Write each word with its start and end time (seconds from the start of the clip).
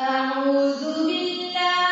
أعوذ 0.00 0.82
بالله 1.06 1.87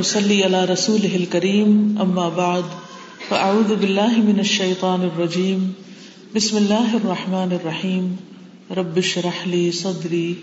نحمده 0.00 0.20
ونصلي 0.20 0.44
على 0.44 0.64
رسوله 0.64 1.16
الكريم 1.16 1.72
أما 2.02 2.28
بعد 2.36 2.62
فأعوذ 3.28 3.72
بالله 3.80 4.22
من 4.28 4.38
الشيطان 4.40 5.02
الرجيم 5.02 5.66
بسم 6.36 6.56
الله 6.56 7.00
الرحمن 7.00 7.52
الرحيم 7.56 8.16
رب 8.76 8.96
اشرح 8.96 9.42
لي 9.48 9.72
صدري 9.72 10.34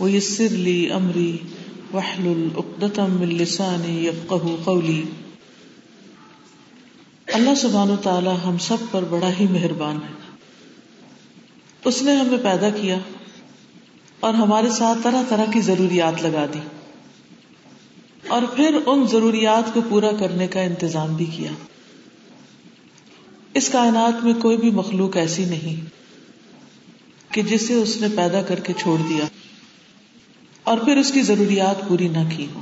ويسر 0.00 0.56
لي 0.68 0.96
أمري 0.96 1.36
واحلل 1.92 2.48
عقدة 2.56 3.06
من 3.06 3.28
لساني 3.28 4.06
يفقه 4.06 4.56
قولي 4.64 5.00
اللہ 7.32 7.54
سبحانہ 7.54 7.92
و 7.92 8.02
تعالی 8.02 8.36
ہم 8.44 8.58
سب 8.58 8.90
پر 8.90 9.02
بڑا 9.10 9.30
ہی 9.40 9.46
مہربان 9.50 9.96
ہے۔ 9.96 10.12
اس 11.84 12.02
نے 12.02 12.16
ہمیں 12.16 12.38
پیدا 12.42 12.70
کیا 12.70 12.98
اور 14.20 14.34
ہمارے 14.34 14.70
ساتھ 14.70 14.98
طرح 15.02 15.22
طرح 15.28 15.44
کی 15.52 15.60
ضروریات 15.60 16.22
لگا 16.22 16.46
دی۔ 16.54 16.60
اور 18.28 18.42
پھر 18.42 18.78
ان 18.86 19.06
ضروریات 19.06 19.74
کو 19.74 19.80
پورا 19.88 20.10
کرنے 20.20 20.46
کا 20.46 20.60
انتظام 20.60 21.14
بھی 21.14 21.24
کیا۔ 21.24 21.50
اس 23.54 23.68
کائنات 23.68 24.24
میں 24.24 24.34
کوئی 24.34 24.56
بھی 24.56 24.70
مخلوق 24.70 25.16
ایسی 25.16 25.44
نہیں 25.44 25.84
کہ 27.34 27.42
جسے 27.42 27.74
اس 27.74 28.00
نے 28.00 28.06
پیدا 28.16 28.42
کر 28.42 28.60
کے 28.60 28.72
چھوڑ 28.72 28.98
دیا 29.08 29.24
اور 30.62 30.78
پھر 30.78 30.96
اس 30.96 31.12
کی 31.12 31.22
ضروریات 31.22 31.88
پوری 31.88 32.08
نہ 32.08 32.28
کی 32.36 32.46
ہو 32.54 32.60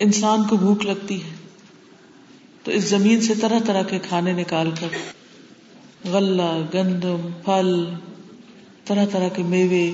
انسان 0.00 0.42
کو 0.48 0.56
بھوک 0.56 0.84
لگتی 0.84 1.22
ہے 1.22 1.34
تو 2.62 2.70
اس 2.70 2.84
زمین 2.84 3.20
سے 3.20 3.34
طرح 3.34 3.58
طرح 3.66 3.82
کے 3.82 3.98
کھانے 3.98 4.32
نکال 4.32 4.70
کر 4.80 4.88
غلہ، 6.08 6.66
گندم، 6.74 7.28
پھل، 7.44 7.84
طرح 8.84 9.06
طرح 9.12 9.28
کے 9.28 9.42
میوے، 9.42 9.90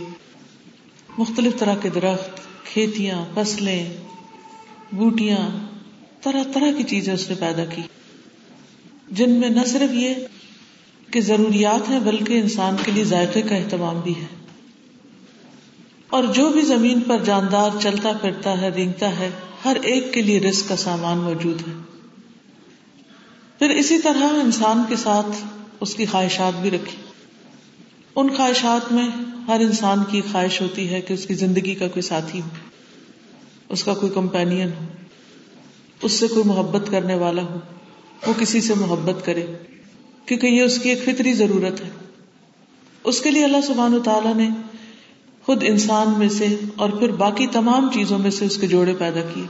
مختلف 1.19 1.53
طرح 1.59 1.75
کے 1.82 1.88
درخت 1.91 2.52
کھیتیاں، 2.65 3.25
فصلیں، 3.34 3.97
بوٹیاں، 4.93 5.67
طرح 6.23 6.43
طرح 6.55 6.73
کی 6.77 6.83
چیزیں 6.83 7.15
اس 7.15 7.28
نے 7.28 7.34
پیدا 7.41 7.65
کی۔ 7.65 7.83
جن 9.11 9.31
میں 9.31 9.50
نہ 9.50 9.61
صرف 9.67 9.95
یہ 9.95 10.15
کہ 11.11 11.21
ضروریات 11.21 11.91
ہیں، 11.91 12.01
بلکہ 12.01 12.41
انسان 12.41 12.77
کے 12.84 12.91
لیے 12.91 13.05
ذائقے 13.05 13.43
کا 13.43 13.55
اہتمام 13.55 14.01
بھی 14.01 14.15
ہے۔ 14.17 14.45
اور 16.11 16.25
جو 16.25 16.49
بھی 16.49 16.61
زمین 16.61 17.01
پر 17.01 17.25
جاندار 17.25 17.71
چلتا 17.83 18.12
پھرتا 18.21 18.61
ہے 18.61 18.69
رینگتا 18.69 19.19
ہے، 19.19 19.31
ہر 19.65 19.77
ایک 19.83 20.12
کے 20.12 20.22
لیے 20.22 20.41
رزق 20.41 20.69
کا 20.69 20.77
سامان 20.77 21.19
موجود 21.19 21.61
ہے۔ 21.61 21.72
پھر 23.59 23.71
اسی 23.71 23.99
طرح 23.99 24.25
انسان 24.25 24.83
کے 24.89 24.97
ساتھ 24.97 25.47
اس 25.81 25.95
کی 25.95 26.06
خواہشات 26.06 26.62
بھی 26.62 26.71
رکھی 26.71 26.97
ان 28.17 28.34
خواہشات 28.37 28.93
میں 28.93 29.09
ہر 29.48 29.60
انسان 29.60 30.04
کی 30.10 30.20
خواہش 30.32 30.60
ہوتی 30.60 30.88
ہے 30.91 31.00
کہ 31.00 31.12
اس 31.12 31.26
کی 31.26 31.34
زندگی 31.34 31.75
کا 31.75 31.88
کوئی 31.88 32.03
ساتھی 32.03 32.41
ہو، 32.41 32.48
اس 33.69 33.84
کا 33.84 33.94
کوئی 33.94 34.12
کمپینین 34.12 34.69
ہو، 34.69 34.86
اس 36.03 36.12
سے 36.12 36.28
کوئی 36.28 36.44
محبت 36.44 36.91
کرنے 36.91 37.14
والا 37.14 37.42
ہو، 37.42 37.58
وہ 38.26 38.32
کسی 38.38 38.60
سے 38.60 38.75
محبت 38.75 39.25
کرے، 39.25 39.47
کیونکہ 40.26 40.47
یہ 40.47 40.62
اس 40.62 40.78
کی 40.78 40.88
ایک 40.88 41.04
فطری 41.04 41.32
ضرورت 41.32 41.80
ہے۔ 41.80 41.91
اس 43.04 43.21
کے 43.21 43.30
لیے 43.30 43.44
اللہ 43.44 43.60
سبحان 43.66 43.98
تعالیٰ 44.04 44.34
نے 44.34 44.48
خود 45.47 45.65
انسان 45.66 46.18
میں 46.18 46.28
سے 46.28 46.47
اور 46.77 46.91
پھر 46.91 47.10
باقی 47.10 47.47
تمام 47.47 47.91
چیزوں 47.92 48.18
میں 48.18 48.30
سے 48.30 48.45
اس 48.45 48.56
کے 48.56 48.66
جوڑے 48.66 48.95
پیدا 48.98 49.21
کیے۔ 49.34 49.45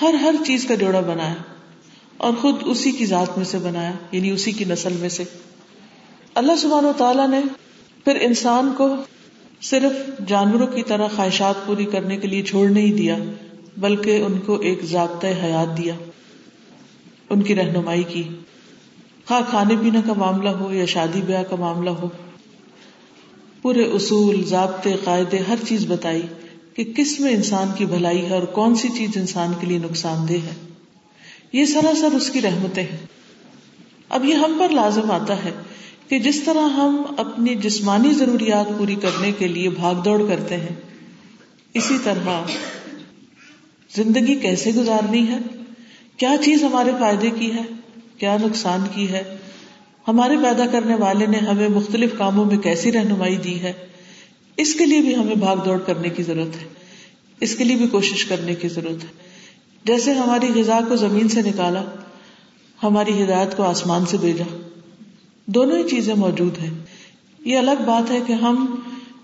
ہر 0.00 0.14
ہر 0.14 0.34
چیز 0.46 0.64
کا 0.64 0.74
جوڑا 0.74 1.00
بنایا 1.00 1.34
اور 2.16 2.32
خود 2.40 2.54
اسی 2.64 2.92
کی 2.92 3.06
ذات 3.06 3.36
میں 3.36 3.44
سے 3.44 3.58
بنایا 3.58 3.92
یعنی 4.12 4.30
اسی 4.30 4.52
کی 4.52 4.64
نسل 4.64 4.92
میں 4.92 5.08
سے۔ 5.08 5.24
اللہ 6.34 6.56
سبحان 6.56 6.84
و 6.84 6.92
تعالیٰ 6.96 7.28
نے 7.28 7.40
پھر 8.04 8.18
انسان 8.20 8.72
کو 8.76 8.96
صرف 9.62 10.20
جانوروں 10.28 10.66
کی 10.66 10.82
طرح 10.82 11.08
خواہشات 11.16 11.66
پوری 11.66 11.84
کرنے 11.84 12.16
کے 12.16 12.28
لیے 12.28 12.42
چھوڑ 12.42 12.68
نہیں 12.68 12.92
دیا، 12.92 13.16
بلکہ 13.76 14.22
ان 14.22 14.38
کو 14.38 14.58
ایک 14.58 14.84
ضابطۂ 14.84 15.26
حیات 15.26 15.78
دیا، 15.78 15.94
ان 17.30 17.42
کی 17.42 17.54
رہنمائی 17.54 18.02
کی۔ 18.02 18.22
خواہ 19.26 19.40
کھانے 19.50 19.74
پینے 19.80 19.98
کا 20.06 20.12
معاملہ 20.12 20.48
ہو 20.48 20.72
یا 20.72 20.84
شادی 20.84 21.20
بیاہ 21.26 21.42
کا 21.42 21.56
معاملہ 21.56 21.90
ہو، 21.90 22.08
پورے 23.62 23.82
اصول، 23.82 24.44
ضابطے، 24.44 24.92
قاعدے، 25.04 25.38
ہر 25.38 25.56
چیز 25.68 25.86
بتائی 25.86 26.22
کہ 26.74 26.84
کس 26.96 27.20
میں 27.20 27.32
انسان 27.32 27.68
کی 27.76 27.86
بھلائی 27.86 28.26
ہے 28.26 28.34
اور 28.34 28.42
کون 28.42 28.74
سی 28.74 28.88
چیز 28.88 29.10
انسان 29.16 29.52
کے 29.60 29.66
لیے 29.66 29.78
نقصان 29.78 30.28
دہ 30.28 30.32
ہے۔ 30.32 30.54
یہ 31.52 31.64
سراسر 31.64 32.14
اس 32.14 32.30
کی 32.30 32.40
رحمتیں 32.40 32.82
ہیں۔ 32.82 33.06
اب 34.08 34.24
یہ 34.24 34.34
ہم 34.34 34.56
پر 34.60 34.68
لازم 34.68 35.10
آتا 35.10 35.44
ہے 35.44 35.50
کہ 36.08 36.18
جس 36.18 36.40
طرح 36.40 36.68
ہم 36.68 37.02
اپنی 37.16 37.54
جسمانی 37.54 38.12
ضروریات 38.12 38.78
پوری 38.78 38.94
کرنے 38.94 39.32
کے 39.32 39.48
لیے 39.48 39.70
بھاگ 39.70 39.94
دوڑ 39.94 40.28
کرتے 40.28 40.56
ہیں، 40.56 40.76
اسی 41.74 41.96
طرح 42.04 42.42
زندگی 43.96 44.34
کیسے 44.34 44.70
گزارنی 44.70 45.28
ہے؟ 45.28 45.38
کیا 46.16 46.34
چیز 46.44 46.64
ہمارے 46.64 46.90
فائدے 47.00 47.30
کی 47.30 47.52
ہے؟ 47.52 47.62
کیا 48.18 48.36
نقصان 48.36 48.80
کی 48.94 49.08
ہے؟ 49.08 49.36
ہمارے 50.08 50.36
پیدا 50.36 50.66
کرنے 50.66 50.94
والے 50.94 51.26
نے 51.26 51.38
ہمیں 51.38 51.68
مختلف 51.68 52.10
کاموں 52.18 52.44
میں 52.44 52.56
کیسی 52.56 52.92
رہنمائی 52.92 53.36
دی 53.36 53.62
ہے؟ 53.62 53.72
اس 54.56 54.74
کے 54.74 54.86
لیے 54.86 55.00
بھی 55.00 55.16
ہمیں 55.16 55.34
بھاگ 55.34 55.56
دوڑ 55.56 55.78
کرنے 55.78 56.08
کی 56.08 56.22
ضرورت 56.22 56.62
ہے۔ 56.62 56.68
اس 57.40 57.54
کے 57.54 57.64
لیے 57.64 57.76
بھی 57.76 57.86
کوشش 57.86 58.24
کرنے 58.24 58.54
کی 58.54 58.68
ضرورت 58.68 59.04
ہے۔ 59.04 59.08
جیسے 59.84 60.12
ہماری 60.12 60.60
غذا 60.60 60.80
کو 60.88 60.96
زمین 60.96 61.28
سے 61.28 61.42
نکالا، 61.42 61.84
ہماری 62.82 63.24
ہدایت 63.24 63.56
کو 63.56 63.62
آسمان 63.62 64.06
سے 64.06 64.16
بھیجا۔ 64.16 64.67
دونوں 65.48 65.78
ہی 65.78 65.88
چیزیں 65.88 66.14
موجود 66.14 66.58
ہیں۔ 66.58 66.70
یہ 67.44 67.58
الگ 67.58 67.82
بات 67.86 68.10
ہے 68.10 68.18
کہ 68.26 68.32
ہم 68.32 68.74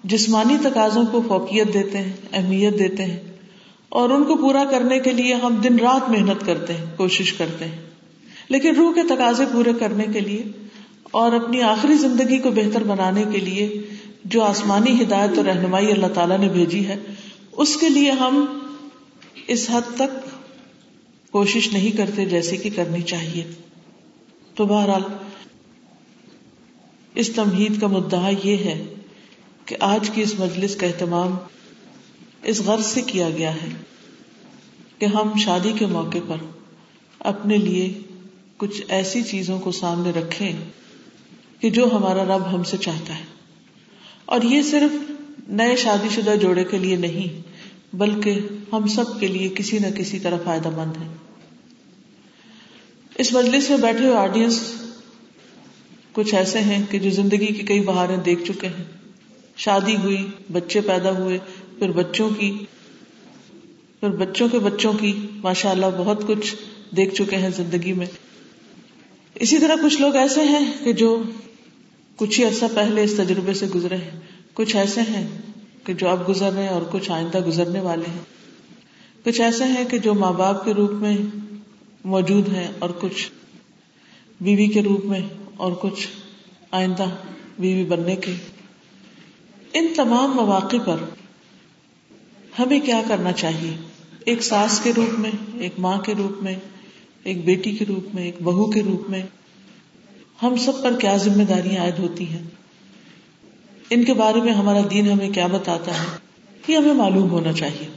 جسمانی 0.04 0.56
تقاضوں 0.62 1.04
کو 1.12 1.22
فوقیت 1.28 1.74
دیتے 1.74 1.98
ہیں، 1.98 2.12
اہمیت 2.32 2.78
دیتے 2.78 3.04
ہیں 3.04 3.20
اور 3.88 4.10
ان 4.10 4.24
کو 4.24 4.36
پورا 4.36 4.64
کرنے 4.64 4.98
کے 4.98 5.12
لیے 5.12 5.34
ہم 5.34 5.54
دن 5.54 5.78
رات 5.78 6.10
محنت 6.10 6.46
کرتے 6.46 6.72
ہیں، 6.74 6.84
کوشش 6.96 7.32
کرتے 7.32 7.64
ہیں۔ 7.64 7.82
لیکن 8.48 8.74
روح 8.74 8.94
کے 8.94 9.00
تقاضے 9.02 9.44
پورے 9.52 9.72
کرنے 9.80 10.04
کے 10.12 10.20
لیے 10.20 10.42
اور 11.10 11.32
اپنی 11.32 11.62
آخری 11.62 11.94
زندگی 11.94 12.38
کو 12.38 12.50
بہتر 12.50 12.82
بنانے 12.82 13.24
کے 13.32 13.38
لیے 13.38 13.82
جو 14.24 14.42
آسمانی 14.42 15.02
ہدایت 15.02 15.38
اور 15.38 15.46
رہنمائی 15.46 15.92
اللہ 15.92 16.06
تعالیٰ 16.06 16.38
نے 16.38 16.48
بھیجی 16.48 16.86
ہے، 16.86 16.96
اس 17.52 17.76
کے 17.76 17.88
لیے 17.88 18.10
ہم 18.10 18.44
اس 19.46 19.70
حد 19.70 19.94
تک 19.94 20.28
کوشش 21.32 21.72
نہیں 21.72 21.96
کرتے 21.96 22.26
جیسے 22.26 22.56
کہ 22.56 22.70
کرنی 22.76 23.02
چاہیے۔ 23.02 23.44
تو 24.54 24.66
بہرحال 24.66 25.02
اس 27.14 27.30
تمہید 27.34 27.80
کا 27.80 27.86
مدعا 27.86 28.30
یہ 28.44 28.56
ہے 28.56 28.84
کہ 29.64 29.76
آج 29.80 30.10
کی 30.10 30.22
اس 30.22 30.38
مجلس 30.38 30.76
کا 30.76 30.86
اہتمام 30.86 31.36
اس 32.42 32.60
غرض 32.60 32.86
سے 32.86 33.02
کیا 33.02 33.30
گیا 33.30 33.54
ہے 33.54 33.68
کہ 34.98 35.04
ہم 35.06 35.38
شادی 35.38 35.72
کے 35.78 35.86
موقع 35.86 36.18
پر 36.28 36.36
اپنے 37.18 37.56
لیے 37.56 37.98
کچھ 38.56 38.82
ایسی 38.88 39.22
چیزوں 39.22 39.58
کو 39.58 39.72
سامنے 39.72 40.10
رکھیں 40.10 40.52
کہ 41.58 41.70
جو 41.70 41.88
ہمارا 41.92 42.24
رب 42.24 42.54
ہم 42.54 42.62
سے 42.62 42.76
چاہتا 42.76 43.18
ہے۔ 43.18 43.24
اور 44.24 44.42
یہ 44.42 44.62
صرف 44.62 45.10
نئے 45.48 45.76
شادی 45.76 46.08
شدہ 46.14 46.34
جوڑے 46.40 46.64
کے 46.64 46.78
لیے 46.78 46.96
نہیں، 46.96 47.42
بلکہ 47.96 48.40
ہم 48.72 48.86
سب 48.86 49.20
کے 49.20 49.26
لیے 49.26 49.48
کسی 49.48 49.78
نہ 49.78 49.86
کسی 49.86 50.18
طرح 50.18 50.36
فائدہ 50.44 50.70
مند 50.70 51.02
ہے 51.02 51.06
اس 53.14 53.32
مجلس 53.32 53.70
میں 53.70 53.78
بیٹھے 53.78 54.06
ہوئے 54.06 54.16
آڈینس 54.16 54.83
کچھ 56.14 56.34
ایسے 56.34 56.58
ہیں 56.58 56.84
کہ 56.90 56.98
جو 56.98 57.10
زندگی 57.10 57.46
کی 57.46 57.62
کئی 57.62 57.80
بہاریں 57.80 58.16
دیکھ 58.16 58.44
چکے 58.44 58.66
ہیں۔ 58.66 58.84
شادی 59.56 59.96
ہوئی، 59.96 60.26
بچے 60.52 60.80
پیدا 60.80 61.18
ہوئے، 61.18 61.38
پھر 61.78 61.92
بچوں 61.92 62.30
کی، 62.30 62.58
پھر 64.00 64.08
بچوں 64.08 64.48
کے 64.48 64.58
بچوں 64.58 64.92
کی 64.92 65.26
ماشاء 65.34 65.70
اللہ 65.70 65.86
بہت 65.98 66.26
کچھ 66.26 66.54
دیکھ 66.96 67.14
چکے 67.14 67.36
ہیں 67.36 67.50
زندگی 67.56 67.92
میں۔ 67.92 68.06
اسی 69.34 69.58
طرح 69.58 69.74
کچھ 69.84 70.00
لوگ 70.00 70.16
ایسے 70.16 70.40
ہیں 70.40 70.72
کہ 70.84 70.92
جو 70.92 71.22
کچھ 72.16 72.40
ہی 72.40 72.44
عرصہ 72.44 72.64
پہلے 72.74 73.04
اس 73.04 73.14
تجربے 73.16 73.54
سے 73.54 73.66
گزرے 73.66 73.96
ہیں۔ 73.96 74.20
کچھ 74.54 74.76
ایسے 74.76 75.00
ہیں 75.00 75.28
کہ 75.84 75.94
جو 75.94 76.08
اب 76.08 76.28
گزر 76.28 76.52
رہے 76.52 76.62
ہیں 76.62 76.70
اور 76.70 76.82
کچھ 76.90 77.10
آئندہ 77.10 77.46
گزرنے 77.46 77.80
والے 77.80 78.10
ہیں۔ 78.12 78.24
کچھ 79.24 79.40
ایسے 79.40 79.64
ہیں 79.64 79.84
کہ 79.84 79.98
جو 79.98 80.14
ماں 80.14 80.32
باپ 80.32 80.64
کے 80.64 80.74
روپ 80.74 80.90
میں 80.90 81.16
موجود 82.04 82.48
ہیں 82.48 82.68
اور 82.78 82.90
کچھ 83.00 83.30
بیوی 84.40 84.66
کے 84.66 84.82
روپ 84.82 85.04
میں 85.04 85.20
اور 85.56 85.72
کچھ 85.72 86.08
آئندہ 86.70 87.04
بیوی 87.58 87.84
بننے 87.84 88.16
کے۔ 88.16 88.34
ان 89.72 89.86
تمام 89.96 90.30
مواقع 90.30 90.76
پر 90.86 90.96
ہمیں 92.58 92.80
کیا 92.80 93.02
کرنا 93.08 93.32
چاہیے؟ 93.32 93.76
ایک 94.26 94.42
ساس 94.42 94.80
کے 94.82 94.92
روپ 94.96 95.18
میں، 95.18 95.30
ایک 95.58 95.72
ماں 95.78 95.98
کے 95.98 96.14
روپ 96.18 96.42
میں، 96.42 96.54
ایک 97.24 97.44
بیٹی 97.44 97.72
کے 97.72 97.84
روپ 97.84 98.14
میں، 98.14 98.22
ایک 98.22 98.36
بہو 98.42 98.70
کے 98.70 98.82
روپ 98.82 99.10
میں۔ 99.10 99.22
ہم 100.42 100.56
سب 100.56 100.82
پر 100.82 100.96
کیا 101.00 101.16
ذمہ 101.16 101.42
داریاں 101.42 101.82
عائد 101.82 101.98
ہوتی 101.98 102.28
ہیں؟ 102.28 102.42
ان 103.90 104.04
کے 104.04 104.14
بارے 104.14 104.40
میں 104.40 104.52
ہمارا 104.52 104.80
دین 104.90 105.10
ہمیں 105.10 105.30
کیا 105.30 105.46
بتاتا 105.46 106.02
ہے؟ 106.02 106.06
یہ 106.68 106.76
ہمیں 106.76 106.94
معلوم 106.94 107.30
ہونا 107.30 107.52
چاہیے۔ 107.52 107.88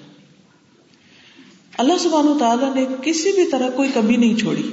اللہ 1.77 1.97
سبحانہ 1.97 2.39
تعالیٰ 2.39 2.75
نے 2.75 2.85
کسی 3.03 3.31
بھی 3.31 3.51
طرح 3.51 3.69
کوئی 3.69 3.89
کمی 3.93 4.15
نہیں 4.15 4.35
چھوڑی۔ 4.35 4.71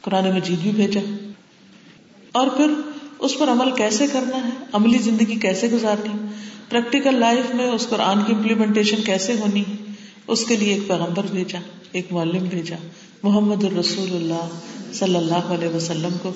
قرآن 0.00 0.34
مجید 0.34 0.58
بھی 0.58 0.70
بھیجا۔ 0.70 1.13
اور 2.34 2.46
پھر 2.46 2.66
اس 3.18 3.38
پر 3.38 3.48
عمل 3.48 3.70
کیسے 3.70 4.06
کرنا 4.12 4.44
ہے؟ 4.44 4.50
عملی 4.72 4.98
زندگی 4.98 5.34
کیسے 5.34 5.70
گزارنی 5.70 6.26
پریکٹیکل 6.68 7.14
لائف 7.14 7.54
میں 7.54 7.70
اس 7.70 7.88
قرآن 7.88 8.18
کی 8.26 8.34
امپلیمنٹیشن 8.34 8.96
کیسے 9.02 9.32
ہونی؟ 9.32 9.62
اس 10.26 10.44
کے 10.44 10.56
لیے 10.56 10.74
ایک 10.74 10.88
پیغمبر 10.88 11.26
بھیجا، 11.30 11.58
ایک 11.92 12.12
معلم 12.12 12.44
بھیجا، 12.44 12.76
محمد 13.22 13.64
الرسول 13.64 14.10
اللہ 14.10 14.48
صلی 14.92 15.16
اللہ 15.16 15.34
علیہ 15.34 15.68
وسلم 15.68 16.16
کو۔ 16.22 16.32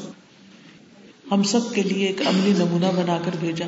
ہم 1.30 1.42
سب 1.42 1.74
کے 1.74 1.82
لیے 1.82 2.06
ایک 2.06 2.22
عملی 2.26 2.52
نمونہ 2.58 2.86
بنا 2.86 3.18
کر 3.24 3.36
بھیجا۔ 3.40 3.66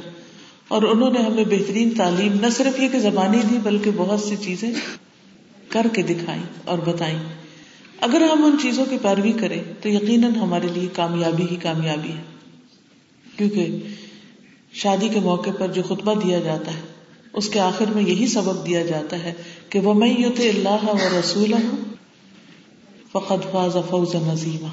اور 0.69 0.83
انہوں 0.83 1.11
نے 1.11 1.19
ہمیں 1.19 1.45
بہترین 1.45 1.91
تعلیم 1.91 2.33
نہ 2.41 2.47
صرف 2.51 2.81
یہ 2.81 2.89
کہ 2.89 2.99
زبانی 2.99 3.39
دی 3.51 3.59
بلکہ 3.63 3.91
بہت 3.97 4.21
سی 4.21 4.37
چیزیں 4.41 4.71
کر 5.69 5.87
کے 5.93 6.03
دکھائی 6.03 6.41
اور 6.65 6.79
بتائی۔ 6.79 7.17
اگر 8.01 8.21
ہم 8.21 8.45
ان 8.45 8.57
چیزوں 8.63 8.85
کی 8.91 8.99
پیروی 9.03 9.33
کریں 9.33 9.63
تو 9.83 9.89
یقیناً 9.89 10.35
ہمارے 10.35 10.67
لیے 10.75 10.89
کامیابی 10.93 11.47
ہی 11.51 11.57
کامیابی 11.57 12.09
ہے۔ 12.09 12.23
کیونکہ 13.37 13.79
شادی 14.73 15.09
کے 15.09 15.21
موقع 15.21 15.51
پر 15.59 15.69
جو 15.69 15.83
خطبہ 15.83 16.15
دیا 16.15 16.39
جاتا 16.39 16.75
ہے، 16.75 16.81
اس 17.33 17.49
کے 17.49 17.61
آخر 17.61 17.85
میں 17.95 18.03
یہی 18.03 18.27
سبق 18.27 18.67
دیا 18.67 18.83
جاتا 18.83 19.23
ہے 19.23 19.33
کہ 19.69 19.79
وہ 19.79 19.95
میں 19.95 20.21
یوت 20.21 20.41
اللہ 20.41 20.85
و 20.85 21.19
رسول 21.21 21.53
فقط 23.13 23.53
فاض 23.53 23.77
فوز 23.91 24.15
نظیمہ 24.15 24.69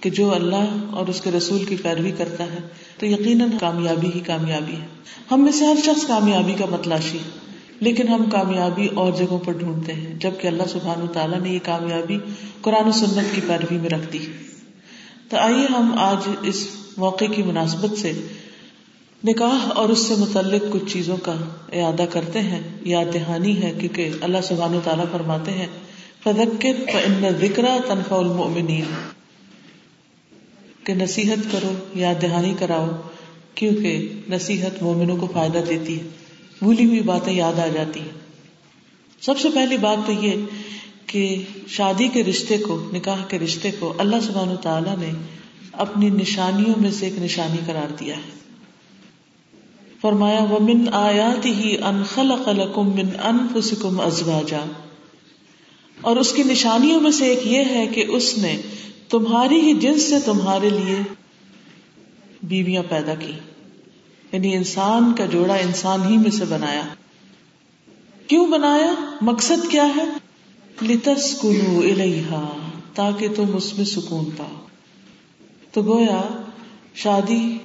کہ 0.00 0.10
جو 0.10 0.34
اللہ 0.34 0.76
اور 0.90 1.06
اس 1.06 1.20
کے 1.20 1.30
رسول 1.30 1.64
کی 1.64 1.76
پیروی 1.76 2.12
کرتا 2.12 2.44
ہے، 2.44 2.58
تو 2.98 3.06
یقیناً 3.06 3.48
کامیابی 3.60 4.10
ہی 4.14 4.20
کامیابی 4.20 4.72
ہے۔ 4.72 4.86
ہم 5.30 5.40
میں 5.40 5.52
سے 5.52 5.66
ہر 5.66 5.76
شخص 5.84 6.06
کامیابی 6.06 6.52
کا 6.52 6.66
متلاشی 6.70 7.18
لیکن 7.82 8.08
ہم 8.08 8.30
کامیابی 8.30 8.86
اور 8.86 9.12
جگہوں 9.12 9.38
پر 9.38 9.52
ڈھونڈتے 9.52 9.92
ہیں، 9.92 10.14
جبکہ 10.14 10.46
اللہ 10.46 10.62
سبحان 10.68 11.06
تعالیٰ 11.12 11.40
نے 11.40 11.50
یہ 11.50 11.58
کامیابی 11.62 12.18
قرآن 12.60 12.88
و 12.88 12.92
سنت 12.92 13.34
کی 13.34 13.40
پیروی 13.46 13.78
میں 13.78 13.90
رکھ 13.90 14.12
دی۔ 14.12 14.18
تو 15.28 15.36
آئیے 15.36 15.66
ہم 15.70 15.94
آج 15.98 16.28
اس 16.42 16.68
موقع 16.96 17.24
کی 17.24 17.42
مناسبت 17.42 17.98
سے 17.98 18.12
نکاح 19.24 19.70
اور 19.74 19.88
اس 19.88 19.98
سے 19.98 20.14
متعلق 20.18 20.72
کچھ 20.72 20.92
چیزوں 20.92 21.16
کا 21.16 21.34
اعادہ 21.72 22.04
کرتے 22.10 22.40
ہیں۔ 22.40 22.60
یاد 22.82 23.14
دہانی 23.14 23.62
ہے 23.62 23.72
کیونکہ 23.78 24.10
اللہ 24.20 24.38
سبحان 24.44 24.74
و 24.74 24.80
تعالیٰ 24.84 25.04
فرماتے 25.12 25.50
ہیں 25.50 25.66
فذکر 26.24 26.92
فإن 26.92 27.28
ذکر 27.40 27.62
تنفع 27.88 28.16
المؤمنین 28.16 28.84
کہ 30.84 30.94
نصیحت 30.94 31.52
کرو، 31.52 31.72
یاد 31.94 32.22
دہانی 32.22 32.54
کراؤ، 32.58 32.88
کیونکہ 33.54 34.08
نصیحت 34.28 34.82
مومنوں 34.82 35.16
کو 35.16 35.28
فائدہ 35.32 35.58
دیتی 35.68 36.00
ہے۔ 36.00 36.21
بھولی 36.62 36.84
ہوئی 36.84 37.00
باتیں 37.00 37.32
یاد 37.32 37.58
آ 37.58 37.66
جاتی 37.66 38.00
ہیں۔ 38.00 38.20
سب 39.20 39.38
سے 39.38 39.48
پہلی 39.54 39.76
بات 39.76 40.06
تو 40.06 40.12
یہ 40.12 40.32
کہ 41.06 41.42
شادی 41.68 42.08
کے 42.08 42.24
رشتے 42.24 42.58
کو، 42.58 42.90
نکاح 42.92 43.24
کے 43.28 43.38
رشتے 43.38 43.70
کو 43.78 43.94
اللہ 43.98 44.16
سبحان 44.22 44.56
تعالیٰ 44.62 44.96
نے 44.98 45.10
اپنی 45.72 46.10
نشانیوں 46.10 46.74
میں 46.80 46.90
سے 46.90 47.06
ایک 47.06 47.18
نشانی 47.18 47.58
قرار 47.66 47.92
دیا 48.00 48.16
ہے۔ 48.16 48.30
فرمایا 50.00 50.44
وہ 50.50 50.58
من 50.60 50.88
آیات 50.92 51.46
ہی 51.46 51.76
ان 51.82 52.02
خلق 52.14 52.48
لکم 52.48 52.94
من 52.94 53.08
انفسکم 53.22 54.00
ازواجا 54.00 54.64
اور 56.00 56.16
اس 56.16 56.32
کی 56.32 56.42
نشانیوں 56.42 57.00
میں 57.00 57.10
سے 57.10 57.26
ایک 57.26 57.46
یہ 57.46 57.64
ہے 57.64 57.86
کہ 57.86 58.04
اس 58.08 58.38
نے 58.38 58.60
تمہاری 59.08 59.60
ہی 59.60 59.72
جنس 59.72 60.02
سے 60.02 60.20
تمہارے 60.24 60.68
لیے 60.68 60.96
بیویاں 62.42 62.82
پیدا 62.88 63.14
کی 63.14 63.32
یعنی 64.32 64.54
انسان 64.54 65.12
کا 65.18 65.26
جوڑا 65.26 65.54
انسان 65.54 66.02
ہی 66.08 66.16
میں 66.16 66.30
سے 66.30 66.44
بنایا۔ 66.44 66.82
کیوں 68.26 68.46
بنایا؟ 68.46 68.94
مقصد 69.20 69.70
کیا 69.70 69.86
ہے؟ 69.96 70.04
لتس 70.82 71.40
کنو 71.40 71.78
الحا 71.78 72.70
تاکہ 72.94 73.28
تم 73.28 73.56
اس 73.56 73.76
میں 73.76 73.84
سکون 73.84 74.24
پاؤ۔ 74.36 74.66
تو 75.72 75.82
گویا، 75.82 76.42
شادی 76.94 77.58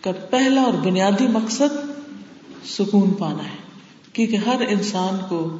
کا 0.00 0.12
پہلا 0.12 0.60
اور 0.60 0.72
بنیادی 0.72 1.26
مقصد 1.26 1.90
سکون 2.66 3.14
پانا 3.14 3.44
ہے۔ 3.44 3.56
کیونکہ 4.12 4.36
ہر 4.36 4.60
انسان 4.68 5.16
کو 5.28 5.56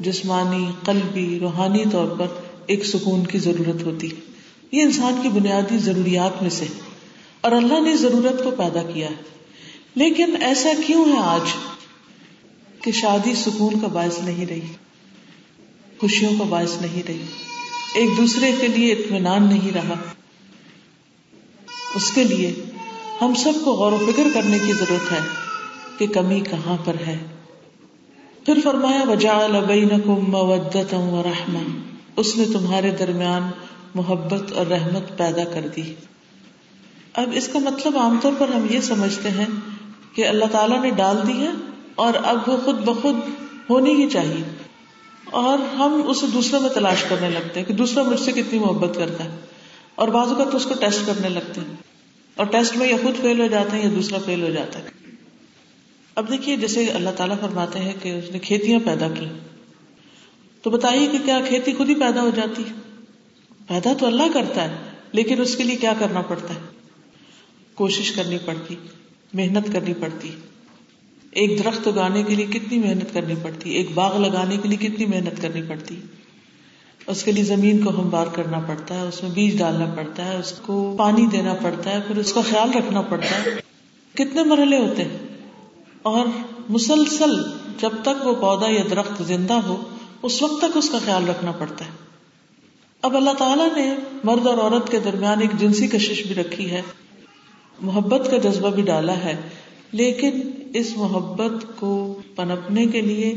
جسمانی، 0.00 0.66
قلبی، 0.84 1.38
روحانی 1.40 1.84
طور 1.92 2.08
پر 2.08 2.26
ایک 2.66 2.86
سکون 2.86 3.26
کی 3.26 3.38
ضرورت 3.38 3.82
ہوتی۔ 3.82 4.10
یہ 4.72 4.82
انسان 4.82 5.14
کی 5.22 5.28
بنیادی 5.28 5.78
ضروریات 5.78 6.42
میں 6.42 6.50
سے 6.50 6.64
اور 7.42 7.52
اللہ 7.52 7.80
نے 7.80 7.96
ضرورت 7.96 8.44
کو 8.44 8.50
پیدا 8.50 8.82
کیا 8.82 9.08
ہے۔ 9.08 9.14
لیکن 9.94 10.42
ایسا 10.42 10.70
کیوں 10.86 11.04
ہے 11.04 11.18
آج 11.18 11.40
کہ 12.80 12.92
شادی 12.92 13.34
سکون 13.34 13.80
کا 13.80 13.86
باعث 13.86 14.18
نہیں 14.18 14.46
رہی؟ 14.46 14.72
خوشیوں 15.98 16.32
کا 16.38 16.44
باعث 16.44 16.80
نہیں 16.80 17.02
رہی۔ 17.08 17.22
ایک 17.94 18.08
دوسرے 18.18 18.52
کے 18.60 18.66
لیے 18.66 18.92
اطمینان 18.92 19.48
نہیں 19.48 19.70
رہا۔ 19.74 19.94
اس 21.94 22.10
کے 22.10 22.24
لیے 22.24 22.54
ہم 23.20 23.34
سب 23.34 23.52
کو 23.64 23.72
غور 23.72 23.92
و 23.92 24.12
فکر 24.12 24.22
کرنے 24.34 24.58
کی 24.58 24.72
ضرورت 24.72 25.12
ہے 25.12 25.18
کہ 25.98 26.06
کمی 26.06 26.40
کہاں 26.40 26.76
پر 26.84 26.94
ہے۔ 27.06 27.18
پھر 28.46 28.58
فرمایا، 28.64 29.02
وجعل 29.08 29.64
بینکم 29.64 30.30
مودتا 30.30 30.96
و 30.96 31.22
اس 32.16 32.36
نے 32.36 32.44
تمہارے 32.44 32.90
درمیان 32.90 33.42
محبت 33.94 34.52
اور 34.52 34.66
رحمت 34.66 35.18
پیدا 35.18 35.44
کر 35.44 35.68
دی۔ 35.76 35.94
اب 37.14 37.30
اس 37.34 37.48
کا 37.48 37.58
مطلب 37.58 37.98
عام 37.98 38.18
طور 38.22 38.32
پر 38.38 38.48
ہم 38.48 38.66
یہ 38.70 38.80
سمجھتے 38.80 39.30
ہیں 39.30 39.46
کہ 40.14 40.26
اللہ 40.26 40.44
تعالیٰ 40.52 40.82
نے 40.82 40.90
ڈال 40.90 41.16
دی 41.26 41.32
ہے 41.32 41.50
اور 41.94 42.12
اب 42.24 42.48
وہ 42.48 42.56
خود 42.64 42.78
بخود 42.78 43.14
ہونی 43.70 44.04
ہی 44.04 44.10
چاہیے۔ 44.10 44.56
اور 45.24 45.58
ہم 45.58 46.02
اسے 46.06 46.26
دوسرے 46.26 46.60
میں 46.60 46.68
تلاش 46.68 47.04
کرنے 47.08 47.30
لگتے 47.30 47.60
ہیں 47.60 47.66
کہ 47.66 47.74
دوسرا 47.74 48.02
مجھ 48.02 48.20
سے 48.20 48.32
کتنی 48.32 48.58
محبت 48.58 48.96
کرتا 48.96 49.24
ہے۔ 49.24 49.30
اور 49.94 50.08
بعض 50.08 50.28
اوقات 50.28 50.54
اس 50.54 50.64
کو 50.64 50.74
ٹیسٹ 50.80 51.06
کرنے 51.06 51.28
لگتے 51.28 51.60
ہیں۔ 51.60 51.76
اور 52.36 52.46
ٹیسٹ 52.46 52.76
میں 52.76 52.88
یا 52.88 52.96
خود 53.02 53.16
فیل 53.16 53.40
ہو 53.40 53.46
جاتے 53.46 53.76
ہیں 53.76 53.84
یا 53.84 53.90
دوسرا 53.96 54.18
فیل 54.24 54.42
ہو 54.42 54.50
جاتا 54.50 54.78
ہے۔ 54.78 54.84
اب 56.14 56.30
دیکھیے 56.30 56.56
جیسے 56.56 56.86
اللہ 56.86 57.10
تعالیٰ 57.16 57.40
فرماتے 57.40 57.78
ہیں 57.78 57.92
کہ 58.02 58.08
اس 58.08 58.30
نے 58.30 58.38
کھیتیاں 58.38 58.80
پیدا 58.84 59.08
کی۔ 59.08 59.26
تو 60.62 60.70
بتائیے 60.70 61.06
کہ 61.06 61.18
کیا 61.24 61.40
کھیتی 61.48 61.72
خود 61.72 61.88
ہی 61.88 61.94
پیدا 61.94 62.22
ہو 62.22 62.30
جاتی 62.34 62.62
پیدا 63.68 63.92
تو 63.98 64.06
اللہ 64.06 64.22
کرتا 64.34 64.64
ہے، 64.64 64.76
لیکن 65.12 65.40
اس 65.40 65.56
کے 65.56 65.64
لیے 65.64 65.76
کیا 65.76 65.92
کرنا 65.98 66.22
پڑتا 66.22 66.54
ہے؟ 66.54 66.71
کوشش 67.74 68.12
کرنی 68.12 68.38
پڑتی، 68.44 68.74
محنت 69.34 69.72
کرنی 69.72 69.94
پڑتی۔ 69.94 70.30
ایک 71.30 71.64
درخت 71.64 71.88
اگانے 71.88 72.22
کے 72.22 72.34
لیے 72.34 72.46
کتنی 72.46 72.78
محنت 72.78 73.14
کرنی 73.14 73.34
پڑتی، 73.42 73.70
ایک 73.70 73.88
باغ 73.94 74.18
لگانے 74.18 74.56
کے 74.56 74.68
لیے 74.68 74.88
کتنی 74.88 75.06
محنت 75.06 75.42
کرنی 75.42 75.62
پڑتی۔ 75.68 76.00
اس 77.06 77.22
کے 77.22 77.32
لیے 77.32 77.44
زمین 77.44 77.84
کو 77.84 77.90
ہموار 77.90 78.26
کرنا 78.26 78.58
پڑتا 78.58 78.94
ہے، 78.94 79.00
اس 79.00 79.22
میں 79.22 79.30
بیج 79.30 79.58
ڈالنا 79.58 79.86
پڑتا 79.96 80.24
ہے، 80.24 80.36
اس 80.36 80.52
کو 80.62 80.94
پانی 80.98 81.26
دینا 81.26 81.54
پڑتا 81.54 81.90
ہے، 81.90 82.00
پھر 82.06 82.16
اس 82.16 82.32
کا 82.32 82.40
خیال 82.50 82.70
رکھنا 82.70 83.00
پڑتا 83.00 83.38
ہے۔ 83.38 83.50
کتنے 84.14 84.42
مرحلے 84.42 84.78
ہوتے 84.78 85.04
ہیں۔ 85.04 85.18
اور 86.02 86.26
مسلسل 86.68 87.42
جب 87.80 87.90
تک 88.02 88.26
وہ 88.26 88.34
پودا 88.34 88.70
یا 88.70 88.82
درخت 88.90 89.22
زندہ 89.22 89.54
ہو، 89.54 89.82
اس 90.22 90.42
وقت 90.42 90.58
تک 90.58 90.76
اس 90.76 90.90
کا 90.90 90.98
خیال 91.04 91.28
رکھنا 91.28 91.52
پڑتا 91.52 91.84
ہے۔ 91.84 91.90
اب 93.02 93.16
اللہ 93.16 93.30
تعالیٰ 93.38 93.76
نے 93.76 93.94
مرد 94.24 94.46
اور 94.46 94.58
عورت 94.58 94.90
کے 94.90 94.98
درمیان 94.98 95.40
ایک 95.40 95.60
جنسی 95.60 95.86
کشش 95.86 96.26
بھی 96.26 96.34
رکھی 96.34 96.70
ہے۔ 96.70 96.82
محبت 97.82 98.30
کا 98.30 98.36
جذبہ 98.36 98.70
بھی 98.70 98.82
ڈالا 98.82 99.16
ہے، 99.16 99.36
لیکن 99.92 100.30
اس 100.74 100.96
محبت 100.96 101.64
کو 101.76 102.20
پنپنے 102.36 102.86
کے 102.86 103.00
لیے، 103.00 103.34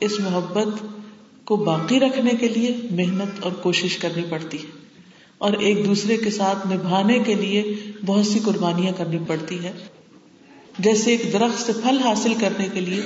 اس 0.00 0.20
محبت 0.20 0.66
کو 1.44 1.56
باقی 1.56 2.00
رکھنے 2.00 2.30
کے 2.40 2.48
لیے 2.48 2.76
محنت 2.90 3.44
اور 3.44 3.52
کوشش 3.52 3.98
کرنی 3.98 4.22
پڑتی 4.28 4.58
ہے۔ 4.58 4.86
اور 5.38 5.52
ایک 5.52 5.86
دوسرے 5.86 6.16
کے 6.16 6.30
ساتھ 6.30 6.66
نبھانے 6.66 7.18
کے 7.18 7.34
لیے 7.34 7.74
بہت 8.06 8.26
سی 8.26 8.38
قربانیاں 8.44 8.92
کرنی 8.96 9.18
پڑتی 9.26 9.58
ہے۔ 9.64 9.72
جیسے 10.78 11.10
ایک 11.10 11.32
درخت 11.32 11.66
سے 11.66 11.72
پھل 11.72 11.98
حاصل 11.98 12.34
کرنے 12.40 12.68
کے 12.72 12.80
لیے، 12.80 13.02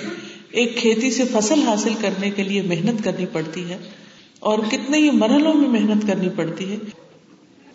ایک 0.51 0.77
کھیتی 0.77 1.11
سے 1.11 1.23
فصل 1.33 1.63
حاصل 1.63 1.93
کرنے 2.01 2.31
کے 2.31 2.43
لیے 2.43 2.63
محنت 2.63 3.05
کرنی 3.05 3.27
پڑتی 3.33 3.65
ہے۔ 3.71 3.79
اور 4.41 4.59
کتنے 4.59 4.99
ہی 4.99 5.11
مرحلوں 5.11 5.55
میں 5.55 5.69
محنت 5.69 6.07
کرنی 6.07 6.29
پڑتی 6.37 6.73
ہے 6.73 6.77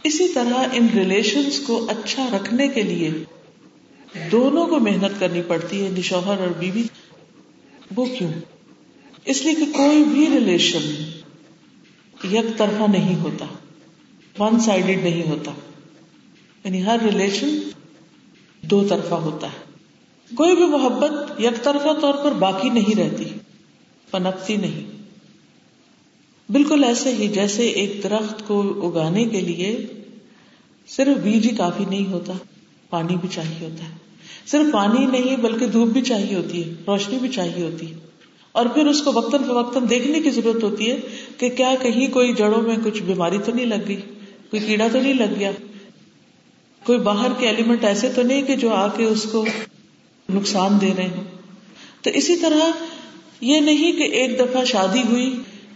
اسی 0.06 0.28
طرح 0.28 0.64
ان 0.74 0.88
ریلیشنز 0.96 1.60
کو 1.60 1.88
اچھا 1.90 2.30
رکھنے 2.34 2.68
کے 2.68 2.82
لیے 2.82 3.10
دونوں 4.32 4.68
کو 4.68 4.80
محنت 4.80 5.20
کرنی 5.20 5.42
پڑتی 5.42 5.86
ہے 5.86 6.02
شوہر 6.02 6.40
اور 6.40 6.48
بیوی۔ 6.48 6.84
وہ 7.96 8.06
کیوں؟ 8.06 8.32
اس 9.26 9.42
لیے 9.42 9.56
کہ 9.56 9.66
کوئی 9.66 10.04
بھی 10.04 10.28
ریلیشن 10.34 11.04
یک 12.32 12.58
طرفہ 12.58 12.92
نہیں 12.92 13.16
ہوتا 13.16 13.46
ون 14.40 14.60
سائڈیڈ 14.60 15.04
نہیں 15.04 15.30
ہوتا۔ 15.30 15.52
یعنی 16.64 16.86
ہر 16.86 16.98
ریلیشن 17.04 17.60
دو 18.62 18.88
طرفہ 18.88 19.14
ہوتا 19.14 19.48
ہے۔ 19.48 19.74
کوئی 20.36 20.56
بھی 20.56 20.66
محبت 20.66 21.42
یک 21.42 21.64
طرفہ 21.64 22.00
طور 22.02 22.14
پر 22.14 22.32
باقی 22.32 22.70
نہیں 22.70 23.00
رہتی، 23.00 23.26
پنپتی 24.12 24.56
نہیں۔ 24.56 24.95
بالکل 26.52 26.84
ایسے 26.84 27.16
ہی 27.16 27.28
جیسے 27.28 27.68
ایک 27.68 28.04
درخت 28.04 28.48
کو 28.48 28.90
اگانے 28.90 29.26
کے 29.26 29.42
لیے 29.42 29.86
صرف 30.88 31.24
بیج 31.24 31.52
ہی 31.52 31.56
کافی 31.56 31.86
نہیں 31.90 32.12
ہوتا، 32.12 32.34
پانی 32.90 33.16
بھی 33.16 33.30
چاہیے 33.32 33.66
ہوتا 33.66 33.84
ہے۔ 33.84 33.98
صرف 34.48 34.74
پانی 34.74 35.06
نہیں 35.06 35.38
بلکہ 35.38 35.68
دھوپ 35.68 35.88
بھی 35.88 36.02
چاہیے 36.02 36.36
ہوتی 36.36 36.64
ہے، 36.64 36.74
روشنی 36.88 37.18
بھی 37.18 37.30
چاہیے 37.30 37.64
ہوتی 37.64 37.92
ہے۔ 37.92 37.98
اور 38.52 38.66
پھر 38.66 38.88
اس 38.88 39.02
کو 39.02 39.12
وقتاً 39.14 39.44
فوقتاً 39.44 39.84
دیکھنے 39.90 40.20
کی 40.20 40.30
ضرورت 40.30 40.64
ہوتی 40.64 40.92
ہے 40.92 41.00
کہ 41.38 41.50
کیا 41.50 41.76
کہیں 41.82 42.08
کوئی 42.08 42.34
جڑوں 42.34 42.62
میں 42.62 42.76
کچھ 42.84 43.04
بیماری 43.04 43.38
تو 43.46 43.52
نہیں 43.52 43.66
لگ 43.66 43.88
گئی، 43.88 44.02
کوئی 44.50 44.60
کیڑا 44.60 44.88
تو 44.92 45.02
نہیں 45.02 45.14
لگ 45.14 45.40
گیا۔ 45.40 45.52
کوئی 46.86 47.00
باہر 47.00 47.32
کے 47.40 47.48
ایلیمنٹ 47.48 47.84
ایسے 47.84 48.10
تو 48.16 48.22
نہیں 48.22 48.42
کہ 48.42 48.56
جو 48.56 48.74
آ 48.74 48.88
کے 48.88 49.04
اس 49.04 49.24
کو 49.32 49.46
نقصان 50.34 50.82
دے 50.82 50.92
رہے 50.98 51.10
ہوں۔ 51.18 51.24
تو 52.02 52.10
اسی 52.10 52.36
طرح 52.36 52.72
یہ 53.42 53.60
نہیں 53.60 53.92
کہ 53.92 54.04
ایک 54.04 54.40
دفعہ 54.40 54.66
شادی 54.66 55.02
ہوئی 55.10 55.36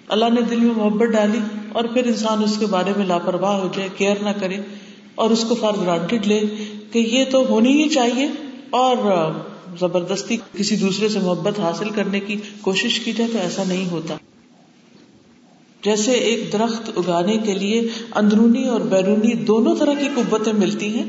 اللہ 0.10 0.30
نے 0.34 0.42
دل 0.42 0.60
میں 0.60 0.74
محبت 0.76 1.12
ڈالی 1.14 1.40
اور 1.74 1.84
پھر 1.84 2.06
انسان 2.06 2.44
اس 2.44 2.58
کے 2.58 2.66
بارے 2.66 2.94
میں 2.98 3.06
لاپرواہ 3.06 3.58
ہو 3.60 3.68
جائے، 3.76 3.90
کیئر 3.98 4.24
نہ 4.24 4.30
کرے 4.40 4.58
اور 5.16 5.30
اس 5.30 5.44
کو 5.44 5.56
فار 5.56 5.74
گرانٹیڈ 5.82 6.28
لے 6.28 6.40
کہ 6.92 7.00
یہ 7.00 7.26
تو 7.32 7.44
ہونی 7.50 7.84
ہی 7.84 7.90
چاہیے 7.90 8.28
اور 8.70 8.98
زبردستی 9.80 10.38
کسی 10.58 10.76
دوسرے 10.76 11.10
سے 11.10 11.20
محبت 11.20 11.60
حاصل 11.60 11.90
کرنے 11.90 12.20
کی 12.20 12.36
کوشش 12.62 13.00
کی 13.00 13.12
جائے 13.12 13.30
تو 13.34 13.40
ایسا 13.40 13.64
نہیں 13.68 13.90
ہوتا۔ 13.92 14.16
جیسے 15.84 16.12
ایک 16.12 16.52
درخت 16.54 16.90
اگانے 16.98 17.38
کے 17.38 17.54
لیے 17.54 17.82
اندرونی 18.16 18.68
اور 18.70 18.82
بیرونی 18.90 19.34
دونوں 19.46 19.76
طرح 19.76 19.94
کی 19.94 20.08
قوتیں 20.16 20.54
ملتی 20.54 20.94
ہیں، 20.96 21.06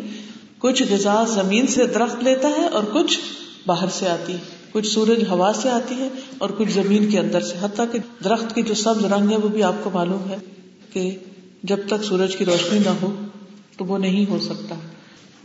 کچھ 0.59 0.83
غذا 0.91 1.23
زمین 1.25 1.67
سے 1.67 1.87
درخت 1.87 2.23
لیتا 2.23 2.49
ہے 2.49 2.67
اور 2.67 2.83
کچھ 2.93 3.19
باہر 3.67 3.89
سے 3.89 4.09
آتی 4.09 4.33
ہے 4.33 4.59
کچھ 4.73 4.87
سورج 4.87 5.25
ہوا 5.31 5.53
سے 5.63 5.71
آتی 5.71 5.95
ہے 5.95 6.09
اور 6.39 6.51
کچھ 6.51 6.71
زمین 6.71 7.11
کے 7.11 7.19
اندر 7.19 7.41
سے۔ 7.41 7.55
حتیٰ 7.61 7.85
کہ 7.93 7.99
درخت 8.25 8.55
کی 8.55 8.63
جو 8.63 8.75
سبز 8.75 9.05
رنگ 9.05 9.31
ہے 9.31 9.37
وہ 9.37 9.49
بھی 9.49 9.63
آپ 9.63 9.75
کو 9.83 9.91
معلوم 9.95 10.31
ہے 10.31 10.37
کہ 10.93 11.17
جب 11.63 11.77
تک 11.87 12.05
سورج 12.05 12.37
کی 12.37 12.45
روشنی 12.45 12.79
نہ 12.79 12.91
ہو 13.03 13.15
تو 13.77 13.85
وہ 13.85 13.99
نہیں 13.99 14.31
ہو 14.31 14.39
سکتا۔ 14.39 14.75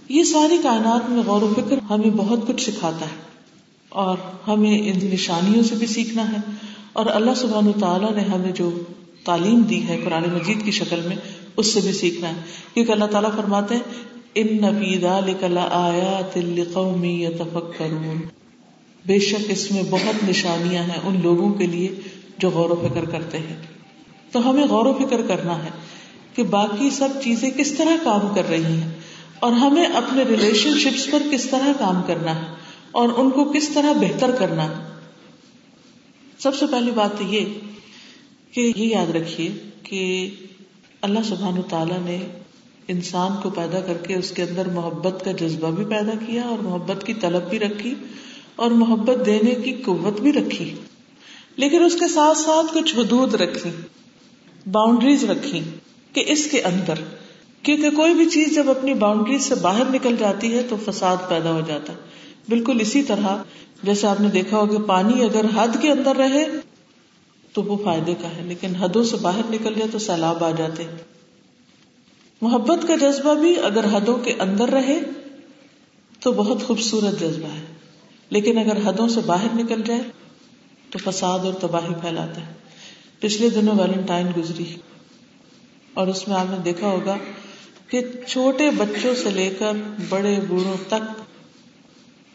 یہ 0.10 0.24
ساری 0.24 0.58
کائنات 0.64 1.10
میں 1.10 1.24
غور 1.26 1.42
و 1.42 1.54
فکر 1.58 1.78
ہمیں 1.90 2.10
بہت 2.10 2.40
کچھ 2.48 2.70
سکھاتا 2.70 3.06
ہے 3.06 3.22
اور 3.90 4.18
ہمیں 4.48 4.80
ان 4.80 5.00
نشانیوں 5.04 5.64
سے 5.64 5.76
بھی 5.76 5.88
سیکھنا 5.88 6.32
ہے۔ 6.32 6.38
اور 6.94 7.06
اللہ 7.06 7.32
سبحان 7.36 7.72
تعالیٰ 7.80 8.14
نے 8.14 8.22
ہمیں 8.22 8.52
جو 8.52 8.72
تعلیم 9.26 9.62
دی 9.62 9.88
ہے 9.88 10.02
قرآن 10.06 10.24
مجید 10.24 10.66
کی 10.66 10.72
شکل 10.72 11.00
میں، 11.08 11.16
اس 11.58 11.74
سے 11.74 11.80
بھی 11.80 11.94
سیکھنا 11.94 12.30
ہے۔ 12.30 12.42
کیونکہ 12.74 12.92
اللہ 12.92 13.06
تعالیٰ 13.06 13.32
فرماتے 13.36 13.76
ہیں، 13.76 13.82
ان 14.36 14.48
نفیدا 14.62 15.20
آیا 15.72 16.22
تل 16.34 16.64
قومی 16.74 17.26
کرون 17.78 18.18
بے 19.06 19.20
شک 19.20 19.46
اس 19.48 19.72
میں 19.72 19.84
بہت 19.90 20.30
نشانیاں 20.30 20.84
ہیں 20.84 21.00
ان 21.04 21.20
لوگوں 21.24 21.54
کے 21.54 21.68
لیے 21.68 21.88
جو 22.38 22.50
غور 22.50 22.70
و 22.70 22.88
فکر 22.90 23.06
کرتے 23.06 23.38
ہیں۔ 23.38 23.56
تو 24.32 24.50
ہمیں 24.50 24.64
غور 24.64 24.86
و 24.86 24.94
فکر 24.94 25.22
کرنا 25.22 25.64
ہے 25.64 25.70
کہ 26.36 26.44
باقی 26.44 26.90
سب 26.90 27.10
چیزیں 27.24 27.50
کس 27.50 27.72
طرح 27.72 28.04
کام 28.04 28.36
کر 28.36 28.50
رہی 28.50 28.64
ہیں 28.64 28.90
اور 29.40 29.52
ہمیں 29.52 29.86
اپنے 29.86 30.24
ریلیشن 30.24 30.80
شپس 30.80 31.12
پر 31.12 31.24
کس 31.32 31.46
طرح 31.46 31.68
کام 31.80 32.02
کرنا 32.08 32.36
ہے 32.36 32.56
اور 32.92 33.10
ان 33.18 33.30
کو 33.30 33.44
کس 33.44 33.70
طرح 33.70 33.94
بہتر 33.94 34.32
کرنا 34.32 34.64
ہے۔ 34.64 35.00
سب 36.40 36.56
سے 36.56 36.66
پہلی 36.72 36.92
بات 36.92 37.22
یہ 37.22 37.46
کہ 38.52 38.74
یہ 38.76 38.86
یاد 38.86 39.16
رکھیے 39.16 39.50
کہ 39.84 40.30
اللہ 41.02 41.20
سبحان 41.26 41.62
تعالیٰ 41.70 42.00
نے 42.02 42.20
انسان 42.88 43.32
کو 43.44 43.50
پیدا 43.50 43.80
کر 43.80 43.98
کے 43.98 44.16
اس 44.16 44.32
کے 44.32 44.44
اندر 44.44 44.70
محبت 44.70 45.26
کا 45.26 45.32
جذبہ 45.32 45.72
بھی 45.72 45.86
پیدا 45.86 46.26
کیا 46.28 46.44
اور 46.44 46.58
محبت 46.58 47.04
کی 47.06 47.14
طلب 47.14 47.50
بھی 47.50 47.60
رکھی 47.60 47.94
اور 48.56 48.72
محبت 48.72 49.26
دینے 49.26 49.56
کی 49.56 49.74
قوت 49.86 50.22
بھی 50.22 50.34
رکھی، 50.34 50.74
لیکن 51.56 51.84
اس 51.84 51.96
کے 51.96 52.08
ساتھ 52.08 52.38
ساتھ 52.38 52.74
کچھ 52.74 52.96
حدود 52.96 53.36
رکھی 53.36 53.70
باؤنڈریز 54.72 55.24
رکھی 55.24 55.62
کہ 56.14 56.24
اس 56.28 56.48
کے 56.52 56.62
اندر، 56.62 57.04
کیونکہ 57.64 57.90
کوئی 57.90 58.14
بھی 58.14 58.30
چیز 58.30 58.54
جب 58.56 58.70
اپنی 58.70 58.94
باؤنڈری 58.94 59.38
سے 59.40 59.56
باہر 59.56 59.90
نکل 59.94 60.16
جاتی 60.20 60.54
ہے 60.58 60.62
تو 60.70 60.76
فساد 60.86 61.18
پیدا 61.30 61.52
ہو 61.52 61.62
جاتا 61.68 61.94
ہے۔ 61.94 61.98
بالکل 62.50 62.82
اسی 62.82 63.04
طرح، 63.04 63.38
جیسے 63.84 64.08
آپ 64.08 64.22
نے 64.22 64.30
دیکھا 64.30 64.58
ہو 64.58 64.66
کہ 64.66 64.78
پانی 64.78 65.22
اگر 65.24 65.46
حد 65.56 65.82
کے 65.82 65.92
اندر 65.92 66.16
رہے 66.16 66.46
تو 67.54 67.64
وہ 67.64 67.78
فائدے 67.84 68.14
کا 68.22 68.36
ہے، 68.36 68.42
لیکن 68.42 68.76
حدوں 68.76 69.04
سے 69.04 69.18
باہر 69.22 69.50
نکل 69.50 69.74
جائے 69.74 69.90
تو 69.92 70.00
سیلاب 70.00 70.44
آ 70.44 70.52
جاتے 70.52 70.88
محبت 72.42 72.88
کا 72.88 72.96
جذبہ 72.96 73.34
بھی 73.34 73.56
اگر 73.60 73.86
حدوں 73.92 74.16
کے 74.16 74.34
اندر 74.40 74.70
رہے 74.70 75.00
تو 76.20 76.32
بہت 76.32 76.64
خوبصورت 76.64 77.20
جذبہ 77.20 77.48
ہے۔ 77.48 77.75
لیکن 78.30 78.58
اگر 78.58 78.78
حدوں 78.86 79.08
سے 79.08 79.20
باہر 79.26 79.48
نکل 79.56 79.82
جائے 79.86 80.02
تو 80.90 81.12
فساد 81.12 81.40
اور 81.40 81.54
تباہی 81.54 81.94
پھیلاتا 82.02 82.48
ہے۔ 82.48 82.54
پچھلے 83.20 83.50
دنوں 83.50 83.76
ویلنٹائن 83.80 84.28
گزری۔ 84.38 84.76
اور 85.94 86.08
اس 86.08 86.28
میں 86.28 86.38
آپ 86.38 86.46
نے 86.50 86.58
دیکھا 86.66 86.88
ہوگا 86.88 87.18
کہ 87.88 88.00
چھوٹے 88.28 88.72
بچوں 88.72 89.16
سے 89.16 89.30
لے 89.30 89.56
کر 89.60 89.72
بڑے 90.10 90.40
بوڑھوں 90.48 90.78
تک 90.88 91.22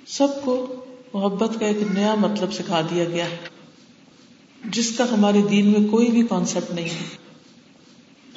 سب 0.06 0.28
کو 0.44 0.85
محبت 1.14 1.61
کا 1.61 1.66
ایک 1.66 1.76
نیا 1.94 2.14
مطلب 2.14 2.52
سکھا 2.52 2.80
دیا 2.80 3.04
گیا 3.04 3.25
ہے۔ 3.25 3.37
جس 4.64 4.97
کا 4.99 5.04
ہمارے 5.11 5.42
دین 5.50 5.66
میں 5.66 5.88
کوئی 5.90 6.11
بھی 6.11 6.26
کانسیپٹ 6.26 6.70
نہیں 6.70 6.88
ہے۔ 6.88 7.16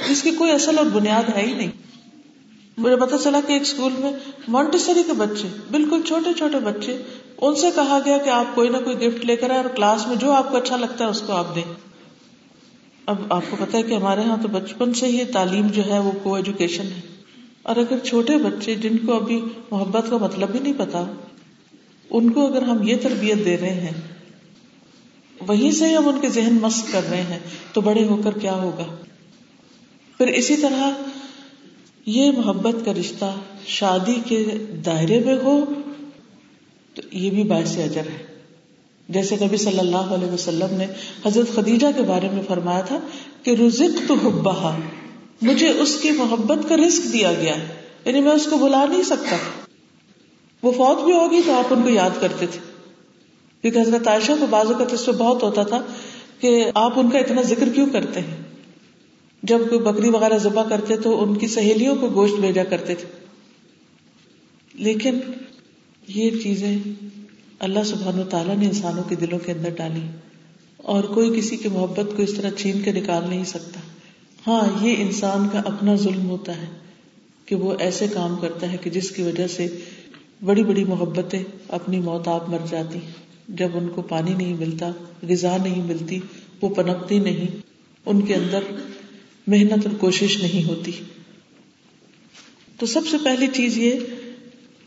جس 0.09 0.23
کی 0.23 0.31
کوئی 0.31 0.51
اصل 0.51 0.77
اور 0.77 0.85
بنیاد 0.85 1.23
ہے 1.35 1.41
ہی 1.41 1.53
نہیں۔ 1.53 1.71
مجھے 2.77 2.95
پتا 2.95 3.17
چلا 3.17 3.39
کہ 3.47 3.53
ایک 3.53 3.61
اسکول 3.61 3.93
میں 3.97 4.11
مونٹیسری 4.47 5.03
کے 5.05 5.13
بچے، 5.13 5.47
بالکل 5.71 6.01
چھوٹے 6.07 6.33
چھوٹے 6.33 6.59
بچے 6.59 6.97
ان 7.43 7.55
سے 7.55 7.67
کہا 7.75 7.99
گیا 8.05 8.17
کہ 8.17 8.29
آپ 8.29 8.55
کوئی 8.55 8.69
نہ 8.69 8.77
کوئی 8.77 8.95
گفٹ 8.95 9.25
لے 9.25 9.35
کر 9.35 9.49
آئے 9.49 9.59
اور 9.59 9.69
کلاس 9.69 10.07
میں 10.07 10.15
جو 10.15 10.31
آپ 10.31 10.51
کو 10.51 10.57
اچھا 10.57 10.77
لگتا 10.77 11.05
ہے 11.05 11.09
اس 11.09 11.21
کو 11.21 11.33
آپ 11.33 11.55
دیں۔ 11.55 11.73
اب 13.05 13.15
آپ 13.29 13.41
کو 13.49 13.57
پتا 13.59 13.77
ہے 13.77 13.83
کہ 13.83 13.93
ہمارے 13.93 14.21
یہاں 14.21 14.37
تو 14.41 14.47
بچپن 14.47 14.93
سے 14.93 15.05
ہی 15.05 15.25
تعلیم 15.25 15.67
جو 15.67 15.85
ہے 15.85 15.99
وہ 15.99 16.11
کو 16.23 16.35
ایجوکیشن 16.35 16.83
ہے۔ 16.83 17.01
اور 17.63 17.75
اگر 17.75 17.97
چھوٹے 17.97 18.37
بچے 18.37 18.75
جن 18.75 18.97
کو 18.97 19.13
ابھی 19.13 19.41
محبت 19.71 20.05
کا 20.09 20.17
مطلب 20.17 20.49
بھی 20.49 20.59
نہیں 20.59 20.73
پتا، 20.77 21.05
ان 22.09 22.29
کو 22.29 22.47
اگر 22.47 22.61
ہم 22.61 22.87
یہ 22.87 22.95
تربیت 23.01 23.45
دے 23.45 23.57
رہے 23.57 23.73
ہیں، 23.73 24.01
وہیں 25.47 25.71
سے 25.71 25.87
ہی 25.87 25.97
ہم 25.97 26.07
ان 26.07 26.19
کے 26.21 26.29
ذہن 26.29 26.57
مست 26.61 26.91
کر 26.91 27.01
رہے 27.09 27.21
ہیں، 27.21 27.39
تو 27.73 27.81
بڑے 27.81 28.05
ہو 28.05 28.21
کر 28.23 28.37
کیا 28.37 28.53
ہوگا؟ 28.53 28.95
پھر 30.17 30.27
اسی 30.27 30.57
طرح 30.57 30.89
یہ 32.05 32.31
محبت 32.31 32.85
کا 32.85 32.93
رشتہ 32.93 33.35
شادی 33.67 34.15
کے 34.25 34.45
دائرے 34.85 35.19
میں 35.25 35.37
ہو 35.43 35.65
تو 36.93 37.01
یہ 37.11 37.29
بھی 37.29 37.43
باعث 37.43 37.77
اجر 37.77 38.01
ہے۔ 38.01 38.33
جیسے 39.09 39.35
نبی 39.41 39.57
صلی 39.57 39.79
اللہ 39.79 39.97
علیہ 39.97 40.27
وسلم 40.27 40.75
نے 40.77 40.85
حضرت 41.25 41.55
خدیجہ 41.55 41.87
کے 41.95 42.01
بارے 42.01 42.29
میں 42.33 42.43
فرمایا 42.47 42.81
تھا 42.81 42.99
کہ 43.43 43.51
رزق 43.51 44.07
تو 44.07 44.13
حبہ 44.13 44.77
مجھے 45.41 45.69
اس 45.69 45.99
کی 46.01 46.11
محبت 46.11 46.69
کا 46.69 46.75
رزق 46.77 47.13
دیا 47.13 47.33
گیا۔ 47.33 47.55
یعنی 48.05 48.21
میں 48.21 48.31
اس 48.31 48.47
کو 48.49 48.57
بلا 48.57 48.85
نہیں 48.89 49.03
سکتا۔ 49.03 49.35
وہ 50.63 50.71
فوت 50.71 51.05
بھی 51.05 51.13
ہوگی 51.13 51.41
تو 51.45 51.53
آپ 51.53 51.65
ان 51.69 51.83
کو 51.83 51.89
یاد 51.89 52.09
کرتے 52.19 52.47
تھے۔ 52.47 52.59
کیونکہ 53.61 53.79
حضرت 53.79 54.07
عائشہ 54.07 54.31
کو 54.39 54.45
بازو 54.49 54.73
کا 54.73 54.95
تصویر 54.95 55.17
بہت 55.17 55.43
ہوتا 55.43 55.63
تھا 55.63 55.81
کہ 56.39 56.65
آپ 56.75 56.99
ان 56.99 57.09
کا 57.09 57.17
اتنا 57.17 57.41
ذکر 57.41 57.69
کیوں 57.69 57.87
کرتے 57.93 58.19
ہیں؟ 58.19 58.37
جب 59.43 59.59
کوئی 59.69 59.81
بکری 59.81 60.09
وغیرہ 60.09 60.37
ذبح 60.37 60.69
کرتے 60.69 60.97
تو 60.97 61.23
ان 61.23 61.35
کی 61.35 61.47
سہیلیوں 61.47 61.95
کو 61.95 62.09
گوشت 62.09 62.33
بھیجا 62.33 62.63
کرتے 62.63 62.95
تھے۔ 62.95 63.07
لیکن 64.73 65.19
یہ 66.07 66.31
چیزیں 66.43 66.77
اللہ 67.59 67.83
سبحان 67.85 68.19
و 68.19 68.23
تعالیٰ 68.23 68.57
نے 68.57 68.65
انسانوں 68.65 69.03
کے 69.03 69.15
دلوں 69.15 69.39
کے 69.39 69.51
اندر 69.51 69.69
ڈالی 69.69 70.01
اور 70.77 71.03
کوئی 71.03 71.39
کسی 71.39 71.57
کی 71.57 71.69
محبت 71.69 72.17
کو 72.17 72.23
اس 72.23 72.33
طرح 72.33 72.49
چھین 72.49 72.81
کے 72.81 72.91
نکال 72.91 73.29
نہیں 73.29 73.43
سکتا۔ 73.43 73.79
ہاں 74.47 74.85
یہ 74.85 74.95
انسان 74.97 75.47
کا 75.51 75.59
اپنا 75.59 75.95
ظلم 75.95 76.29
ہوتا 76.29 76.61
ہے 76.61 76.65
کہ 77.45 77.55
وہ 77.55 77.75
ایسے 77.79 78.07
کام 78.13 78.35
کرتا 78.35 78.71
ہے 78.71 78.77
کہ 78.77 78.89
جس 78.89 79.11
کی 79.11 79.21
وجہ 79.21 79.47
سے 79.47 79.67
بڑی 80.45 80.63
بڑی 80.63 80.83
محبتیں 80.83 81.43
اپنی 81.67 81.99
موت 81.99 82.27
آپ 82.27 82.49
مر 82.49 82.57
جاتی۔ 82.69 82.99
جب 83.47 83.69
ان 83.73 83.87
کو 83.87 84.01
پانی 84.01 84.33
نہیں 84.33 84.53
ملتا، 84.53 84.91
غذا 85.29 85.57
نہیں 85.57 85.83
ملتی، 85.83 86.19
وہ 86.61 86.69
پنپتی 86.69 87.19
نہیں، 87.19 87.47
ان 88.05 88.21
کے 88.21 88.35
اندر 88.35 88.59
محنت 89.47 89.87
اور 89.87 89.95
کوشش 89.99 90.43
نہیں 90.43 90.67
ہوتی۔ 90.67 90.91
تو 92.79 92.85
سب 92.85 93.01
سے 93.11 93.17
پہلی 93.23 93.47
چیز 93.53 93.77
یہ 93.77 93.91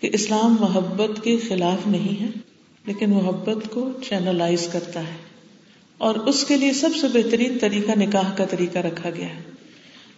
کہ 0.01 0.11
اسلام 0.13 0.57
محبت 0.61 1.25
کے 1.25 1.37
خلاف 1.49 1.87
نہیں 1.87 2.23
ہے، 2.23 2.27
لیکن 2.87 3.11
محبت 3.11 3.75
کو 3.75 3.89
چینلائز 4.09 4.69
کرتا 4.73 5.01
ہے۔ 5.01 5.27
اور 5.99 6.15
اس 6.15 6.45
کے 6.45 6.57
لیے 6.57 6.73
سب 6.73 6.91
سے 7.01 7.07
بہترین 7.13 7.59
طریقہ 7.61 7.99
نکاح 7.99 8.35
کا 8.37 8.45
طریقہ 8.45 8.79
رکھا 8.79 9.11
گیا 9.11 9.27
ہے۔ 9.27 9.41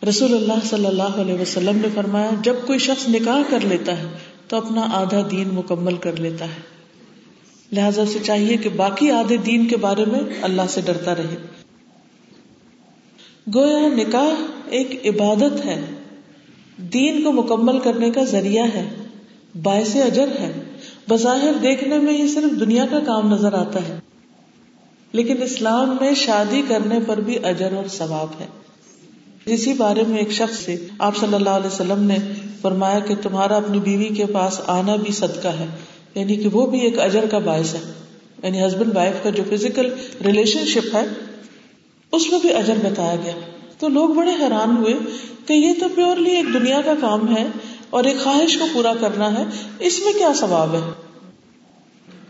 رسول 0.09 0.35
اللہ 0.35 0.67
صلی 0.71 0.87
اللہ 0.87 1.03
علیہ 1.03 1.35
وسلم 1.35 1.77
نے 1.77 1.89
فرمایا، 1.95 2.31
جب 2.43 2.55
کوئی 2.67 2.79
شخص 2.79 3.09
نکاح 3.09 3.39
کر 3.51 3.61
لیتا 3.61 3.99
ہے 3.99 4.07
تو 4.49 4.57
اپنا 4.57 4.87
آدھا 4.93 5.29
دین 5.31 5.49
مکمل 5.53 5.97
کر 5.97 6.17
لیتا 6.17 6.45
ہے۔ 6.45 6.79
لہذا 7.73 8.07
سے 8.07 8.19
چاہیے 8.23 8.57
کہ 8.57 8.69
باقی 8.69 9.11
آدھے 9.11 9.37
دین 9.37 9.69
کے 9.69 9.77
بارے 9.77 10.05
میں 10.05 10.21
اللہ 10.43 10.63
سے 10.69 10.81
ڈرتا 10.81 11.15
رہے۔ 11.15 11.37
گویا 13.55 13.89
نکاح 13.89 14.43
ایک 14.71 15.07
عبادت 15.07 15.67
ہے۔ 15.67 15.85
دین 16.79 17.23
کو 17.23 17.33
مکمل 17.33 17.79
کرنے 17.79 18.11
کا 18.11 18.25
ذریعہ 18.25 18.67
ہے۔ 18.75 19.08
باعث 19.63 19.97
اجر 19.97 20.29
ہے۔ 20.29 20.53
بظاہر 21.09 21.53
دیکھنے 21.63 21.99
میں 21.99 22.13
یہ 22.13 22.29
صرف 22.29 22.61
دنیا 22.61 22.87
کا 22.91 23.01
کام 23.01 23.35
نظر 23.35 23.53
آتا 23.53 23.89
ہے۔ 23.89 23.99
لیکن 25.13 25.43
اسلام 25.43 25.97
میں 26.01 26.15
شادی 26.15 26.63
کرنے 26.69 26.99
پر 27.07 27.21
بھی 27.21 27.39
اجر 27.43 27.73
اور 27.73 27.85
ثواب 27.89 28.41
ہے۔ 28.41 28.47
اسی 29.45 29.73
بارے 29.73 30.03
میں 30.09 30.19
ایک 30.19 30.31
شخص 30.31 30.59
سے 30.59 30.87
آپ 30.99 31.17
صلی 31.17 31.35
اللہ 31.35 31.51
علیہ 31.51 31.67
وسلم 31.67 32.03
نے 32.03 32.17
فرمایا 32.63 32.99
کہ 32.99 33.15
تمہارا 33.23 33.57
اپنی 33.57 33.81
بیوی 33.81 34.05
کے 34.05 34.27
پاس 34.27 34.61
آنا 34.67 34.97
بھی 34.97 35.13
صدقہ 35.13 35.49
ہے۔ 35.49 35.67
یعنی 36.15 36.37
کہ 36.37 36.49
وہ 36.53 36.67
بھی 36.67 36.81
ایک 36.81 36.99
اجر 36.99 37.27
کا 37.31 37.39
باعث 37.39 37.75
ہے۔ 37.75 37.93
یعنی 38.43 38.67
ہسبینڈ 38.67 38.97
وائف 38.97 39.15
کا 39.23 39.31
جو 39.31 39.43
فزیکل 39.51 39.95
ریلیشن 40.25 40.67
شپ 40.67 40.97
ہے، 40.97 41.03
اس 42.13 42.31
میں 42.31 42.39
بھی 42.41 42.55
اجر 42.55 42.75
بتایا 42.85 43.17
گیا۔ 43.25 43.33
تو 43.79 43.89
لوگ 43.89 44.09
بڑے 44.09 44.31
حیران 44.31 44.77
ہوئے 44.77 44.95
کہ 45.47 45.53
یہ 45.53 45.73
تو 45.81 45.87
پیورلی 45.95 46.31
ایک 46.31 46.55
دنیا 46.55 46.81
کا 46.85 46.95
کام 47.01 47.37
ہے۔ 47.37 47.47
اور 47.91 48.05
ایک 48.05 48.17
خواہش 48.25 48.57
کو 48.59 48.67
پورا 48.73 48.93
کرنا 49.01 49.39
ہے، 49.39 49.45
اس 49.79 50.01
میں 50.05 50.13
کیا 50.13 50.33
ثواب 50.35 50.75
ہے؟ 50.75 50.81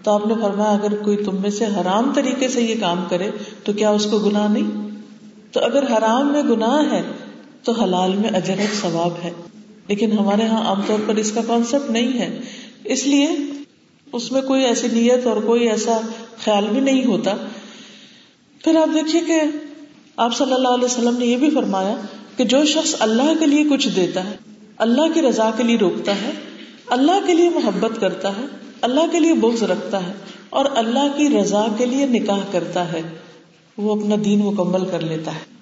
تو 0.02 0.10
آپ 0.10 0.26
نے 0.26 0.34
فرمایا، 0.42 0.70
اگر 0.70 0.94
کوئی 0.94 1.16
تم 1.16 1.40
میں 1.40 1.50
سے 1.50 1.64
حرام 1.64 2.12
طریقے 2.14 2.48
سے 2.48 2.62
یہ 2.62 2.74
کام 2.80 3.04
کرے، 3.10 3.30
تو 3.64 3.72
کیا 3.72 3.90
اس 3.90 4.06
کو 4.10 4.18
گناہ 4.18 4.52
نہیں؟ 4.52 4.88
تو 5.52 5.60
اگر 5.60 5.82
حرام 5.82 6.32
میں 6.32 6.42
گناہ 6.42 6.92
ہے، 6.92 7.02
تو 7.62 7.72
حلال 7.72 8.16
میں 8.16 8.30
اجر 8.30 8.54
ثواب 8.80 9.24
ہے۔ 9.24 9.30
لیکن 9.88 10.12
ہمارے 10.12 10.42
یہاں 10.42 10.66
عام 10.66 10.80
طور 10.86 10.98
پر 11.06 11.14
اس 11.14 11.32
کا 11.32 11.40
کانسیپٹ 11.46 11.90
نہیں 11.90 12.18
ہے۔ 12.18 12.40
اس 12.84 13.06
لیے 13.06 13.30
اس 14.12 14.32
میں 14.32 14.42
کوئی 14.42 14.64
ایسی 14.64 14.86
نیت 14.92 15.26
اور 15.26 15.36
کوئی 15.36 15.68
ایسا 15.68 16.00
خیال 16.44 16.66
بھی 16.66 16.80
نہیں 16.80 17.04
ہوتا۔ 17.04 17.34
پھر 18.64 18.76
آپ 18.76 18.94
دیکھیے 18.94 19.22
کہ 19.26 19.40
آپ 20.16 20.36
صلی 20.36 20.52
اللہ 20.52 20.68
علیہ 20.68 20.84
وسلم 20.84 21.16
نے 21.18 21.26
یہ 21.26 21.36
بھی 21.36 21.50
فرمایا 21.50 21.96
کہ 22.36 22.44
جو 22.44 22.64
شخص 22.64 22.94
اللہ 22.98 23.32
کے 23.40 23.46
لیے 23.46 23.64
کچھ 23.70 23.88
دیتا 23.88 24.24
ہے 24.24 24.47
اللہ 24.78 25.12
کی 25.14 25.22
رضا 25.22 25.50
کے 25.56 25.62
لیے 25.62 25.78
روکتا 25.78 26.12
ہے، 26.22 26.30
اللہ 26.88 27.26
کے 27.26 27.34
لیے 27.34 27.48
محبت 27.50 28.00
کرتا 28.00 28.30
ہے، 28.30 28.44
اللہ 28.82 29.12
کے 29.12 29.20
لیے 29.20 29.34
بغض 29.36 29.62
رکھتا 29.62 30.06
ہے 30.06 30.12
اور 30.50 30.64
اللہ 30.74 31.06
کی 31.16 31.28
رضا 31.30 31.66
کے 31.78 31.86
لیے 31.86 32.06
نکاح 32.08 32.40
کرتا 32.50 32.92
ہے، 32.92 33.02
وہ 33.78 33.94
اپنا 33.94 34.16
دین 34.24 34.44
مکمل 34.44 34.84
کر 34.86 35.00
لیتا 35.04 35.34
ہے۔ 35.34 35.56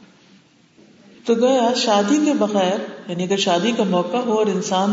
تو 1.25 1.35
گیا 1.35 1.69
شادی 1.77 2.19
کے 2.25 2.33
بغیر 2.39 2.79
یعنی 3.09 3.25
اگر 3.25 3.37
شادی 3.37 3.73
کا 3.77 3.85
موقع 3.85 4.17
ہو 4.17 4.33
اور 4.33 4.47
انسان 4.47 4.93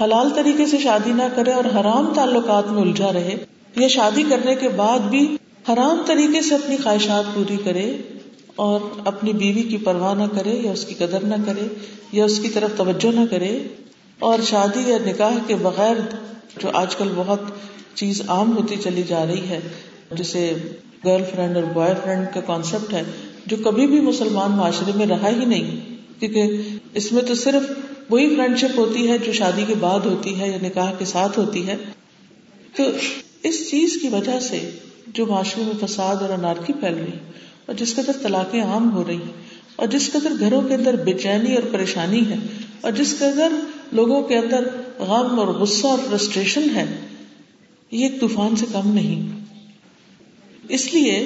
حلال 0.00 0.30
طریقے 0.34 0.66
سے 0.66 0.78
شادی 0.78 1.12
نہ 1.12 1.22
کرے 1.34 1.52
اور 1.52 1.64
حرام 1.74 2.12
تعلقات 2.14 2.70
میں 2.70 2.82
الجھا 2.82 3.12
رہے، 3.12 3.36
یا 3.76 3.88
شادی 3.88 4.22
کرنے 4.28 4.54
کے 4.54 4.68
بعد 4.76 5.08
بھی 5.10 5.24
حرام 5.68 6.02
طریقے 6.06 6.40
سے 6.42 6.54
اپنی 6.54 6.76
خواہشات 6.76 7.34
پوری 7.34 7.56
کرے 7.64 7.86
اور 8.56 8.80
اپنی 9.04 9.32
بیوی 9.32 9.62
کی 9.62 9.76
پرواہ 9.76 10.14
نہ 10.14 10.24
کرے 10.36 10.50
یا 10.50 10.72
اس 10.72 10.84
کی 10.84 10.94
قدر 10.94 11.24
نہ 11.24 11.34
کرے 11.46 11.66
یا 12.12 12.24
اس 12.24 12.38
کی 12.38 12.48
طرف 12.48 12.70
توجہ 12.76 13.12
نہ 13.12 13.20
کرے 13.30 13.58
اور 14.18 14.38
شادی 14.42 14.90
یا 14.90 14.98
نکاح 15.06 15.32
کے 15.46 15.54
بغیر 15.54 15.96
جو 16.62 16.68
آج 16.72 16.96
کل 16.96 17.12
بہت 17.14 17.40
چیز 17.94 18.22
عام 18.28 18.56
ہوتی 18.56 18.76
چلی 18.84 19.02
جا 19.02 19.26
رہی 19.26 19.48
ہے، 19.48 19.60
جسے 20.12 20.52
گرل 21.04 21.22
فرینڈ 21.34 21.56
اور 21.56 21.64
بوائے 21.64 21.94
فرینڈ 22.04 22.26
کا 22.34 22.40
کانسیپٹ 22.40 22.92
ہے، 22.92 23.02
جو 23.46 23.56
کبھی 23.64 23.86
بھی 23.86 24.00
مسلمان 24.00 24.52
معاشرے 24.52 24.92
میں 24.94 25.06
رہا 25.06 25.28
ہی 25.28 25.44
نہیں۔ 25.44 25.80
کیونکہ 26.20 26.58
اس 26.94 27.12
میں 27.12 27.22
تو 27.22 27.34
صرف 27.34 27.72
وہی 28.10 28.36
فرینڈ 28.36 28.58
شپ 28.58 28.78
ہوتی 28.78 29.10
ہے 29.10 29.18
جو 29.18 29.32
شادی 29.32 29.64
کے 29.66 29.74
بعد 29.80 30.00
ہوتی 30.00 30.40
ہے 30.40 30.48
یا 30.48 30.58
نکاح 30.62 30.92
کے 30.92 31.04
ساتھ 31.04 31.38
ہوتی 31.38 31.66
ہے۔ 31.68 31.76
تو 32.76 32.82
اس 33.42 33.70
چیز 33.70 33.98
کی 34.02 34.08
وجہ 34.08 34.40
سے 34.40 34.70
جو 35.08 35.26
معاشرے 35.26 35.62
میں 35.64 35.86
فساد 35.86 36.16
اور 36.16 36.28
انارکی 36.28 36.72
پھیل 36.72 36.94
رہی 36.94 37.18
اور 37.66 37.74
جس 37.74 37.94
قدر 37.94 38.16
طلاقیں 38.22 38.60
عام 38.62 38.90
ہو 38.92 39.04
رہی 39.06 39.16
ہیں، 39.16 39.42
اور 39.76 39.86
جس 39.86 40.10
قدر 40.12 40.32
گھروں 40.40 40.60
کے 40.62 40.74
اندر 40.74 40.96
بے 41.04 41.12
چینی 41.12 41.54
اور 41.54 41.72
پریشانی 41.72 42.20
ہے، 42.30 42.36
اور 42.80 42.92
جس 42.92 43.14
قدر 43.18 43.52
لوگوں 43.92 44.22
کے 44.22 44.36
اندر 44.38 44.68
غم 44.98 45.38
اور 45.38 45.48
غصہ 45.54 45.86
اور 45.86 45.98
فرسٹریشن 46.10 46.68
ہے، 46.74 46.84
یہ 47.92 48.08
ایک 48.08 48.20
طوفان 48.20 48.56
سے 48.56 48.66
کم 48.72 48.92
نہیں۔ 48.94 49.28
اس 50.68 50.92
لیے 50.94 51.16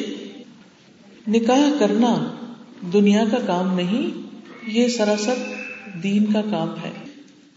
نکاح 1.28 1.68
کرنا 1.78 2.14
دنیا 2.92 3.24
کا 3.30 3.38
کام 3.46 3.74
نہیں، 3.76 4.10
یہ 4.66 4.88
سراسر 4.88 5.42
دین 6.02 6.32
کا 6.32 6.42
کام 6.50 6.74
ہے۔ 6.84 6.90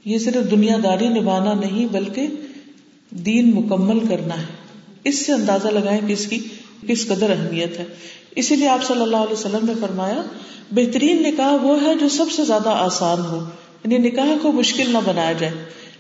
یہ 0.06 0.18
صرف 0.18 0.50
دنیا 0.52 0.78
داری 0.84 1.08
نبھانا 1.10 1.54
نہیں، 1.54 1.86
بلکہ 1.92 2.28
دین 3.12 3.52
مکمل 3.56 4.00
کرنا 4.08 4.38
ہے۔ 4.40 4.46
اس 5.04 5.26
سے 5.26 5.32
اندازہ 5.32 5.68
لگائیں 5.68 6.00
کہ 6.08 6.14
اس 6.14 6.26
کی، 6.28 6.40
کس 6.88 7.06
قدر 7.08 7.30
اہمیت 7.30 7.80
ہے۔ 7.80 7.86
اسی 8.36 8.56
لیے 8.56 8.68
آپ 8.68 8.84
صلی 8.84 9.02
اللہ 9.02 9.18
علیہ 9.18 9.34
وسلم 9.34 9.66
نے 9.66 9.74
فرمایا، 9.82 10.22
بہترین 10.72 11.24
نکاح 11.24 11.52
وہ 11.52 11.82
ہے 11.82 11.96
جو 11.96 12.10
سب 12.10 12.32
سے 12.32 12.44
زیادہ 12.44 12.70
آسان 12.70 13.20
ہو۔ 13.20 13.46
یعنی 13.86 13.98
نکاح 13.98 14.28
کو 14.42 14.52
مشکل 14.52 14.94
نہ 14.94 14.98
بنایا 15.06 15.32
جائے۔ 15.32 15.54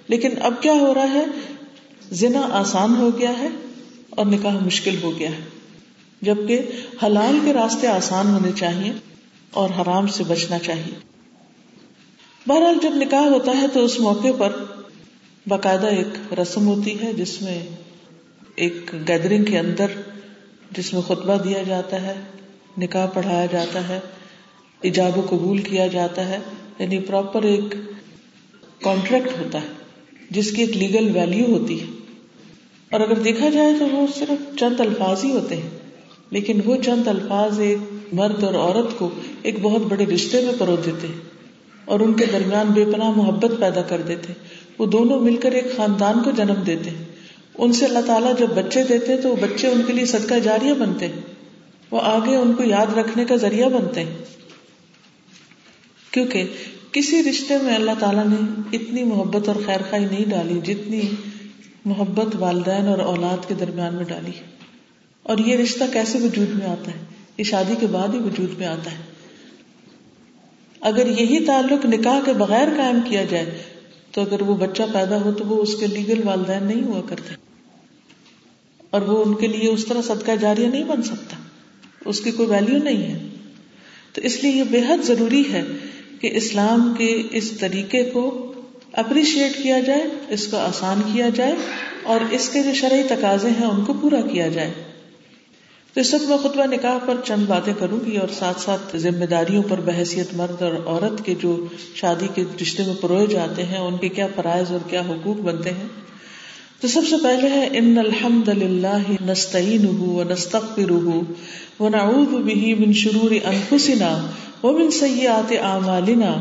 لیکن 0.07 0.29
اب 0.41 0.53
کیا 0.61 0.73
ہو 0.73 0.93
رہا 0.93 1.13
ہے؟ 1.13 1.25
زنا 2.11 2.41
آسان 2.51 2.95
ہو 2.95 3.09
گیا 3.19 3.39
ہے 3.39 3.47
اور 4.09 4.25
نکاح 4.25 4.57
مشکل 4.65 4.95
ہو 5.03 5.19
گیا 5.19 5.29
ہے۔ 5.29 5.41
جبکہ 6.21 6.61
حلال 7.03 7.39
کے 7.45 7.53
راستے 7.53 7.87
آسان 7.87 8.27
ہونے 8.27 8.51
چاہیے 8.55 8.93
اور 9.51 9.69
حرام 9.69 10.07
سے 10.07 10.23
بچنا 10.23 10.59
چاہیے۔ 10.59 10.99
بہرحال 12.47 12.75
جب 12.81 12.91
نکاح 12.95 13.23
ہوتا 13.23 13.51
ہے 13.61 13.67
تو 13.67 13.85
اس 13.85 13.99
موقع 13.99 14.27
پر 14.37 14.51
باقاعدہ 15.47 15.87
ایک 15.87 16.33
رسم 16.39 16.67
ہوتی 16.67 17.01
ہے 17.01 17.13
جس 17.13 17.41
میں 17.41 17.67
ایک 18.55 18.91
گیدرنگ 19.07 19.43
کے 19.43 19.59
اندر 19.59 19.85
جس 20.77 20.93
میں 20.93 21.01
خطبہ 21.01 21.37
دیا 21.43 21.63
جاتا 21.63 22.01
ہے، 22.01 22.13
نکاح 22.77 23.05
پڑھایا 23.05 23.45
جاتا 23.45 23.89
ہے، 23.89 23.99
ایجاب 24.81 25.17
و 25.17 25.21
قبول 25.29 25.57
کیا 25.57 25.87
جاتا 25.87 26.29
ہے 26.29 26.39
یعنی 26.79 26.99
پراپر 26.99 27.43
ایک 27.43 27.75
کانٹریکٹ 28.81 29.27
ہوتا 29.27 29.61
ہے، 29.61 29.67
جس 30.29 30.51
کی 30.51 30.61
ایک 30.61 30.77
لیگل 30.77 31.17
ویلو 31.17 31.59
ہوتی 31.59 31.81
ہے۔ 31.81 31.85
اور 32.91 32.99
اگر 32.99 33.19
دیکھا 33.19 33.49
جائے 33.49 33.73
تو 33.79 33.87
وہ 33.87 34.07
صرف 34.15 34.59
چند 34.59 34.79
الفاظ 34.79 35.23
ہی 35.23 35.31
ہوتے 35.31 35.55
ہیں، 35.55 35.69
لیکن 36.29 36.61
وہ 36.65 36.75
چند 36.75 37.07
الفاظ 37.07 37.59
ایک 37.59 37.77
مرد 38.13 38.43
اور 38.43 38.53
عورت 38.53 38.99
کو 38.99 39.09
ایک 39.41 39.55
بہت 39.61 39.81
بڑے 39.81 40.05
رشتے 40.05 40.41
میں 40.41 40.53
پرو 40.57 40.75
دیتے 40.75 41.07
ہیں 41.07 41.19
اور 41.85 41.99
ان 41.99 42.13
کے 42.13 42.25
درمیان 42.25 42.67
بے 42.67 42.85
پناہ 42.85 43.09
محبت 43.09 43.51
پیدا 43.59 43.81
کر 43.81 44.01
دیتے 44.01 44.33
وہ 44.77 44.85
دونوں 44.85 45.19
مل 45.19 45.37
کر 45.37 45.51
ایک 45.51 45.75
خاندان 45.75 46.23
کو 46.23 46.31
جنم 46.31 46.61
دیتے 46.65 46.89
ہیں۔ 46.89 47.10
ان 47.57 47.73
سے 47.73 47.85
اللہ 47.85 47.99
تعالیٰ 48.05 48.37
جب 48.37 48.47
بچے 48.47 48.83
دیتے 48.83 49.17
تو 49.17 49.29
وہ 49.29 49.35
بچے 49.35 49.67
ان 49.67 49.81
کے 49.87 49.93
لیے 49.93 50.05
صدقہ 50.05 50.33
جاریہ 50.33 50.73
بنتے 50.73 51.07
ہیں 51.07 51.21
وہ 51.91 51.99
آگے 52.03 52.35
ان 52.35 52.53
کو 52.53 52.63
یاد 52.63 52.97
رکھنے 52.97 53.25
کا 53.25 53.35
ذریعہ 53.35 53.69
بنتے 53.69 54.03
ہیں 54.03 54.13
کیونکہ 56.11 56.47
کسی 56.91 57.23
رشتے 57.23 57.57
میں 57.63 57.75
اللہ 57.75 57.91
تعالیٰ 57.99 58.27
نے 58.27 58.61
اتنی 58.77 59.03
محبت 59.03 59.47
اور 59.47 59.55
خیر 59.65 59.79
خائی 59.89 60.05
نہیں 60.05 60.29
ڈالی 60.29 60.59
جتنی 60.63 61.01
محبت 61.85 62.35
والدین 62.39 62.87
اور 62.87 62.97
اولاد 62.97 63.47
کے 63.47 63.53
درمیان 63.53 63.95
میں 63.95 64.03
ڈالی 64.03 64.31
اور 65.23 65.37
یہ 65.37 65.57
رشتہ 65.57 65.83
کیسے 65.93 66.17
وجود 66.17 66.49
میں 66.49 66.67
آتا 66.67 66.91
ہے؟ 66.91 66.99
یہ 67.37 67.43
شادی 67.43 67.73
کے 67.79 67.87
بعد 67.87 68.07
ہی 68.07 68.19
وجود 68.19 68.57
میں 68.57 68.67
آتا 68.67 68.91
ہے۔ 68.91 68.97
اگر 70.81 71.07
یہی 71.07 71.45
تعلق 71.45 71.85
نکاح 71.85 72.19
کے 72.25 72.33
بغیر 72.33 72.67
قائم 72.77 72.99
کیا 73.09 73.23
جائے 73.23 73.63
تو 74.11 74.21
اگر 74.21 74.41
وہ 74.41 74.55
بچہ 74.55 74.83
پیدا 74.93 75.21
ہو 75.21 75.31
تو 75.31 75.45
وہ 75.45 75.61
اس 75.61 75.75
کے 75.79 75.87
لیگل 75.87 76.21
والدین 76.27 76.63
نہیں 76.63 76.83
ہوا 76.83 77.01
کرتے۔ 77.09 77.40
اور 78.91 79.01
وہ 79.01 79.23
ان 79.25 79.33
کے 79.33 79.47
لیے 79.47 79.69
اس 79.69 79.85
طرح 79.85 80.01
صدقہ 80.01 80.31
جاریہ 80.41 80.67
نہیں 80.67 80.83
بن 80.83 81.03
سکتا۔ 81.03 81.35
اس 82.05 82.19
کی 82.19 82.31
کوئی 82.31 82.49
ویلو 82.49 82.77
نہیں 82.77 83.03
ہے۔ 83.03 83.27
تو 84.13 84.21
اس 84.21 84.43
لیے 84.43 84.51
یہ 84.51 84.63
بے 84.63 84.81
حد 84.89 84.97
ضروری 85.03 85.43
ہے 85.51 85.63
کہ 86.21 86.29
اسلام 86.33 86.93
کے 86.97 87.23
اس 87.31 87.51
طریقے 87.51 88.03
کو 88.03 88.53
اپریشیٹ 88.93 89.63
کیا 89.63 89.79
جائے، 89.79 90.03
اس 90.29 90.47
کو 90.47 90.57
آسان 90.57 91.01
کیا 91.13 91.29
جائے 91.29 91.55
اور 92.03 92.19
اس 92.31 92.49
کے 92.49 92.63
جو 92.63 92.73
شرعی 92.73 93.03
تقاضے 93.03 93.49
ہیں 93.49 93.65
ان 93.65 93.85
کو 93.85 93.93
پورا 93.93 94.21
کیا 94.21 94.47
جائے۔ 94.47 94.73
تو 95.93 95.99
اس 95.99 96.13
وقت 96.13 96.23
میں 96.23 96.37
خطبہ 96.37 96.65
نکاح 96.65 96.97
پر 96.97 97.15
چند 97.23 97.45
باتیں 97.45 97.73
کروں 97.79 97.99
گی 98.05 98.17
اور 98.17 98.27
ساتھ 98.27 98.61
ساتھ 98.61 98.97
ذمہ 98.97 99.25
داریوں 99.25 99.63
پر 99.69 99.81
بحثیت 99.81 100.33
مرد 100.33 100.61
اور 100.61 100.73
عورت 100.73 101.25
کے 101.25 101.35
جو 101.39 101.65
شادی 101.95 102.27
کے 102.35 102.43
رشتے 102.61 102.83
میں 102.83 102.95
پروئے 103.01 103.27
جاتے 103.27 103.63
ہیں، 103.63 103.77
ان 103.77 103.97
کے 103.97 104.09
کیا 104.09 104.27
فرائض 104.35 104.71
اور 104.71 104.89
کیا 104.89 105.01
حقوق 105.01 105.37
بنتے 105.37 105.69
ہیں۔ 105.69 105.87
تو 106.81 106.87
سب 106.87 107.01
سے 107.09 107.15
پہلے 107.23 107.49
ہے، 107.49 107.69
ان 107.71 107.97
الحمد 107.97 108.47
للہ 108.49 109.25
نستعین 109.25 109.85
و 109.85 110.23
نستغفر 110.29 110.91
و 111.79 111.89
نعوذ 111.89 112.31
به 112.45 112.71
من 112.79 112.93
شرور 112.93 113.35
انفسنا 113.43 114.09
ومن 114.63 114.89
سیئات 114.91 115.53
اعمالنا 115.61 116.31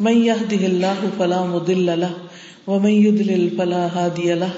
من 0.00 0.18
يهده 0.22 0.66
الله 0.66 1.06
فلا 1.18 1.42
مضل 1.44 1.92
له 2.00 2.10
ومن 2.66 2.90
يضلل 2.90 3.48
فلا 3.58 3.84
هادي 3.94 4.34
له 4.34 4.50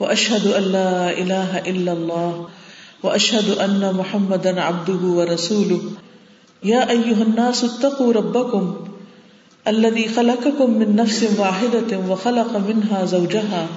واشهد 0.00 0.46
ان 0.52 0.62
لا 0.62 1.10
اله 1.24 1.64
الا 1.66 1.92
الله 1.92 2.46
واشهد 3.02 3.52
ان 3.66 3.92
محمدا 3.94 4.56
عبده 4.60 5.12
ورسوله 5.18 5.80
يا 6.64 6.90
ايها 6.90 7.22
الناس 7.22 7.64
اتقوا 7.64 8.12
ربكم 8.12 8.74
الذي 9.68 10.08
خلقكم 10.08 10.80
من 10.80 10.96
نفس 10.96 11.22
واحده 11.38 12.02
وخلق 12.08 12.58
منها 12.72 13.04
زوجها 13.04 13.68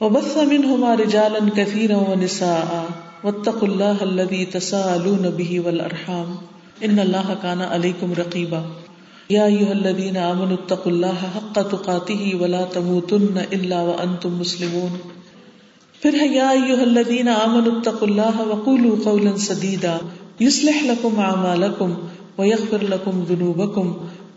وبث 0.00 0.38
منهما 0.38 0.94
رجالا 0.94 1.50
كثيرا 1.56 1.96
ونساء 1.96 2.84
واتقوا 3.24 3.68
الله 3.68 4.02
الذي 4.02 4.44
تساءلون 4.44 5.30
به 5.30 5.60
والارحام 5.60 6.36
ان 6.84 6.98
الله 6.98 7.36
كان 7.42 7.62
عليكم 7.62 8.12
رقيبا. 8.12 8.62
يا 9.30 9.46
ايها 9.46 9.72
الذين 9.72 10.16
امنوا 10.16 10.56
اتقوا 10.56 10.92
الله 10.92 11.14
حق 11.34 11.62
تقاته 11.62 12.38
ولا 12.40 12.64
تموتن 12.64 13.38
الا 13.52 13.82
وانتم 13.82 14.34
مسلمون. 14.38 14.98
پھر 16.02 16.14
ہے 16.20 16.26
یا 16.26 16.48
ایوہ 16.48 16.80
الذین 16.80 17.28
آمنوا 17.28 17.72
اتقوا 17.76 18.08
اللہ 18.08 18.40
وقولوا 18.40 18.96
قولا 19.04 19.36
سدیدا 19.36 19.96
یصلح 20.40 20.82
لکم 20.82 21.20
اعمالکم 21.20 21.94
ویغفر 22.38 22.82
لکم 22.82 23.24
ذنوبکم 23.28 23.92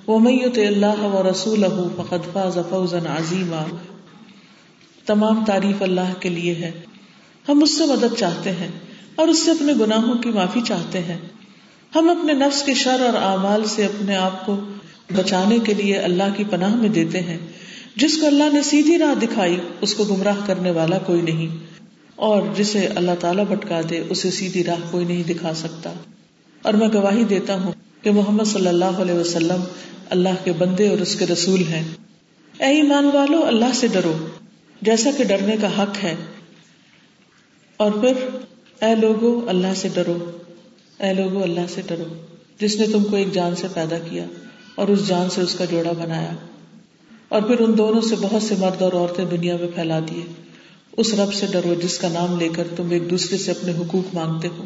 ومن 0.08 0.32
یطع 0.32 0.62
اللہ 0.62 1.02
ورسولہ 1.02 1.66
فقد 1.96 2.34
فاز 2.34 2.58
فوزا 2.70 3.00
عظیما 3.10 3.66
تمام 5.08 5.46
تعریف 5.46 5.82
اللہ 5.82 6.14
کے 6.20 6.30
لیے 6.30 6.56
ہے۔ 6.56 6.72
ہم 7.50 7.64
اس 7.64 7.78
سے 7.78 7.86
مدد 7.86 8.16
چاہتے 8.18 8.52
ہیں 8.52 8.68
اور 9.16 9.28
اس 9.28 9.40
سے 9.40 9.52
اپنے 9.52 9.74
گناہوں 9.74 10.16
کی 10.16 10.30
معافی 10.30 10.62
چاہتے 10.68 11.00
ہیں۔ 11.00 11.18
ہم 11.96 12.10
اپنے 12.10 12.34
نفس 12.34 12.64
کے 12.64 12.74
شر 12.74 13.00
اور 13.00 13.22
اعمال 13.22 13.66
سے 13.66 13.86
اپنے 13.86 14.16
آپ 14.16 14.46
کو 14.46 14.58
بچانے 15.16 15.60
کے 15.60 15.74
لیے 15.74 15.96
اللہ 15.96 16.24
کی 16.38 16.44
پناہ 16.50 16.76
میں 16.76 16.90
دیتے 16.90 17.22
ہیں۔ 17.22 17.38
جس 17.96 18.18
کو 18.18 18.28
اللہ 18.28 18.44
نے 18.54 18.62
سیدھی 18.62 18.98
راہ 18.98 19.20
دکھائی، 19.20 19.58
اس 19.82 19.94
کو 19.94 20.04
گمراہ 20.04 20.36
کرنے 20.46 20.72
والا 20.72 20.98
کوئی 20.98 21.22
نہیں۔ 21.22 21.58
اور 22.16 22.42
جسے 22.56 22.88
اللہ 22.88 23.12
تعالیٰ 23.20 23.46
بھٹکا 23.46 23.82
دے، 23.90 24.04
اسے 24.10 24.32
سیدھی 24.32 24.64
راہ 24.64 24.92
کوئی 24.92 25.06
نہیں 25.06 25.24
دکھا 25.24 25.54
سکتا۔ 25.54 25.94
اور 26.62 26.74
میں 26.74 26.88
گواہی 26.94 27.24
دیتا 27.24 27.62
ہوں 27.62 27.72
کہ 28.02 28.12
محمد 28.12 28.44
صلی 28.44 28.68
اللہ 28.68 28.86
علیہ 28.86 29.16
وسلم 29.16 29.64
اللہ 30.10 30.30
کے 30.44 30.52
بندے 30.54 30.90
اور 30.90 30.98
اس 30.98 31.16
کے 31.16 31.26
رسول 31.26 31.64
ہیں۔ 31.70 31.84
اے 32.60 32.66
ایمان 32.66 33.10
والو، 33.14 33.46
اللہ 33.46 33.74
سے 33.74 33.88
ڈرو۔ 33.88 34.14
جیسا 34.82 35.10
کہ 35.18 35.24
ڈرنے 35.24 35.56
کا 35.62 35.84
حق 35.84 36.04
ہے۔ 36.04 36.16
اور 37.78 37.92
پھر، 37.92 38.14
اے 38.82 38.96
لوگو، 38.96 39.46
اللہ 39.48 39.74
سے 39.76 39.88
ڈرو۔ 39.94 40.32
اے 41.00 41.14
لوگو، 41.14 41.44
اللہ 41.44 41.62
سے 41.70 41.82
ڈرو۔ 41.88 42.04
جس 42.60 42.76
نے 42.80 42.88
تم 42.88 43.04
کو 43.04 43.16
ایک 43.16 43.32
جان 43.34 43.56
سے 43.56 43.68
پیدا 43.74 43.98
کیا 43.98 44.26
اور 44.76 44.88
اس 44.88 45.08
جان 45.08 45.30
سے 45.30 45.42
اس 45.42 45.56
کا 45.56 45.66
جوڑا 45.66 45.92
بنایا۔ 45.92 46.32
اور 47.28 47.42
پھر 47.42 47.60
ان 47.60 47.78
دونوں 47.78 48.02
سے 48.02 48.16
بہت 48.22 48.44
سے 48.44 48.56
مرد 48.60 48.82
اور 48.82 48.94
عورتیں 48.94 49.26
دنیا 49.26 49.58
میں 49.58 49.68
پھیلا 49.76 50.00
دیے۔ 50.00 50.26
اس 50.98 51.14
رب 51.14 51.34
سے 51.34 51.46
ڈرو 51.52 51.74
جس 51.74 51.98
کا 51.98 52.10
نام 52.10 52.40
لے 52.40 52.50
کر 52.50 52.68
تم 52.76 52.90
ایک 52.90 53.10
دوسرے 53.10 53.38
سے 53.38 53.52
اپنے 53.52 53.72
حقوق 53.72 54.16
مانگتے 54.16 54.48
ہو۔ 54.48 54.66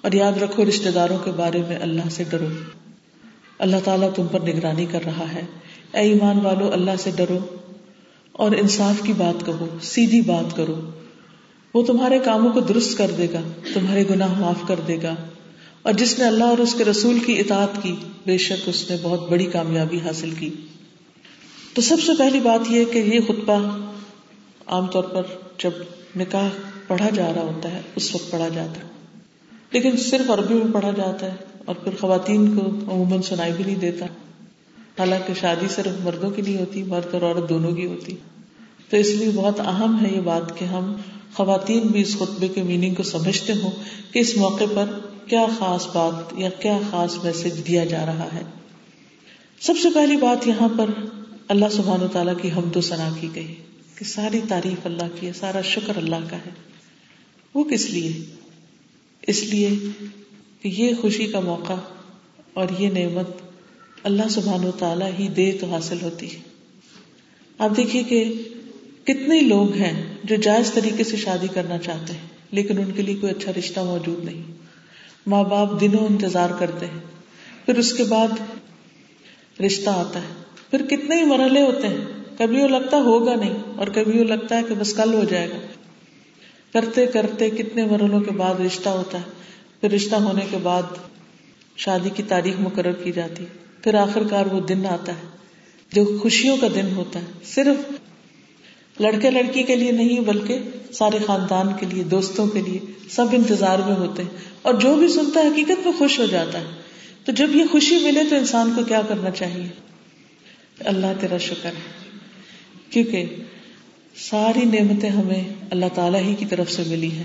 اور 0.00 0.12
یاد 0.12 0.32
رکھو 0.42 0.64
رشتے 0.68 0.90
داروں 0.90 1.18
کے 1.18 1.30
بارے 1.30 1.62
میں 1.68 1.76
اللہ 1.76 2.08
سے 2.10 2.24
ڈرو۔ 2.24 2.46
اللہ 3.58 3.76
تعالیٰ 3.84 4.14
تم 4.14 4.26
پر 4.26 4.40
نگرانی 4.40 4.86
کر 4.86 5.04
رہا 5.04 5.32
ہے۔ 5.32 5.42
اے 5.92 6.00
ایمان 6.00 6.46
والو، 6.46 6.72
اللہ 6.72 6.90
سے 6.98 7.10
ڈرو۔ 7.16 7.38
اور 8.34 8.52
انصاف 8.52 9.02
کی 9.02 9.12
بات 9.12 9.46
کہو، 9.46 9.66
سیدھی 9.82 10.20
بات 10.20 10.56
کرو۔ 10.56 10.80
وہ 11.74 11.82
تمہارے 11.82 12.18
کاموں 12.18 12.52
کو 12.52 12.60
درست 12.60 12.98
کر 12.98 13.10
دے 13.10 13.26
گا، 13.32 13.40
تمہارے 13.74 14.04
گناہ 14.10 14.40
معاف 14.40 14.68
کر 14.68 14.80
دے 14.88 14.98
گا۔ 15.02 15.14
اور 15.82 15.92
جس 15.92 16.18
نے 16.18 16.24
اللہ 16.24 16.44
اور 16.44 16.58
اس 16.58 16.74
کے 16.74 16.84
رسول 16.84 17.18
کی 17.18 17.38
اطاعت 17.38 17.82
کی، 17.82 17.96
بے 18.26 18.38
شک 18.38 18.68
اس 18.68 18.90
نے 18.90 18.96
بہت 19.02 19.30
بڑی 19.30 19.44
کامیابی 19.44 19.98
حاصل 19.98 20.30
کی۔ 20.30 20.50
تو 21.74 21.82
سب 21.82 21.96
سے 22.06 22.12
پہلی 22.18 22.40
بات 22.40 22.60
یہ 22.70 22.84
کہ 22.84 22.98
یہ 22.98 23.20
خطبہ 23.20 23.76
عام 24.66 24.86
طور 24.86 25.04
پر 25.04 25.22
جب 25.58 25.70
نکاح 26.16 26.48
پڑھا 26.86 27.10
جا 27.10 27.32
رہا 27.34 27.42
ہوتا 27.42 27.70
ہے، 27.70 27.80
اس 27.96 28.14
وقت 28.14 28.30
پڑھا 28.30 28.48
جاتا 28.48 28.80
ہے۔ 28.80 28.94
لیکن 29.70 29.96
صرف 29.96 30.30
عربی 30.30 30.54
میں 30.54 30.72
پڑھا 30.72 30.90
جاتا 30.90 31.26
ہے 31.26 31.36
اور 31.64 31.74
پھر 31.74 31.92
خواتین 32.00 32.58
کو 32.58 32.66
عموماً 32.66 33.22
سنائی 33.22 33.52
بھی 33.56 33.64
نہیں 33.64 33.76
دیتا۔ 33.76 34.06
حالانکہ 34.98 35.32
شادی 35.40 35.66
صرف 35.68 36.04
مردوں 36.04 36.30
کی 36.30 36.42
نہیں 36.42 36.56
ہوتی، 36.56 36.82
مرد 36.82 37.14
اور 37.14 37.22
عورت 37.22 37.48
دونوں 37.48 37.72
کی 37.72 37.86
ہوتی۔ 37.86 38.16
تو 38.90 38.96
اس 38.96 39.08
لیے 39.08 39.30
بہت 39.34 39.60
اہم 39.60 40.06
ہے 40.06 40.16
یہ 40.16 40.20
بات 40.20 40.58
کہ 40.58 40.64
ہم 40.64 40.94
خواتین 41.34 41.80
بھی 41.80 42.00
اس 42.00 42.18
خطبے 42.18 42.48
کے 42.48 42.62
میننگ 42.62 42.94
کو 42.94 43.02
سمجھتے 43.02 43.52
ہوں 43.52 43.70
کہ 44.12 44.18
اس 44.18 44.36
موقع 44.36 44.64
پر 44.74 44.98
کیا 45.26 45.46
خاص 45.58 45.86
بات 45.86 46.38
یا 46.38 46.48
کیا 46.48 46.78
خاص 46.90 47.24
میسج 47.24 47.66
دیا 47.66 47.84
جا 47.84 48.06
رہا 48.06 48.28
ہے۔ 48.34 48.42
سب 49.60 49.74
سے 49.82 49.88
پہلی 49.94 50.16
بات 50.16 50.48
یہاں 50.48 50.68
پر 50.78 50.90
اللہ 51.48 51.64
سبحان 51.72 52.02
و 52.02 52.08
تعالیٰ 52.08 52.34
کی 52.42 52.50
حمد 52.50 52.76
و 52.76 52.80
ثنا 52.80 53.08
کی 53.20 53.28
گئی 53.34 53.54
کہ 53.94 54.04
ساری 54.04 54.40
تعریف 54.48 54.86
اللہ 54.86 55.20
کی 55.20 55.26
ہے، 55.26 55.32
سارا 55.32 55.60
شکر 55.62 55.96
اللہ 55.96 56.16
کا 56.30 56.36
ہے۔ 56.36 56.50
وہ 57.54 57.64
کس 57.64 57.90
لیے؟ 57.90 58.24
اس 59.22 59.42
لیے 59.42 59.70
کہ 60.62 60.68
یہ 60.68 60.94
خوشی 61.00 61.26
کا 61.26 61.40
موقع 61.40 61.72
اور 62.54 62.66
یہ 62.78 62.90
نعمت 62.90 63.26
اللہ 64.04 64.28
سبحان 64.30 64.64
و 64.64 64.70
تعالیٰ 64.70 65.10
ہی 65.18 65.28
دے 65.28 65.52
تو 65.60 65.66
حاصل 65.66 65.96
ہوتی 66.02 66.34
ہے۔ 66.34 66.40
آپ 67.58 67.70
دیکھیے 67.76 68.02
کہ 68.02 68.32
کتنے 69.04 69.40
لوگ 69.40 69.72
ہیں 69.72 70.14
جو 70.24 70.36
جائز 70.36 70.72
طریقے 70.72 71.04
سے 71.04 71.16
شادی 71.16 71.46
کرنا 71.54 71.78
چاہتے 71.78 72.12
ہیں، 72.12 72.28
لیکن 72.50 72.78
ان 72.78 72.90
کے 72.92 73.02
لیے 73.02 73.14
کوئی 73.14 73.32
اچھا 73.32 73.52
رشتہ 73.58 73.80
موجود 73.80 74.24
نہیں۔ 74.24 74.42
ماں 75.26 75.44
باپ 75.44 75.80
دنوں 75.80 76.06
انتظار 76.06 76.50
کرتے 76.58 76.86
ہیں، 76.86 77.00
پھر 77.66 77.78
اس 77.78 77.92
کے 77.92 78.04
بعد 78.04 78.28
رشتہ 79.60 79.90
آتا 79.90 80.22
ہے۔ 80.22 80.42
پھر 80.70 80.82
کتنے 80.86 81.16
ہی 81.16 81.24
مرحلے 81.24 81.62
ہوتے 81.62 81.88
ہیں، 81.88 82.04
کبھی 82.38 82.62
وہ 82.62 82.68
لگتا 82.68 82.96
ہوگا 82.96 83.34
نہیں، 83.34 83.58
اور 83.76 83.86
کبھی 83.86 84.18
وہ 84.18 84.24
لگتا 84.24 84.58
ہے 84.58 84.62
کہ 84.68 84.74
بس 84.74 84.94
کل 84.94 85.14
ہو 85.14 85.24
جائے 85.24 85.50
گا۔ 85.50 85.58
کرتے 86.72 87.06
کرتے 87.06 87.50
کتنے 87.50 87.84
مرحلوں 87.84 88.20
کے 88.20 88.30
بعد 88.30 88.54
رشتہ 88.54 88.88
ہوتا 88.88 89.18
ہے۔ 89.18 89.30
پھر 89.80 89.90
رشتہ 89.90 90.14
ہونے 90.14 90.46
کے 90.50 90.56
بعد 90.62 90.82
شادی 91.76 92.10
کی 92.10 92.22
تاریخ 92.22 92.54
مقرر 92.60 92.92
کی 92.92 93.12
جاتی 93.12 93.44
پھر 93.84 93.94
آخر 93.94 94.22
کار 94.30 94.46
وہ 94.46 94.60
دن 94.60 94.86
آتا 94.86 95.12
ہے، 95.12 95.26
جو 95.92 96.18
خوشیوں 96.22 96.56
کا 96.56 96.66
دن 96.74 96.96
ہوتا 96.96 97.20
ہے۔ 97.20 97.24
صرف 97.44 97.92
لڑکے 99.00 99.30
لڑکی 99.30 99.62
کے 99.62 99.76
لیے 99.76 99.92
نہیں، 99.92 100.20
بلکہ 100.20 100.58
سارے 100.92 101.18
خاندان 101.26 101.66
کے 101.80 101.86
لیے، 101.86 102.02
دوستوں 102.02 102.46
کے 102.46 102.62
لیے 102.62 102.78
سب 103.10 103.26
انتظار 103.32 103.78
میں 103.78 103.96
ہوتے 103.96 104.22
ہیں۔ 104.22 104.30
اور 104.62 104.74
جو 104.74 104.94
بھی 104.94 105.08
سنتا 105.08 105.40
ہے، 105.40 105.48
حقیقت 105.48 105.86
میں 105.86 105.98
خوش 105.98 106.20
ہو 106.20 106.26
جاتا 106.26 106.60
ہے۔ 106.60 106.64
تو 107.24 107.32
جب 107.32 107.56
یہ 107.56 107.64
خوشی 107.72 107.96
ملے 107.96 108.20
تو 108.30 108.36
انسان 108.36 108.72
کو 108.76 108.84
کیا 108.84 109.00
کرنا 109.08 109.30
چاہیے؟ 109.30 109.68
اللہ 110.80 111.06
تیرا 111.20 111.38
شکر 111.38 111.66
ہے۔ 111.66 112.08
کیونکہ 112.90 113.24
ساری 114.16 114.64
نعمتیں 114.64 115.10
ہمیں 115.10 115.44
اللہ 115.70 115.86
تعالیٰ 115.94 116.20
ہی 116.20 116.34
کی 116.34 116.46
طرف 116.46 116.70
سے 116.70 116.82
ملی 116.86 117.10
ہیں۔ 117.10 117.24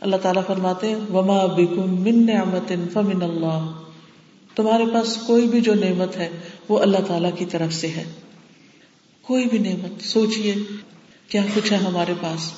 اللہ 0.00 0.16
تعالیٰ 0.16 0.46
فرماتے 0.46 0.94
وما 0.94 1.46
بکم 1.46 2.02
من 2.02 2.26
نعمت 2.26 2.72
فمن 2.92 3.22
اللہ 3.22 3.87
تمہارے 4.58 4.84
پاس 4.86 5.18
کوئی 5.26 5.48
بھی 5.48 5.60
جو 5.60 5.74
نعمت 5.74 6.16
ہے، 6.16 6.28
وہ 6.68 6.78
اللہ 6.78 6.98
تعالیٰ 7.06 7.30
کی 7.38 7.44
طرف 7.44 7.74
سے 7.74 7.88
ہے۔ 7.88 8.04
کوئی 9.22 9.44
بھی 9.44 9.58
نعمت، 9.58 10.02
سوچئے 10.02 10.54
کیا 11.28 11.42
کچھ 11.54 11.72
ہے 11.72 11.76
ہمارے 11.76 12.14
پاس۔ 12.20 12.52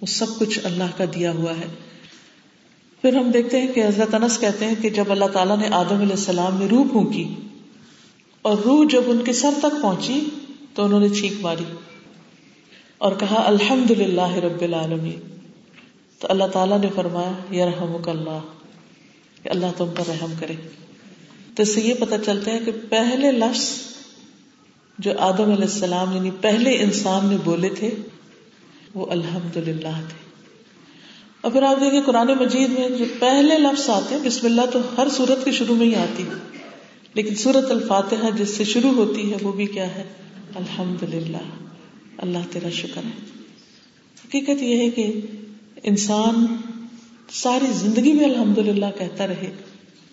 وہ 0.00 0.06
سب 0.06 0.26
کچھ 0.38 0.58
اللہ 0.64 0.84
کا 0.96 1.04
دیا 1.14 1.32
ہوا 1.32 1.50
ہے۔ 1.50 1.66
پھر 3.02 3.16
ہم 3.16 3.30
دیکھتے 3.30 3.60
ہیں 3.60 3.72
کہ 3.72 3.86
حضرت 3.86 4.14
انس 4.14 4.38
کہتے 4.38 4.66
ہیں 4.66 4.74
کہ 4.82 4.90
جب 4.90 5.04
اللہ 5.08 5.24
تعالیٰ 5.24 5.58
نے 5.58 5.68
آدم 5.70 5.96
علیہ 5.96 6.10
السلام 6.10 6.56
میں 6.56 6.68
روح 6.68 6.84
پھونکی 6.92 7.34
اور 8.42 8.56
روح 8.64 8.84
جب 8.90 9.02
ان 9.06 9.18
کے 9.24 9.32
سر 9.32 9.50
تک 9.58 9.82
پہنچی 9.82 10.20
تو 10.74 10.84
انہوں 10.84 11.00
نے 11.00 11.08
چھینک 11.08 11.36
ماری 11.40 11.64
اور 12.98 13.12
کہا 13.12 13.42
الحمد 13.46 13.90
للہ 13.90 14.34
رب 14.34 14.62
العالمین۔ 14.62 15.20
تو 16.18 16.28
اللہ 16.30 16.44
تعالیٰ 16.44 16.80
نے 16.80 16.86
فرمایا 16.94 17.54
یرحم 17.54 17.96
اللہ، 18.06 18.40
کہ 19.42 19.48
اللہ 19.48 19.66
تم 19.76 19.88
پر 19.96 20.04
رحم 20.08 20.32
کرے۔ 20.40 20.54
تو 21.58 21.62
اس 21.62 21.74
سے 21.74 21.80
یہ 21.80 21.94
پتا 21.94 22.18
چلتا 22.18 22.50
ہے 22.50 22.58
کہ 22.64 22.72
پہلے 22.88 23.32
لفظ 23.32 23.70
جو 24.98 25.18
آدم 25.18 25.42
علیہ 25.42 25.64
السلام 25.64 26.16
یعنی 26.16 26.30
پہلے 26.40 26.82
انسان 26.82 27.26
نے 27.26 27.36
بولے 27.44 27.68
تھے، 27.68 27.90
وہ 28.94 29.06
الحمد 29.10 29.56
للہ 29.56 30.00
تھے۔ 30.08 30.30
اور 31.40 31.52
پھر 31.52 31.62
آپ 31.62 31.80
دیکھیں 31.80 32.00
قرآن 32.02 32.26
مجید 32.26 32.70
میں 32.70 32.88
جو 32.98 33.04
پہلے 33.18 33.58
لفظ 33.58 33.90
آتے 33.90 34.14
ہیں، 34.14 34.22
بسم 34.24 34.46
اللہ 34.46 34.62
تو 34.72 34.78
ہر 34.98 35.08
سورت 35.08 35.44
کے 35.44 35.52
شروع 35.52 35.76
میں 35.76 35.86
ہی 35.86 35.94
آتی 35.94 36.22
ہے، 36.22 36.58
لیکن 37.14 37.34
سورت 37.34 37.70
الفاتحہ 37.70 38.30
جس 38.36 38.48
سے 38.48 38.64
شروع 38.64 38.90
ہوتی 38.90 39.32
ہے، 39.32 39.36
وہ 39.42 39.52
بھی 39.52 39.66
کیا 39.66 39.94
ہے؟ 39.94 40.04
الحمد 40.54 41.02
للہ 41.02 41.66
اللہ 42.18 42.52
تیرا 42.52 42.70
شکر 42.70 43.00
ہے۔ 43.04 43.38
حقیقت 44.24 44.62
یہ 44.62 44.76
ہے 44.76 44.90
کہ 44.90 45.20
انسان 45.82 46.46
ساری 47.30 47.66
زندگی 47.72 48.12
میں 48.12 48.24
الحمد 48.24 48.58
للہ 48.58 48.86
کہتا 48.98 49.26
رہے۔ 49.26 49.56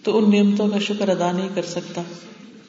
تو 0.05 0.17
ان 0.17 0.31
نعمتوں 0.31 0.67
کا 0.67 0.79
شکر 0.79 1.09
ادا 1.09 1.31
نہیں 1.31 1.49
کر 1.55 1.61
سکتا 1.61 2.01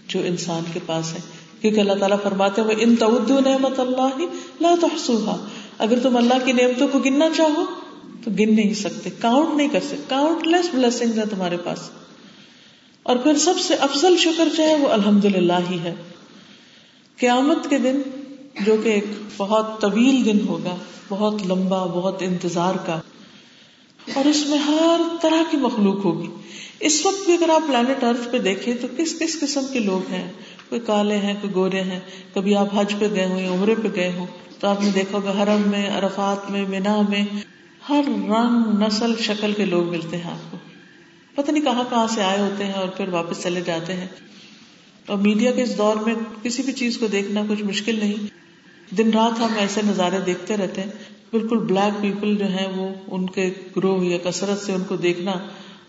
جو 0.09 0.21
انسان 0.25 0.63
کے 0.73 0.81
پاس 0.87 1.15
ہے۔ 1.15 1.19
کیونکہ 1.61 1.81
اللہ 1.81 1.93
تعالیٰ 1.93 2.17
فرماتے 2.23 2.61
ہیں 2.61 2.69
ان 2.79 2.97
تعدو 2.97 3.41
نعمت 3.41 3.81
اللہ 3.81 4.25
لا 4.61 4.75
تحصوها۔ 4.81 5.47
اگر 5.79 5.99
تم 6.03 6.17
اللہ 6.17 6.35
کی 6.45 6.53
نعمتوں 6.53 6.89
کو 6.89 6.99
گننا 6.99 7.25
چاہو 7.37 7.65
تو 8.25 8.31
گن 8.31 8.57
نہیں 8.57 8.75
سکتے۔ 8.75 9.11
کاؤنٹ 9.11 9.57
نہیں 9.57 9.69
کر 9.69 9.81
سکتے۔ 9.81 10.03
کاؤنٹ 10.09 10.47
لیس 10.47 10.69
بلسنگ 10.75 11.19
ہے 11.19 11.27
تمہارے 11.31 11.57
پاس۔ 11.57 11.79
اور 13.03 13.17
پھر 13.17 13.39
سب 13.39 13.55
سے 13.59 13.75
افضل 13.75 14.17
شکر 14.19 14.49
چاہے 14.57 14.77
وہ 14.77 14.89
الحمد 14.89 15.25
للہ 15.25 15.71
ہی 15.71 15.79
ہے۔ 15.79 15.95
قیامت 17.17 17.71
کے 17.71 17.79
دن 17.79 18.01
جو 18.61 18.77
کہ 18.85 18.89
ایک 18.89 19.05
بہت 19.37 19.81
طویل 19.81 20.25
دن 20.25 20.49
ہوگا، 20.49 20.77
بہت 21.09 21.35
لمبا، 21.47 21.85
بہت 21.87 22.23
انتظار 22.23 22.75
کا 22.87 23.01
اور 24.15 24.25
اس 24.25 24.47
میں 24.47 24.59
ہر 24.59 25.01
طرح 25.23 25.43
کی 25.51 25.57
مخلوق 25.57 26.05
ہوگی۔ 26.05 26.27
اس 26.81 27.07
وقت 27.07 27.25
بھی 27.25 27.33
اگر 27.35 27.49
آپ 27.49 27.63
پلانٹ 27.67 28.05
ارتھ 28.05 28.29
پہ 28.31 28.39
دیکھیں 28.39 28.75
تو 28.81 28.89
کس 28.97 29.19
کس 29.19 29.41
قسم 29.41 29.61
کے 29.73 29.79
لوگ 29.79 30.13
ہیں؟ 30.13 30.33
کوئی 30.69 30.81
کالے 30.81 31.17
ہیں، 31.17 31.35
کوئی 31.41 31.55
گورے 31.55 31.81
ہیں۔ 31.81 32.01
کبھی 32.35 32.55
آپ 32.55 32.69
حج 32.77 32.95
پہ 32.99 33.09
گئے 33.11 33.27
ہوں 33.27 33.41
یا 33.41 33.51
عمرے 33.51 33.75
پہ 33.75 33.89
گئے 33.95 34.13
ہوں 34.13 34.27
تو 34.61 34.69
آپ 34.69 34.83
نے 34.83 34.91
دیکھا 34.95 35.19
ہوگا 35.19 35.43
حرم 35.43 35.63
میں، 35.67 35.91
عرفات 35.91 36.51
میں، 36.51 36.69
مینا 36.69 37.01
میں 37.09 37.25
ہر 37.89 38.01
رنگ، 38.07 38.83
نسل، 38.83 39.13
شکل 39.21 39.53
کے 39.57 39.65
لوگ 39.65 39.89
ملتے 39.91 40.17
ہیں 40.17 40.31
آپ 40.31 40.51
کو۔ 40.51 40.57
پتہ 41.35 41.51
نہیں 41.51 41.65
کہاں 41.65 41.85
کہاں 41.91 42.07
سے 42.07 42.23
آئے 42.23 42.41
ہوتے 42.41 42.65
ہیں 42.65 42.73
اور 42.73 42.89
پھر 42.89 43.09
واپس 43.09 43.43
چلے 43.43 43.61
جاتے 43.61 43.95
ہیں۔ 43.95 44.09
اور 45.07 45.19
میڈیا 45.19 45.53
کے 45.53 45.63
اس 45.63 45.79
دور 45.79 45.97
میں 45.97 46.15
کسی 46.43 46.63
بھی 46.63 46.73
چیز 46.73 46.99
کو 46.99 47.07
دیکھنا 47.07 47.43
کچھ 47.49 47.63
مشکل 47.63 47.99
نہیں۔ 47.99 48.27
دن 48.95 49.11
رات 49.11 49.39
ہم 49.39 49.49
ایسے 49.57 49.81
نظارے 49.87 50.17
دیکھتے 50.27 50.57
رہتے 50.57 50.81
ہیں۔ 50.81 51.16
بالکل 51.31 51.59
بلیک 51.59 52.03
پیپل 52.03 52.37
جو 52.37 52.47
ہیں 52.47 52.67
وہ 52.77 52.89
ان 53.07 53.27
کے 53.27 53.51
گروہ 53.77 54.05
یا 54.05 54.19
کثرت 54.25 54.59
سے 54.59 54.73
ان 54.73 54.83
کو 54.89 54.97
دیکھنا 54.97 55.33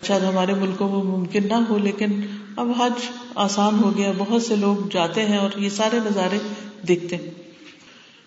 شاید 0.06 0.22
ہمارے 0.22 0.54
ملکوں 0.54 0.88
میں 0.88 1.18
ممکن 1.18 1.48
نہ 1.48 1.54
ہو، 1.54 1.78
لیکن 1.78 2.20
اب 2.56 2.70
حج 2.78 3.10
آسان 3.34 3.78
ہو 3.78 3.96
گیا، 3.96 4.12
بہت 4.18 4.42
سے 4.42 4.56
لوگ 4.56 4.76
جاتے 4.92 5.24
ہیں 5.24 5.36
اور 5.36 5.50
یہ 5.58 5.68
سارے 5.68 5.98
نظارے 6.04 6.38
دیکھتے 6.88 7.16
ہیں۔ 7.16 7.30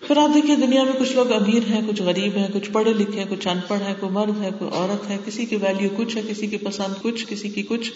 پھر 0.06 0.16
آپ 0.16 0.34
دیکھیے 0.34 0.56
دنیا 0.56 0.84
میں 0.84 0.92
کچھ 0.98 1.12
لوگ 1.12 1.32
امیر 1.32 1.70
ہیں، 1.70 1.80
کچھ 1.88 2.02
غریب 2.02 2.36
ہیں، 2.36 2.48
کچھ 2.52 2.70
پڑھے 2.70 2.92
لکھے 2.92 3.22
ہیں، 3.22 3.30
کچھ 3.30 3.48
ان 3.48 3.58
پڑھ 3.68 3.82
ہے 3.82 3.94
کوئی 4.00 4.12
مرد 4.12 4.42
ہے، 4.42 4.50
کوئی 4.58 4.70
عورت 4.70 5.10
ہے، 5.10 5.18
کسی 5.24 5.46
کی 5.46 5.56
ویلو 5.56 5.88
کچھ 5.96 6.16
ہے، 6.16 6.22
کسی 6.28 6.46
کی 6.46 6.56
پسند 6.56 7.02
کچھ، 7.02 7.26
کسی 7.28 7.48
کی 7.48 7.62
کچھ۔ 7.62 7.92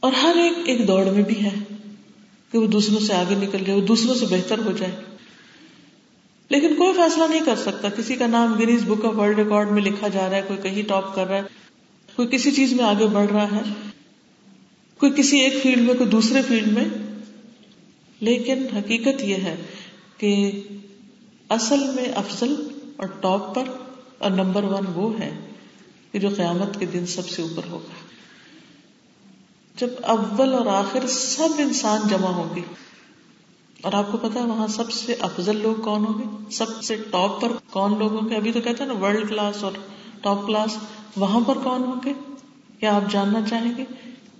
اور 0.00 0.12
ہر 0.12 0.36
ایک 0.36 0.52
ایک 0.64 0.88
دوڑ 0.88 1.04
میں 1.04 1.22
بھی 1.22 1.44
ہے 1.44 1.50
کہ 2.52 2.58
وہ 2.58 2.66
دوسروں 2.66 3.00
سے 3.00 3.14
آگے 3.14 3.34
نکل 3.34 3.64
جائے، 3.66 3.80
وہ 3.80 3.86
دوسروں 3.86 4.14
سے 4.14 4.26
بہتر 4.30 4.58
ہو 4.58 4.72
جائے۔ 4.72 5.15
لیکن 6.48 6.74
کوئی 6.74 6.92
فیصلہ 6.92 7.24
نہیں 7.30 7.44
کر 7.44 7.56
سکتا۔ 7.56 7.88
کسی 7.88 8.14
کا 8.14 8.26
نام 8.26 8.54
گریز 8.58 8.84
بک 8.84 9.04
آف 9.04 9.16
ورلڈ 9.16 9.38
ریکارڈ 9.38 9.70
میں 9.70 9.82
لکھا 9.82 10.08
جا 10.08 10.30
رہا 10.30 10.36
ہے، 10.36 10.42
کوئی 10.48 10.58
کہیں 10.62 10.82
ٹاپ 10.88 11.14
کر 11.14 11.26
رہا 11.26 11.36
ہے، 11.36 11.42
کوئی 12.16 12.28
کسی 12.28 12.50
چیز 12.50 12.72
میں 12.72 12.84
آگے 12.84 13.06
بڑھ 13.06 13.32
رہا 13.32 13.56
ہے، 13.56 13.60
کوئی 14.98 15.12
کسی 15.12 15.38
ایک 15.38 15.62
فیلڈ 15.62 15.82
میں، 15.82 15.94
کوئی 15.94 16.10
دوسرے 16.10 16.42
فیلڈ 16.42 16.68
میں۔ 16.68 16.84
لیکن 18.20 18.66
حقیقت 18.76 19.22
یہ 19.22 19.34
ہے 19.34 19.56
کہ 20.18 20.62
اصل 21.48 21.90
میں 21.94 22.04
افضل 22.14 22.54
اور 22.96 23.06
ٹاپ 23.06 23.54
پر 23.54 23.62
اور 24.18 24.30
نمبر 24.30 24.64
ون 24.64 24.84
وہ 24.94 25.20
ہے 25.20 25.36
کہ 26.12 26.18
جو 26.18 26.28
قیامت 26.36 26.80
کے 26.80 26.86
دن 26.86 27.06
سب 27.06 27.28
سے 27.28 27.42
اوپر 27.42 27.62
ہوگا۔ 27.70 27.94
جب 29.76 29.88
اول 30.02 30.54
اور 30.54 30.66
آخر 30.66 31.06
سب 31.06 31.48
انسان 31.58 32.08
جمع 32.08 32.28
ہوں 32.28 32.56
گے 32.56 32.60
اور 33.86 33.94
آپ 33.94 34.12
کو 34.12 34.18
پتا 34.18 34.40
ہے 34.40 34.44
وہاں 34.44 34.66
سب 34.66 34.90
سے 34.90 35.14
افضل 35.20 35.56
لوگ 35.56 35.80
کون 35.80 36.04
ہوں 36.04 36.18
گے؟ 36.18 36.52
سب 36.52 36.82
سے 36.82 36.96
ٹاپ 36.96 37.40
پر 37.40 37.52
کون 37.70 37.98
لوگ 37.98 38.12
ہوں 38.12 38.30
گے؟ 38.30 38.36
ابھی 38.36 38.52
تو 38.52 38.60
کہتے 38.60 38.84
ہیں 38.84 38.92
نا 38.92 39.04
ورلڈ 39.04 39.28
کلاس 39.28 39.64
اور 39.64 39.72
ٹاپ 40.22 40.46
کلاس 40.46 40.76
وہاں 41.16 41.40
پر 41.40 41.58
کون 41.58 41.82
ہوں 41.82 41.96
گے؟ 42.04 42.12
کیا 42.80 42.96
آپ 42.96 43.12
جاننا 43.12 43.40
چاہیں 43.50 43.72
گے؟ 43.76 43.84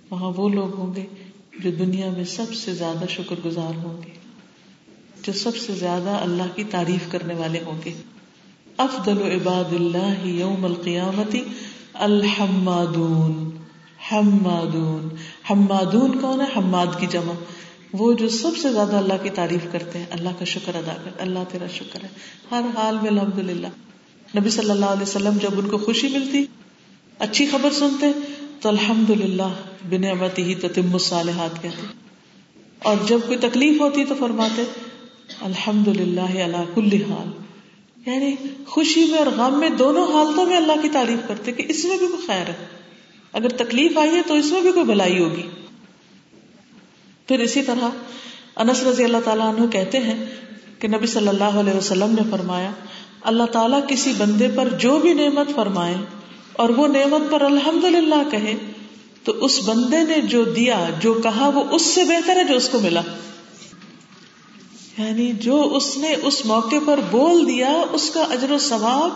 وہاں 0.09 0.31
وہ 0.35 0.49
لوگ 0.49 0.73
ہوں 0.73 0.95
گے 0.95 1.05
جو 1.59 1.71
دنیا 1.71 2.09
میں 2.09 2.23
سب 2.23 2.53
سے 2.53 2.73
زیادہ 2.73 3.05
شکر 3.09 3.35
گزار 3.45 3.77
ہوں 3.77 4.03
گے، 4.05 4.11
جو 5.23 5.33
سب 5.33 5.57
سے 5.57 5.73
زیادہ 5.73 6.09
اللہ 6.09 6.55
کی 6.55 6.63
تعریف 6.63 7.11
کرنے 7.11 7.33
والے 7.33 7.59
ہوں 7.65 7.81
گے۔ 7.85 7.93
افضل 8.77 9.21
عباد 9.21 9.73
اللہ 9.73 10.25
یوم 10.25 10.65
القیامتی 10.65 11.41
الحمادون، 11.93 13.49
حمادون۔ 14.11 15.09
حمادون 15.49 16.19
کون 16.19 16.41
ہے؟ 16.41 16.45
حماد 16.57 16.87
کی 16.99 17.07
جمع۔ 17.07 17.33
وہ 17.93 18.13
جو 18.13 18.29
سب 18.29 18.57
سے 18.57 18.73
زیادہ 18.73 18.95
اللہ 18.95 19.13
کی 19.23 19.29
تعریف 19.29 19.67
کرتے 19.71 19.99
ہیں، 19.99 20.05
اللہ 20.09 20.29
کا 20.39 20.45
شکر 20.45 20.75
ادا 20.75 20.93
کرتے 21.03 21.21
اللہ 21.21 21.39
تیرا 21.51 21.67
شکر 21.67 22.03
ہے۔ 22.03 22.09
ہر 22.51 22.61
حال 22.75 22.97
میں 23.01 23.11
الحمد 23.11 23.39
للہ 23.39 23.67
نبی 24.39 24.49
صلی 24.49 24.69
اللہ 24.69 24.85
علیہ 24.85 25.01
وسلم 25.01 25.37
جب 25.41 25.59
ان 25.59 25.69
کو 25.69 25.77
خوشی 25.77 26.07
ملتی، 26.07 26.45
اچھی 27.19 27.45
خبر 27.45 27.71
سنتے، 27.71 28.05
تو 28.61 28.69
الحمد 28.69 29.09
للہ 29.09 29.53
بن 29.89 30.03
امت 30.03 30.39
ہی 30.39 30.55
تتم 30.55 30.93
الصالحات 30.93 31.61
کہتے۔ 31.61 31.87
اور 32.79 32.95
جب 33.07 33.19
کوئی 33.27 33.37
تکلیف 33.37 33.81
ہوتی 33.81 34.05
تو 34.05 34.15
فرماتے 34.19 34.63
الحمد 35.41 35.87
للہ 35.87 36.43
اللہ 36.43 36.75
کل 36.75 36.93
حال۔ 36.93 37.29
یعنی 38.05 38.35
خوشی 38.67 39.05
میں 39.05 39.19
اور 39.19 39.27
غم 39.27 39.59
میں 39.59 39.69
دونوں 39.69 40.03
حالتوں 40.03 40.45
میں 40.45 40.57
اللہ 40.57 40.81
کی 40.81 40.89
تعریف 40.89 41.27
کرتے 41.27 41.51
کہ 41.51 41.63
اس 41.69 41.85
میں 41.85 41.97
بھی 41.97 42.07
کوئی 42.07 42.27
خیر 42.27 42.49
ہے۔ 42.49 42.65
اگر 43.33 43.49
تکلیف 43.49 43.97
آئی 43.97 44.09
ہے 44.09 44.21
تو 44.27 44.33
اس 44.33 44.51
میں 44.51 44.61
بھی 44.61 44.71
کوئی 44.71 44.85
بھلائی 44.85 45.19
ہوگی۔ 45.19 45.41
پھر 47.27 47.39
اسی 47.39 47.61
طرح 47.61 47.89
انس 48.55 48.83
رضی 48.83 49.03
اللہ 49.03 49.17
تعالیٰ 49.25 49.55
عنہ 49.55 49.67
کہتے 49.67 49.97
ہیں 49.97 50.25
کہ 50.79 50.87
نبی 50.87 51.07
صلی 51.07 51.27
اللہ 51.27 51.59
علیہ 51.59 51.73
وسلم 51.73 52.11
نے 52.11 52.21
فرمایا، 52.31 52.71
اللہ 53.21 53.43
تعالیٰ 53.43 53.79
کسی 53.87 54.13
بندے 54.17 54.47
پر 54.55 54.69
جو 54.69 54.97
بھی 54.97 55.13
نعمت 55.13 55.55
فرمائے 55.55 55.95
اور 56.53 56.69
وہ 56.69 56.87
نعمت 56.87 57.31
پر 57.31 57.41
الحمد 57.41 57.83
للہ 57.83 58.29
کہے، 58.31 58.53
تو 59.23 59.45
اس 59.45 59.59
بندے 59.65 60.03
نے 60.03 60.21
جو 60.21 60.43
دیا، 60.43 60.89
جو 60.99 61.13
کہا، 61.13 61.47
وہ 61.47 61.63
اس 61.71 61.81
سے 61.81 62.03
بہتر 62.03 62.35
ہے 62.35 62.43
جو 62.43 62.55
اس 62.55 62.69
کو 62.69 62.79
ملا۔ 62.79 63.01
یعنی 64.97 65.31
جو 65.31 65.71
اس 65.75 65.97
نے 65.97 66.15
اس 66.23 66.45
موقع 66.45 66.75
پر 66.85 66.99
بول 67.11 67.47
دیا، 67.47 67.83
اس 67.91 68.09
کا 68.09 68.21
اجر 68.21 68.51
و 68.51 68.57
ثواب 68.57 69.11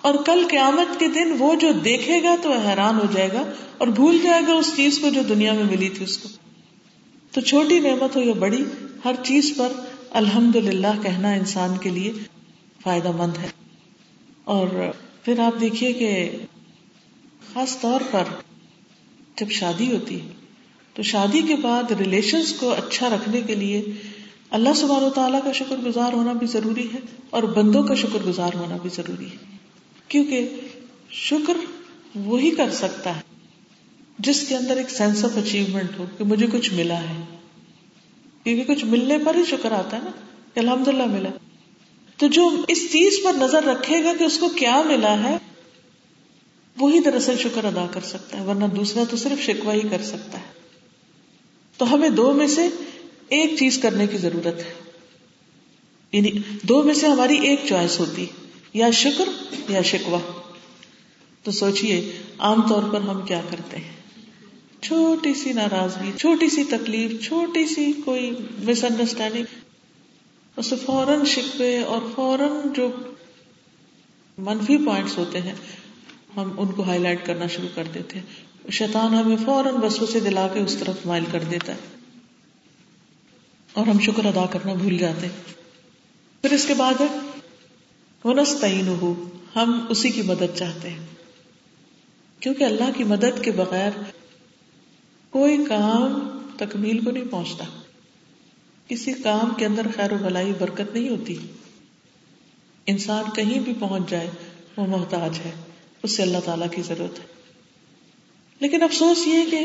اور 0.00 0.14
کل 0.26 0.44
قیامت 0.50 1.00
کے 1.00 1.08
دن 1.08 1.36
وہ 1.38 1.54
جو 1.54 1.72
دیکھے 1.72 2.22
گا 2.22 2.36
تو 2.42 2.52
حیران 2.52 2.98
ہو 2.98 3.06
جائے 3.12 3.28
گا 3.32 3.42
اور 3.78 3.88
بھول 3.88 4.18
جائے 4.22 4.42
گا 4.48 4.52
اس 4.52 4.72
چیز 4.76 4.98
کو 4.98 5.08
جو 5.08 5.20
دنیا 5.28 5.52
میں 5.52 5.64
ملی 5.64 5.88
تھی 5.88 6.04
اس 6.04 6.18
کو۔ 6.18 6.28
تو 7.32 7.40
چھوٹی 7.40 7.78
نعمت 7.78 8.16
ہو 8.16 8.20
یا 8.20 8.32
بڑی، 8.32 8.64
ہر 9.04 9.14
چیز 9.24 9.52
پر 9.56 9.72
الحمد 10.10 10.56
للہ 10.56 11.02
کہنا 11.02 11.32
انسان 11.32 11.78
کے 11.78 11.90
لیے 11.90 12.12
فائدہ 12.82 13.10
مند 13.10 13.36
ہے۔ 13.38 13.48
اور 14.44 14.68
پھر 15.22 15.38
آپ 15.38 15.60
دیکھیے 15.60 15.92
کہ 15.92 16.36
خاص 17.52 17.80
طور 17.80 18.00
پر 18.10 18.24
جب 19.36 19.50
شادی 19.50 19.92
ہوتی 19.92 20.20
ہے، 20.20 20.26
تو 20.94 21.02
شادی 21.02 21.42
کے 21.42 21.56
بعد 21.56 21.90
ریلیشنز 21.90 22.52
کو 22.52 22.70
اچھا 22.72 23.08
رکھنے 23.08 23.40
کے 23.40 23.54
لیے 23.54 23.82
اللہ 24.50 24.74
سبحانہ 24.76 25.06
و 25.06 25.10
تعالیٰ 25.10 25.44
کا 25.44 25.52
شکر 25.52 25.76
گزار 25.76 26.12
ہونا 26.12 26.32
بھی 26.32 26.46
ضروری 26.46 26.88
ہے 26.94 26.98
اور 27.30 27.42
بندوں 27.42 27.82
کا 27.82 27.94
شکر 27.94 28.26
گزار 28.26 28.54
ہونا 28.54 28.76
بھی 28.76 28.90
ضروری 28.94 29.26
ہے۔ 29.26 29.56
کیونکہ 30.08 30.48
شکر 31.10 31.56
وہی 32.14 32.50
کر 32.50 32.70
سکتا 32.70 33.16
ہے 33.16 33.27
جس 34.18 34.48
کے 34.48 34.56
اندر 34.56 34.76
ایک 34.76 34.90
سینس 34.90 35.24
آف 35.24 35.36
اچیومنٹ 35.36 35.98
ہو 35.98 36.04
کہ 36.18 36.24
مجھے 36.24 36.46
کچھ 36.52 36.74
ملا 36.74 37.00
ہے۔ 37.00 37.24
کیونکہ 38.44 38.74
کچھ 38.74 38.84
ملنے 38.84 39.18
پر 39.26 39.34
ہی 39.34 39.42
شکر 39.50 39.72
آتا 39.72 39.96
ہے 39.96 40.02
نا 40.02 40.10
کہ 40.54 40.60
الحمد 40.60 40.88
للہ 40.88 41.06
ملا۔ 41.06 41.30
تو 42.16 42.26
جو 42.26 42.50
اس 42.68 42.78
چیز 42.92 43.14
پر 43.24 43.32
نظر 43.34 43.64
رکھے 43.64 44.04
گا 44.04 44.12
کہ 44.18 44.24
اس 44.24 44.38
کو 44.38 44.48
کیا 44.48 44.82
ملا 44.82 45.30
ہے، 45.30 45.36
وہی 46.78 47.00
دراصل 47.00 47.34
شکر 47.38 47.64
ادا 47.64 47.86
کر 47.90 48.00
سکتا 48.00 48.38
ہے، 48.38 48.44
ورنہ 48.44 48.64
دوسرا 48.64 49.02
تو 49.10 49.16
صرف 49.16 49.42
شکوا 49.42 49.74
ہی 49.74 49.80
کر 49.80 50.02
سکتا 50.02 50.38
ہے۔ 50.38 50.52
تو 51.76 51.94
ہمیں 51.94 52.08
دو 52.08 52.32
میں 52.32 52.46
سے 52.46 52.68
ایک 53.28 53.58
چیز 53.58 53.78
کرنے 53.78 54.06
کی 54.06 54.18
ضرورت 54.18 54.58
ہے۔ 54.58 54.74
یعنی 56.12 56.30
دو 56.62 56.82
میں 56.82 56.94
سے 56.94 57.06
ہماری 57.06 57.38
ایک 57.38 57.60
چوائس 57.68 58.00
ہوتی 58.00 58.26
یا 58.74 58.90
شکر 58.90 59.24
یا 59.68 59.82
شکوا 59.82 60.18
تو 61.42 61.50
سوچئے، 61.50 62.18
عام 62.38 62.68
طور 62.68 62.82
پر 62.82 63.00
ہم 63.00 63.22
کیا 63.22 63.40
کرتے 63.50 63.76
ہیں؟ 63.76 63.97
چھوٹی 64.80 65.34
سی 65.34 65.52
ناراضگی، 65.52 66.10
چھوٹی 66.18 66.48
سی 66.48 66.64
تکلیف، 66.64 67.26
چھوٹی 67.26 67.66
سی 67.66 67.92
کوئی 68.04 68.30
مس 68.58 68.84
انڈرسٹینڈنگ 68.84 69.44
اسے 70.56 70.76
فوراً 70.76 71.24
شکوے 71.24 71.80
اور 71.80 72.02
فوراً 72.14 72.72
جو 72.74 72.88
منفی 74.38 74.76
پوائنٹس 74.84 75.18
ہوتے 75.18 75.40
ہیں، 75.40 75.54
ہم 76.36 76.54
ان 76.58 76.68
کو 76.68 76.82
ہائی 76.82 76.98
لائٹ 76.98 77.26
کرنا 77.26 77.46
شروع 77.46 77.68
کر 77.74 77.84
دیتے 77.94 78.18
ہیں۔ 78.18 78.26
شیطان 78.70 79.14
ہمیں 79.14 79.36
فوراً 79.44 79.74
بسوں 79.74 80.06
سے 80.06 80.20
دلا 80.20 80.48
کے 80.48 80.60
اس 80.60 80.76
طرف 80.80 81.06
مائل 81.06 81.24
کر 81.32 81.44
دیتا 81.44 81.72
ہے۔ 81.72 81.78
اور 83.72 83.86
ہم 83.86 83.98
شکر 83.98 84.24
ادا 84.24 84.46
کرنا 84.46 84.74
بھول 84.74 84.98
جاتے 84.98 85.26
ہیں۔ 85.26 85.54
پھر 86.42 86.52
اس 86.52 86.64
کے 86.66 86.74
بعد 86.74 86.94
ہے 87.00 87.06
ونستعین 88.24 88.88
ہو 88.88 89.28
ہم 89.56 89.86
اسی 89.88 90.10
کی 90.10 90.22
مدد 90.22 90.56
چاہتے 90.56 90.90
ہیں۔ 90.90 91.06
کیونکہ 92.40 92.64
اللہ 92.64 92.90
کی 92.96 93.04
مدد 93.04 93.44
کے 93.44 93.50
بغیر 93.50 93.90
کوئی 95.30 95.64
کام 95.64 96.38
تکمیل 96.56 97.04
کو 97.04 97.10
نہیں 97.10 97.24
پہنچتا۔ 97.30 97.64
کسی 98.88 99.12
کام 99.12 99.54
کے 99.56 99.66
اندر 99.66 99.86
خیر 99.96 100.12
و 100.12 100.16
بلائی 100.22 100.52
برکت 100.58 100.94
نہیں 100.94 101.08
ہوتی۔ 101.08 101.36
انسان 102.86 103.24
کہیں 103.34 103.60
بھی 103.60 103.72
پہنچ 103.80 104.10
جائے، 104.10 104.30
وہ 104.76 104.86
محتاج 104.86 105.38
ہے، 105.44 105.50
اس 106.02 106.16
سے 106.16 106.22
اللہ 106.22 106.38
تعالی 106.44 106.64
کی 106.76 106.82
ضرورت 106.82 107.18
ہے۔ 107.18 107.24
لیکن 108.60 108.82
افسوس 108.82 109.26
یہ 109.26 109.50
کہ 109.50 109.64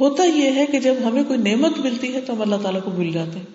ہوتا 0.00 0.24
یہ 0.24 0.50
ہے 0.50 0.66
کہ 0.66 0.80
جب 0.80 0.94
ہمیں 1.04 1.24
کوئی 1.24 1.38
نعمت 1.38 1.78
ملتی 1.78 2.14
ہے 2.14 2.20
تو 2.20 2.32
ہم 2.32 2.42
اللہ 2.42 2.56
تعالیٰ 2.62 2.82
کو 2.84 2.90
بھول 2.90 3.12
جاتے 3.12 3.38
ہیں۔ 3.38 3.46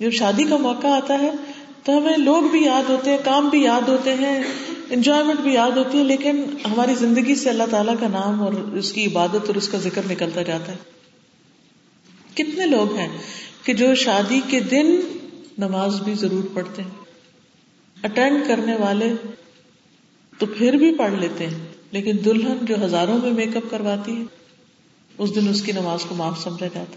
جب 0.00 0.10
شادی 0.10 0.44
کا 0.44 0.56
موقع 0.56 0.86
آتا 0.86 1.18
ہے 1.18 1.30
تو 1.84 1.98
ہمیں 1.98 2.16
لوگ 2.16 2.42
بھی 2.50 2.64
یاد 2.64 2.90
ہوتے 2.90 3.10
ہیں، 3.10 3.18
کام 3.24 3.48
بھی 3.48 3.62
یاد 3.62 3.88
ہوتے 3.88 4.14
ہیں۔ 4.14 4.42
انجوائمنٹ 4.90 5.40
بھی 5.40 5.52
یاد 5.52 5.70
ہوتی 5.70 5.98
ہے، 5.98 6.04
لیکن 6.04 6.44
ہماری 6.66 6.94
زندگی 6.94 7.34
سے 7.34 7.50
اللہ 7.50 7.68
تعالیٰ 7.70 7.94
کا 8.00 8.08
نام 8.08 8.42
اور 8.42 8.52
اس 8.52 8.92
کی 8.92 9.06
عبادت 9.06 9.46
اور 9.46 9.54
اس 9.54 9.68
کا 9.68 9.78
ذکر 9.78 10.02
نکلتا 10.10 10.42
جاتا 10.42 10.72
ہے۔ 10.72 10.76
کتنے 12.34 12.66
لوگ 12.66 12.94
ہیں 12.96 13.08
کہ 13.64 13.74
جو 13.74 13.94
شادی 13.94 14.40
کے 14.48 14.60
دن 14.60 15.00
نماز 15.58 16.00
بھی 16.00 16.14
ضرور 16.14 16.44
پڑھتے 16.54 16.82
ہیں۔ 16.82 16.98
اٹینڈ 18.02 18.46
کرنے 18.48 18.76
والے 18.76 19.12
تو 20.38 20.46
پھر 20.46 20.72
بھی 20.72 20.94
پڑھ 20.94 21.14
لیتے 21.14 21.46
ہیں، 21.46 21.58
لیکن 21.90 22.16
دلہن 22.24 22.56
جو 22.62 22.84
ہزاروں 22.84 23.18
میں 23.18 23.32
میک 23.32 23.56
اپ 23.56 23.70
کرواتی 23.70 24.16
ہے، 24.16 24.22
اس 25.18 25.34
دن 25.34 25.48
اس 25.48 25.62
کی 25.62 25.72
نماز 25.72 26.04
کو 26.04 26.14
معاف 26.14 26.42
سمجھا 26.42 26.66
جاتا 26.66 26.96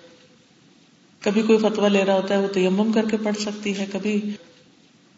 کبھی 1.21 1.41
کوئی 1.41 1.59
فتوا 1.59 1.87
لے 1.87 2.03
رہا 2.03 2.15
ہوتا 2.15 2.33
ہے، 2.33 2.39
وہ 2.39 2.53
تیمم 2.53 2.91
کر 2.91 3.05
کے 3.11 3.17
پڑھ 3.17 3.41
سکتی 3.41 3.77
ہے، 3.77 3.85
کبھی 3.91 4.19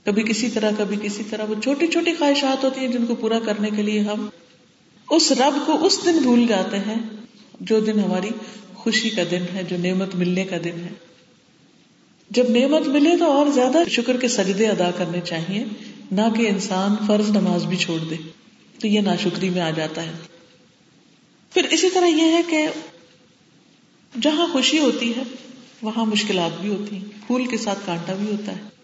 کبھی 0.05 0.23
کسی 0.23 0.49
طرح، 0.49 0.71
کبھی 0.77 0.97
کسی 1.01 1.23
طرح، 1.29 1.43
وہ 1.43 1.61
چھوٹی 1.63 1.87
چھوٹی 1.87 2.13
خواہشات 2.13 2.63
ہوتی 2.63 2.79
ہیں 2.79 2.87
جن 2.87 3.05
کو 3.05 3.15
پورا 3.15 3.39
کرنے 3.39 3.69
کے 3.75 3.81
لیے 3.81 3.99
ہم 3.99 4.29
اس 5.09 5.31
رب 5.31 5.65
کو 5.65 5.85
اس 5.85 5.99
دن 6.05 6.17
بھول 6.17 6.47
جاتے 6.47 6.77
ہیں 6.77 6.95
جو 7.59 7.79
دن 7.79 7.99
ہماری 7.99 8.29
خوشی 8.73 9.09
کا 9.09 9.21
دن 9.31 9.41
ہے، 9.53 9.63
جو 9.63 9.77
نعمت 9.77 10.15
ملنے 10.15 10.45
کا 10.45 10.57
دن 10.63 10.79
ہے۔ 10.83 10.89
جب 12.29 12.49
نعمت 12.49 12.87
ملے 12.87 13.17
تو 13.17 13.31
اور 13.31 13.47
زیادہ 13.47 13.77
شکر 13.89 14.17
کے 14.17 14.27
سجدے 14.27 14.67
ادا 14.67 14.91
کرنے 14.91 15.21
چاہیے، 15.21 15.63
نہ 16.11 16.21
کہ 16.37 16.47
انسان 16.47 16.95
فرض 17.07 17.29
نماز 17.29 17.65
بھی 17.65 17.77
چھوڑ 17.77 17.99
دے۔ 17.99 18.15
تو 18.79 18.87
یہ 18.87 19.01
ناشکری 19.01 19.49
میں 19.49 19.61
آ 19.61 19.69
جاتا 19.69 20.03
ہے۔ 20.03 20.11
پھر 21.53 21.63
اسی 21.71 21.89
طرح 21.89 22.05
یہ 22.05 22.31
ہے 22.31 22.41
کہ 22.49 22.67
جہاں 24.21 24.47
خوشی 24.51 24.79
ہوتی 24.79 25.15
ہے، 25.15 25.23
وہاں 25.81 26.05
مشکلات 26.05 26.61
بھی 26.61 26.69
ہوتی 26.69 26.95
ہیں۔ 26.95 27.05
پھول 27.27 27.45
کے 27.45 27.57
ساتھ 27.57 27.79
کانٹا 27.85 28.13
بھی 28.13 28.31
ہوتا 28.31 28.51
ہے۔ 28.51 28.74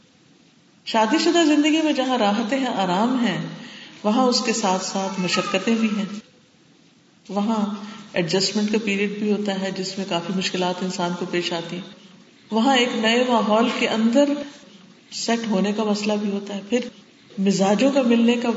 شادی 0.85 1.17
شدہ 1.17 1.43
زندگی 1.45 1.81
میں 1.81 1.93
جہاں 1.93 2.17
راحتیں 2.17 2.59
ہیں، 2.59 2.67
آرام 2.67 3.25
ہیں، 3.25 3.47
وہاں 4.03 4.23
اس 4.23 4.41
کے 4.45 4.53
ساتھ 4.53 4.85
ساتھ 4.85 5.19
مشقتیں 5.19 5.75
بھی 5.75 5.87
ہیں۔ 5.97 6.05
وہاں 7.29 7.75
ایڈجسٹمنٹ 8.13 8.71
کا 8.71 8.77
پیریڈ 8.85 9.09
بھی 9.19 9.31
ہوتا 9.31 9.61
ہے 9.61 9.71
جس 9.71 9.97
میں 9.97 10.05
کافی 10.09 10.33
مشکلات 10.35 10.75
انسان 10.81 11.11
کو 11.19 11.25
پیش 11.31 11.53
آتی 11.53 11.75
ہیں۔ 11.75 11.89
وہاں 12.51 12.77
ایک 12.77 12.89
نئے 12.95 13.23
ماحول 13.29 13.69
کے 13.79 13.87
اندر 13.87 14.29
سیٹ 15.11 15.39
ہونے 15.49 15.73
کا 15.73 15.83
مسئلہ 15.83 16.13
بھی 16.13 16.31
ہوتا 16.31 16.55
ہے۔ 16.55 16.61
پھر 16.69 16.79
مزاجوں 17.37 17.91
کا 17.91 18.01
ملنے 18.01 18.33
کا 18.33 18.49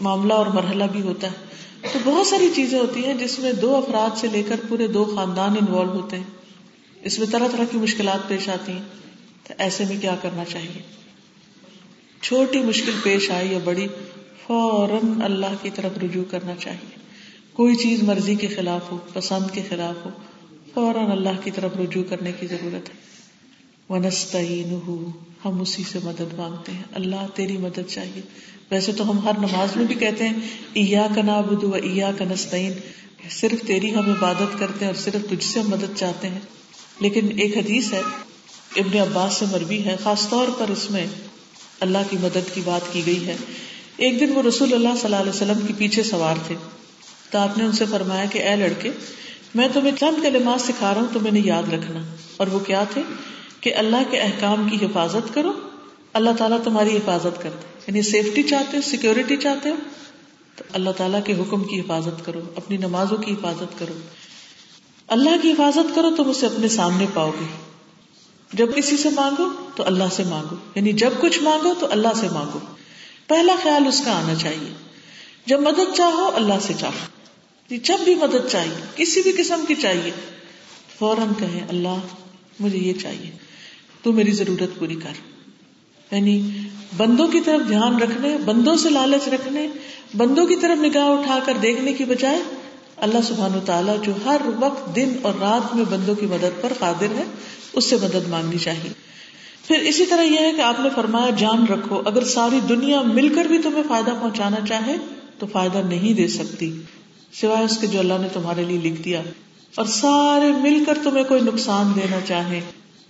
معاملہ 0.00 0.32
اور 0.32 0.46
مرحلہ 0.46 0.84
بھی 0.84 1.02
ہوتا 1.02 1.26
ہے۔ 1.26 1.36
تو 1.92 1.98
بہت 2.04 2.26
ساری 2.26 2.50
چیزیں 2.54 2.78
ہوتی 2.78 3.04
ہیں 3.04 3.14
جس 3.14 3.38
میں 3.38 3.52
دو 3.52 3.76
افراد 3.76 4.18
سے 4.18 4.26
لے 4.26 4.42
کر 4.42 4.56
پورے 4.68 4.86
دو 4.86 5.12
خاندان 5.16 5.50
انوالو 5.50 5.90
ہوتے 5.90 6.16
ہیں۔ 6.16 6.24
اس 7.02 7.18
میں 7.18 7.26
طرح 7.26 7.48
طرح 7.48 7.64
کی 7.70 7.78
مشکلات 7.78 8.28
پیش 8.28 8.48
آتی 8.48 8.72
ہیں۔ 8.72 8.82
تو 9.44 9.54
ایسے 9.58 9.84
میں 9.84 9.96
کیا 10.00 10.16
کرنا 10.22 10.44
چاہیے؟ 10.44 11.05
چھوٹی 12.20 12.60
مشکل 12.60 12.92
پیش 13.02 13.30
آئی 13.30 13.52
یا 13.52 13.58
بڑی، 13.64 13.86
فوراً 14.46 15.22
اللہ 15.22 15.54
کی 15.62 15.70
طرف 15.74 15.98
رجوع 16.02 16.24
کرنا 16.30 16.52
چاہیے۔ 16.60 16.96
کوئی 17.52 17.74
چیز 17.74 18.02
مرضی 18.02 18.34
کے 18.34 18.46
خلاف 18.46 18.92
ہو، 18.92 18.98
پسند 19.12 19.54
کے 19.54 19.62
خلاف 19.68 20.04
ہو، 20.04 20.10
فوراً 20.74 21.10
اللہ 21.10 21.40
کی 21.44 21.50
طرف 21.50 21.70
رجوع 21.76 22.02
کرنے 22.08 22.32
کی 22.32 22.46
ضرورت 22.46 22.88
ہے۔ 22.88 23.06
ہم 25.44 25.60
اسی 25.60 25.82
سے 25.92 25.98
مدد 26.04 26.34
مانگتے 26.36 26.72
ہیں۔ 26.72 26.82
اللہ 26.92 27.26
تیری 27.34 27.58
مدد 27.58 27.88
چاہیے۔ 27.88 28.20
ویسے 28.70 28.92
تو 28.92 29.10
ہم 29.10 29.18
ہر 29.18 29.38
نماز 29.38 29.76
میں 29.76 29.84
بھی 29.84 29.94
کہتے 29.94 30.28
ہیں 30.28 30.34
ایا 30.72 31.06
کا 31.14 31.22
نابود 31.22 31.64
و 31.64 31.74
ایا 31.74 32.10
کا 32.18 32.24
نستعین 32.24 32.72
صرف 33.30 33.66
تیری 33.66 33.94
ہم 33.94 34.10
عبادت 34.10 34.58
کرتے 34.58 34.84
ہیں 34.84 34.86
اور 34.86 35.02
صرف 35.02 35.30
تجھ 35.30 35.44
سے 35.44 35.60
مدد 35.68 35.96
چاہتے 35.96 36.28
ہیں۔ 36.28 36.40
لیکن 37.00 37.40
ایک 37.40 37.56
حدیث 37.56 37.92
ہے، 37.92 38.02
ابن 38.76 38.98
عباس 38.98 39.34
سے 39.34 39.44
مربی 39.52 39.84
ہے، 39.84 39.96
خاص 40.02 40.28
طور 40.28 40.46
پر 40.58 40.68
اس 40.68 40.90
میں 40.90 41.06
اللہ 41.80 41.98
کی 42.10 42.16
مدد 42.20 42.54
کی 42.54 42.60
بات 42.64 42.92
کی 42.92 43.06
گئی 43.06 43.26
ہے۔ 43.26 43.36
ایک 43.96 44.20
دن 44.20 44.32
وہ 44.34 44.42
رسول 44.42 44.72
اللہ 44.72 44.88
صلی 44.88 45.04
اللہ 45.04 45.16
علیہ 45.16 45.30
وسلم 45.30 45.66
کے 45.66 45.72
پیچھے 45.78 46.02
سوار 46.02 46.34
تھے۔ 46.46 46.54
تو 47.30 47.38
آپ 47.38 47.58
نے 47.58 47.64
ان 47.64 47.72
سے 47.72 47.84
فرمایا 47.90 48.24
کہ 48.24 48.42
اے 48.42 48.56
لڑکے، 48.56 48.90
میں 49.54 49.68
تمہیں 49.72 49.96
چند 50.00 50.22
کلمات 50.22 50.60
سکھا 50.60 50.94
رہا 50.94 51.00
ہوں 51.00 51.08
تو 51.12 51.20
نے 51.32 51.40
یاد 51.44 51.62
رکھنا۔ 51.62 52.00
اور 52.36 52.46
وہ 52.46 52.58
کیا 52.58 52.84
تھے؟ 52.84 53.02
کہ 53.60 53.74
اللہ 53.74 53.96
کے 54.10 54.20
احکام 54.20 54.68
کی 54.68 54.86
حفاظت 54.86 55.34
کرو، 55.34 55.52
اللہ 56.12 56.30
تعالیٰ 56.38 56.62
تمہاری 56.64 56.96
حفاظت 56.96 57.42
کرتے 57.42 57.78
یعنی 57.86 58.02
سیفٹی 58.02 58.42
چاہتے 58.42 58.76
ہو 58.76 58.82
سیکورٹی 58.82 59.36
چاہتے 59.36 59.68
ہو، 59.68 59.74
تو 60.56 60.64
اللہ 60.72 60.90
تعالیٰ 60.90 61.20
کے 61.24 61.32
حکم 61.32 61.64
کی 61.64 61.80
حفاظت 61.80 62.24
کرو، 62.24 62.40
اپنی 62.56 62.76
نمازوں 62.76 63.16
کی 63.16 63.32
حفاظت 63.32 63.78
کرو۔ 63.78 63.92
اللہ 65.08 65.30
کی 65.42 65.52
حفاظت 65.52 65.94
کرو 65.94 66.16
تم 66.16 66.30
اسے 66.30 66.46
اپنے 66.46 66.68
سامنے 66.68 67.06
پاؤ 67.14 67.30
گے۔ 67.30 67.65
جب 68.52 68.76
کسی 68.76 68.96
سے 68.96 69.08
مانگو 69.10 69.48
تو 69.76 69.86
اللہ 69.86 70.04
سے 70.12 70.24
مانگو۔ 70.24 70.56
یعنی 70.74 70.92
جب 70.92 71.10
کچھ 71.20 71.42
مانگو 71.42 71.74
تو 71.80 71.86
اللہ 71.90 72.08
سے 72.20 72.28
مانگو۔ 72.28 72.58
پہلا 73.26 73.56
خیال 73.62 73.86
اس 73.86 74.02
کا 74.04 74.12
آنا 74.12 74.34
چاہیے۔ 74.34 74.72
جب 75.46 75.60
مدد 75.60 75.96
چاہو 75.96 76.30
اللہ 76.34 76.54
سے 76.62 76.74
چاہو۔ 76.80 77.06
یعنی 77.70 77.78
جب 77.78 78.04
بھی 78.04 78.14
مدد 78.14 78.50
چاہیے، 78.50 78.84
کسی 78.96 79.22
بھی 79.22 79.32
قسم 79.32 79.64
کی 79.68 79.74
چاہیے۔ 79.74 80.10
فوراً 80.98 81.28
کہیں، 81.38 81.60
اللہ، 81.68 81.98
مجھے 82.60 82.78
یہ 82.78 82.92
چاہیے۔ 83.02 83.30
تو 84.02 84.12
میری 84.12 84.32
ضرورت 84.32 84.78
پوری 84.78 84.94
کر۔ 84.94 85.36
یعنی 86.14 86.50
بندوں 86.96 87.28
کی 87.28 87.40
طرف 87.40 87.68
دھیان 87.68 88.02
رکھنے، 88.02 88.38
بندوں 88.38 88.76
سے 88.76 88.90
لالچ 88.90 89.28
رکھنے، 89.28 89.68
بندوں 90.16 90.46
کی 90.46 90.56
طرف 90.56 90.78
نگاہ 90.84 91.08
اٹھا 91.08 91.38
کر 91.46 91.52
دیکھنے 91.62 91.92
کی 91.92 92.04
بجائے 92.04 92.42
اللہ 92.96 93.18
سبحان 93.24 93.54
و 93.54 93.60
تعالیٰ 93.66 94.02
جو 94.02 94.12
ہر 94.24 94.40
وقت 94.60 94.96
دن 94.96 95.12
اور 95.22 95.34
رات 95.40 95.76
میں 95.76 95.84
بندوں 95.84 96.14
کی 96.14 96.26
مدد 96.26 96.62
پر 96.62 96.72
قادر 96.78 97.06
ہے 97.06 97.24
اس 97.76 97.84
سے 97.84 97.96
مدد 97.96 98.28
مانگنی 98.28 98.58
چاہیے۔ 98.58 98.92
پھر 99.66 99.78
اسی 99.78 100.06
طرح 100.06 100.22
یہ 100.22 100.38
ہے 100.38 100.52
کہ 100.56 100.60
آپ 100.60 100.80
نے 100.80 100.88
فرمایا، 100.94 101.30
جان 101.30 101.66
رکھو، 101.66 102.02
اگر 102.04 102.24
ساری 102.24 102.60
دنیا 102.68 103.02
مل 103.02 103.34
کر 103.34 103.44
بھی 103.44 103.58
تمہیں 103.58 103.82
فائدہ 103.88 104.10
پہنچانا 104.20 104.66
چاہے 104.68 104.96
تو 105.38 105.46
فائدہ 105.52 105.78
نہیں 105.78 106.14
دے 106.14 106.28
سکتی۔ 106.28 106.82
سوائے 107.32 107.64
اس 107.64 107.78
کے 107.78 107.86
جو 107.86 107.98
اللہ 107.98 108.14
نے 108.20 108.28
تمہارے 108.32 108.64
لیے 108.64 108.78
لکھ 108.78 109.02
دیا۔ 109.02 109.22
اور 109.74 109.86
سارے 109.86 110.52
مل 110.52 110.84
کر 110.86 110.98
تمہیں 111.04 111.24
کوئی 111.24 111.40
نقصان 111.40 111.92
دینا 111.96 112.18
چاہے 112.28 112.60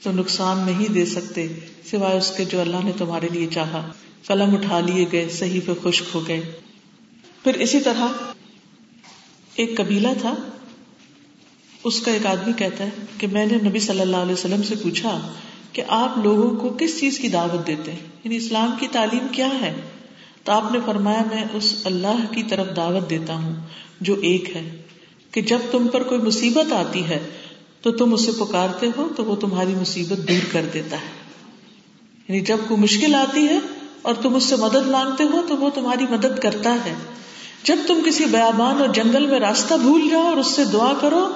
تو 0.02 0.12
نقصان 0.12 0.58
نہیں 0.66 0.92
دے 0.92 1.06
سکتے۔ 1.06 1.48
سوائے 1.90 2.18
اس 2.18 2.32
کے 2.36 2.44
جو 2.44 2.60
اللہ 2.60 2.76
نے 2.84 2.92
تمہارے 2.98 3.28
لیے 3.32 3.46
چاہا۔ 3.54 3.92
قلم 4.26 4.54
اٹھا 4.54 4.80
لیے 4.80 5.06
گئے 5.12 5.28
صحیح 5.28 5.60
پہ 5.66 5.72
خشک 5.84 6.04
ہو 6.14 6.28
گئے۔ 6.28 6.52
پھر 7.44 7.54
اسی 7.54 7.80
طرح 7.80 8.06
ایک 9.56 9.76
قبیلہ 9.76 10.08
تھا۔ 10.20 10.34
اس 11.84 12.00
کا 12.00 12.12
ایک 12.12 12.26
آدمی 12.26 12.52
کہتا 12.52 12.84
ہے 12.84 12.90
کہ 13.18 13.26
میں 13.26 13.46
نے 13.46 13.68
نبی 13.68 13.78
صلی 13.78 14.00
اللہ 14.00 14.16
علیہ 14.16 14.32
وسلم 14.32 14.62
سے 14.62 14.74
پوچھا 14.82 15.32
کہ 15.72 15.82
آپ 15.88 16.18
لوگوں 16.18 16.56
کو 16.56 16.76
کس 16.78 17.00
چیز 17.00 17.18
کی 17.18 17.28
دعوت 17.28 17.66
دیتے 17.66 17.92
ہیں؟ 17.92 17.98
یعنی 18.24 18.36
اسلام 18.36 18.70
کی 18.80 18.86
تعلیم 18.92 19.26
کیا 19.32 19.48
ہے؟ 19.60 19.74
تو 20.44 20.52
آپ 20.52 20.72
نے 20.72 20.78
فرمایا، 20.86 21.22
میں 21.34 21.44
اس 21.54 21.74
اللہ 21.84 22.32
کی 22.32 22.42
طرف 22.42 22.76
دعوت 22.76 23.10
دیتا 23.10 23.34
ہوں، 23.34 23.56
جو 24.00 24.14
ایک 24.14 24.56
ہے، 24.56 24.82
کہ 25.30 25.40
جب 25.42 25.58
تم 25.70 25.86
پر 25.88 26.02
کوئی 26.02 26.20
مصیبت 26.20 26.72
آتی 26.72 27.04
ہے، 27.04 27.30
تو 27.82 27.92
تم 27.92 28.14
اسے 28.14 28.32
پکارتے 28.32 28.86
ہو، 28.96 29.08
تو 29.16 29.24
وہ 29.24 29.36
تمہاری 29.36 29.74
مصیبت 29.74 30.28
دور 30.28 30.52
کر 30.52 30.64
دیتا 30.74 30.96
ہے۔ 30.96 31.24
یعنی 32.28 32.40
جب 32.40 32.56
کوئی 32.68 32.80
مشکل 32.80 33.14
آتی 33.14 33.44
ہے 33.44 33.58
اور 34.02 34.14
تم 34.14 34.34
اس 34.34 34.44
سے 34.44 34.56
مدد 34.56 34.86
مانگتے 34.86 35.24
ہو، 35.24 35.42
تو 35.48 35.56
وہ 35.56 35.70
تمہاری 35.70 36.04
مدد 36.10 36.40
کرتا 36.42 36.74
ہے۔ 36.74 36.94
جب 37.64 37.76
تم 37.86 38.00
کسی 38.06 38.24
بیابان 38.24 38.80
اور 38.80 38.88
جنگل 38.88 39.26
میں 39.26 39.40
راستہ 39.40 39.74
بھول 39.74 40.08
جاؤ 40.10 40.22
اور 40.22 40.36
اس 40.36 40.46
سے 40.46 40.64
دعا 40.64 40.92
کرو 41.00 41.28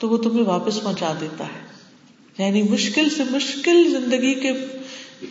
تو 0.00 0.08
وہ 0.08 0.16
تمہیں 0.16 0.44
واپس 0.44 0.82
پہنچا 0.82 1.12
دیتا 1.20 1.44
ہے۔ 1.44 1.70
یعنی 2.38 2.62
مشکل 2.62 3.10
سے 3.10 3.22
مشکل 3.30 3.90
زندگی 3.90 4.34
کے 4.34 4.52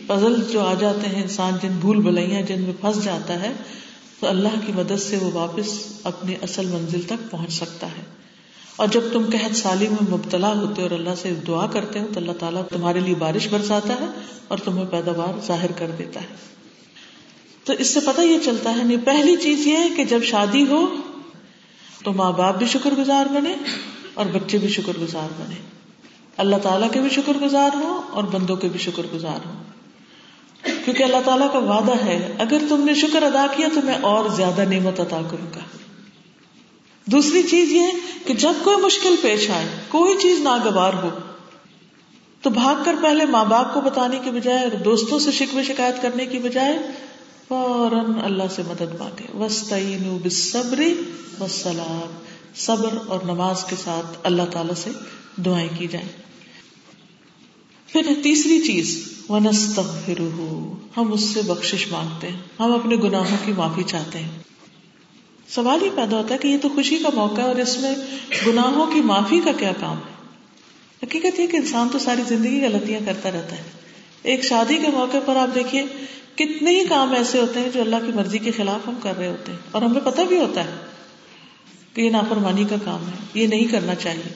پزل 0.06 0.34
جو 0.52 0.60
آ 0.60 0.74
جاتے 0.74 1.08
ہیں، 1.08 1.22
انسان 1.22 1.52
جن 1.62 1.72
بھول 1.80 1.96
بھلائیاں، 1.96 2.42
جن 2.42 2.60
میں 2.60 2.72
پھنس 2.80 3.04
جاتا 3.04 3.40
ہے، 3.40 3.52
تو 4.20 4.26
اللہ 4.26 4.48
کی 4.66 4.72
مدد 4.72 5.00
سے 5.00 5.16
وہ 5.16 5.30
واپس 5.32 5.84
اپنی 6.04 6.34
اصل 6.42 6.66
منزل 6.66 7.02
تک 7.02 7.30
پہنچ 7.30 7.52
سکتا 7.52 7.86
ہے۔ 7.86 8.02
اور 8.76 8.88
جب 8.88 9.00
تم 9.12 9.22
قحط 9.32 9.56
سالی 9.56 9.88
میں 9.88 10.10
مبتلا 10.10 10.48
ہوتے 10.48 10.82
اور 10.82 10.90
اللہ 10.90 11.10
سے 11.22 11.34
دعا 11.46 11.66
کرتے 11.66 12.00
ہو، 12.00 12.06
تو 12.14 12.20
اللہ 12.20 12.32
تعالیٰ 12.32 12.62
تمہارے 12.68 13.00
لیے 13.00 13.14
بارش 13.14 13.48
برساتا 13.48 13.94
ہے 14.00 14.06
اور 14.48 14.58
تمہیں 14.58 14.84
پیداوار 14.90 15.46
ظاہر 15.46 15.72
کر 15.72 15.90
دیتا 15.98 16.20
ہے۔ 16.20 16.36
تو 17.64 17.72
اس 17.72 17.86
سے 17.86 18.00
پتہ 18.00 18.20
یہ 18.20 18.38
چلتا 18.44 18.76
ہے 18.76 18.84
نہیں 18.84 18.98
پہلی 19.04 19.36
چیز 19.36 19.66
یہ 19.66 19.76
ہے 19.76 19.88
کہ 19.96 20.04
جب 20.04 20.22
شادی 20.24 20.66
ہو، 20.66 20.96
تو 22.04 22.12
ماں 22.12 22.32
باپ 22.32 22.58
بھی 22.58 22.66
شکر 22.66 22.90
گزار 22.98 23.26
بنے 23.26 23.54
اور 24.14 24.26
بچے 24.26 24.58
بھی 24.58 24.68
شکر 24.68 24.92
گزار 25.02 25.28
بنے۔ 25.38 25.54
اللہ 26.36 26.56
تعالیٰ 26.62 26.90
کے 26.90 27.00
بھی 27.00 27.10
شکر 27.10 27.32
گزار 27.42 27.70
ہوں 27.74 28.02
اور 28.10 28.24
بندوں 28.24 28.56
کے 28.56 28.68
بھی 28.68 28.78
شکر 28.78 29.02
گزار 29.14 29.46
ہوں۔ 29.46 29.62
کیونکہ 30.84 31.02
اللہ 31.02 31.16
تعالیٰ 31.24 31.52
کا 31.52 31.58
وعدہ 31.58 32.04
ہے، 32.04 32.34
اگر 32.38 32.58
تم 32.68 32.84
نے 32.84 32.94
شکر 32.94 33.22
ادا 33.22 33.46
کیا 33.56 33.68
تو 33.74 33.80
میں 33.84 33.98
اور 34.00 34.30
زیادہ 34.30 34.60
نعمت 34.60 35.00
عطا 35.00 35.20
کروں 35.30 35.46
گا۔ 35.54 35.60
دوسری 37.06 37.42
چیز 37.42 37.72
یہ 37.72 37.86
کہ 38.26 38.34
جب 38.34 38.52
کوئی 38.64 38.76
مشکل 38.76 39.14
پیش 39.22 39.50
آئے، 39.50 39.68
کوئی 39.88 40.14
چیز 40.22 40.40
ناگوار 40.40 40.94
ہو، 40.94 41.08
تو 42.42 42.50
بھاگ 42.50 42.74
کر 42.84 42.94
پہلے 43.02 43.26
ماں 43.26 43.44
باپ 43.44 43.74
کو 43.74 43.80
بتانے 43.80 44.18
کی 44.24 44.30
بجائے 44.30 44.60
اور 44.60 44.70
دوستوں 44.70 45.18
سے 45.18 45.30
شکو 45.30 45.62
شکایت 45.62 46.02
کرنے 46.02 46.26
کی 46.26 46.38
بجائے 46.38 46.78
فوراً 47.48 48.24
اللہ 48.24 48.42
سے 48.50 48.62
مدد 48.68 49.00
مانگے۔ 49.00 49.44
وسطین 49.44 50.18
بصبری 50.22 50.94
وسلام 51.40 52.24
صبر 52.56 52.98
اور 53.06 53.20
نماز 53.24 53.64
کے 53.64 53.76
ساتھ 53.84 54.18
اللہ 54.22 54.42
تعالی 54.42 54.72
سے 54.76 54.90
دعائیں 55.36 55.68
کی 55.78 55.86
جائیں۔ 55.86 56.08
پھر 57.86 58.02
تیسری 58.22 58.60
چیز 58.60 59.12
ہم 60.96 61.12
اس 61.12 61.20
سے 61.20 61.42
بخشش 61.42 61.86
مانگتے 61.90 62.28
ہیں، 62.28 62.36
ہم 62.60 62.72
اپنے 62.72 62.96
گناہوں 62.96 63.36
کی 63.44 63.52
معافی 63.52 63.82
چاہتے 63.82 64.18
ہیں۔ 64.18 64.30
سوال 65.48 65.82
ہی 65.82 65.88
پیدا 65.94 66.16
ہوتا 66.16 66.34
ہے 66.34 66.38
کہ 66.38 66.48
یہ 66.48 66.58
تو 66.62 66.68
خوشی 66.68 66.98
کا 66.98 67.08
موقع 67.14 67.40
ہے 67.40 67.46
اور 67.46 67.56
اس 67.56 67.78
میں 67.78 67.94
گناہوں 68.46 68.86
کی 68.86 69.00
معافی 69.00 69.40
کا 69.44 69.52
کیا 69.52 69.72
کام 69.80 69.96
ہے؟ 69.96 70.26
حقیقت 71.02 71.40
یہ 71.40 71.46
کہ 71.46 71.56
انسان 71.56 71.88
تو 71.88 71.98
ساری 71.98 72.22
زندگی 72.28 72.60
غلطیاں 72.60 73.00
کرتا 73.06 73.30
رہتا 73.30 73.58
ہے۔ 73.58 73.62
ایک 74.22 74.44
شادی 74.44 74.76
کے 74.76 74.88
موقع 74.88 75.16
پر 75.24 75.36
آپ 75.36 75.54
دیکھیے، 75.54 75.84
کتنے 76.34 76.80
ہی 76.80 76.86
کام 76.86 77.12
ایسے 77.12 77.40
ہوتے 77.40 77.60
ہیں 77.60 77.68
جو 77.74 77.80
اللہ 77.80 77.96
کی 78.06 78.12
مرضی 78.12 78.38
کے 78.38 78.50
خلاف 78.50 78.88
ہم 78.88 78.94
کر 79.02 79.16
رہے 79.16 79.28
ہوتے 79.28 79.52
ہیں۔ 79.52 79.58
اور 79.70 79.82
ہمیں 79.82 80.00
پتہ 80.00 80.20
بھی 80.20 80.38
ہوتا 80.38 80.64
ہے 80.64 80.89
کہ 81.94 82.00
یہ 82.00 82.10
نافرمانی 82.10 82.64
کا 82.64 82.76
کام 82.84 83.06
ہے، 83.06 83.12
یہ 83.34 83.46
نہیں 83.46 83.64
کرنا 83.64 83.94
چاہیے۔ 83.94 84.34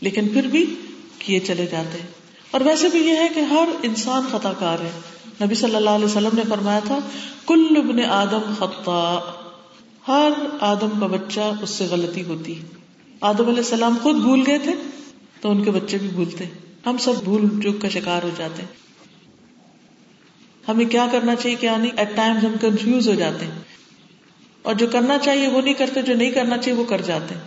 لیکن 0.00 0.28
پھر 0.28 0.46
بھی 0.46 0.74
کیے 1.18 1.40
چلے 1.40 1.66
جاتے 1.66 1.98
ہیں۔ 2.00 2.06
اور 2.50 2.60
ویسے 2.60 2.88
بھی 2.88 3.00
یہ 3.00 3.16
ہے 3.16 3.28
کہ 3.34 3.40
ہر 3.40 3.68
انسان 3.82 4.22
خطا 4.30 4.52
کار 4.52 4.78
ہے۔ 4.78 4.90
نبی 5.44 5.54
صلی 5.54 5.76
اللہ 5.76 5.90
علیہ 5.90 6.04
وسلم 6.04 6.30
نے 6.32 6.42
فرمایا 6.48 6.80
تھا، 6.84 6.98
کل 7.46 7.66
ابن 7.76 8.00
آدم 8.00 8.54
خطا۔ 8.58 9.18
ہر 10.08 10.30
آدم 10.60 11.00
کا 11.00 11.06
بچہ 11.06 11.40
اس 11.62 11.70
سے 11.70 11.84
غلطی 11.84 12.22
ہوتی 12.22 12.60
ہے۔ 12.60 12.66
آدم 13.20 13.44
علیہ 13.44 13.58
السلام 13.58 13.96
خود 14.02 14.16
بھول 14.16 14.42
گئے 14.46 14.58
تھے، 14.58 14.72
تو 15.40 15.50
ان 15.50 15.64
کے 15.64 15.70
بچے 15.70 15.98
بھی 15.98 16.08
بھولتے 16.08 16.44
ہم 16.86 16.96
سب 16.98 17.12
بھول 17.24 17.62
چوک 17.62 17.82
کا 17.82 17.88
شکار 17.88 18.22
ہو 18.22 18.30
جاتے 18.36 18.62
ہیں۔ 18.62 18.68
ہمیں 20.68 20.84
کیا 20.84 21.06
کرنا 21.12 21.34
چاہیے 21.34 21.56
کیا 21.56 21.76
نہیں 21.76 21.90
ایٹ 21.96 22.16
ٹائم 22.16 22.36
ہم 22.36 22.52
کنفیوز 22.60 23.08
ہو 23.08 23.14
جاتے 23.14 23.44
ہیں۔ 23.44 23.65
اور 24.66 24.74
جو 24.74 24.86
کرنا 24.86 25.18
چاہیے 25.18 25.48
وہ 25.48 25.60
نہیں 25.60 25.74
کرتے، 25.74 26.02
جو 26.02 26.14
نہیں 26.14 26.30
کرنا 26.30 26.58
چاہیے 26.58 26.78
وہ 26.78 26.84
کر 26.84 27.00
جاتے 27.00 27.34
ہیں۔ 27.34 27.40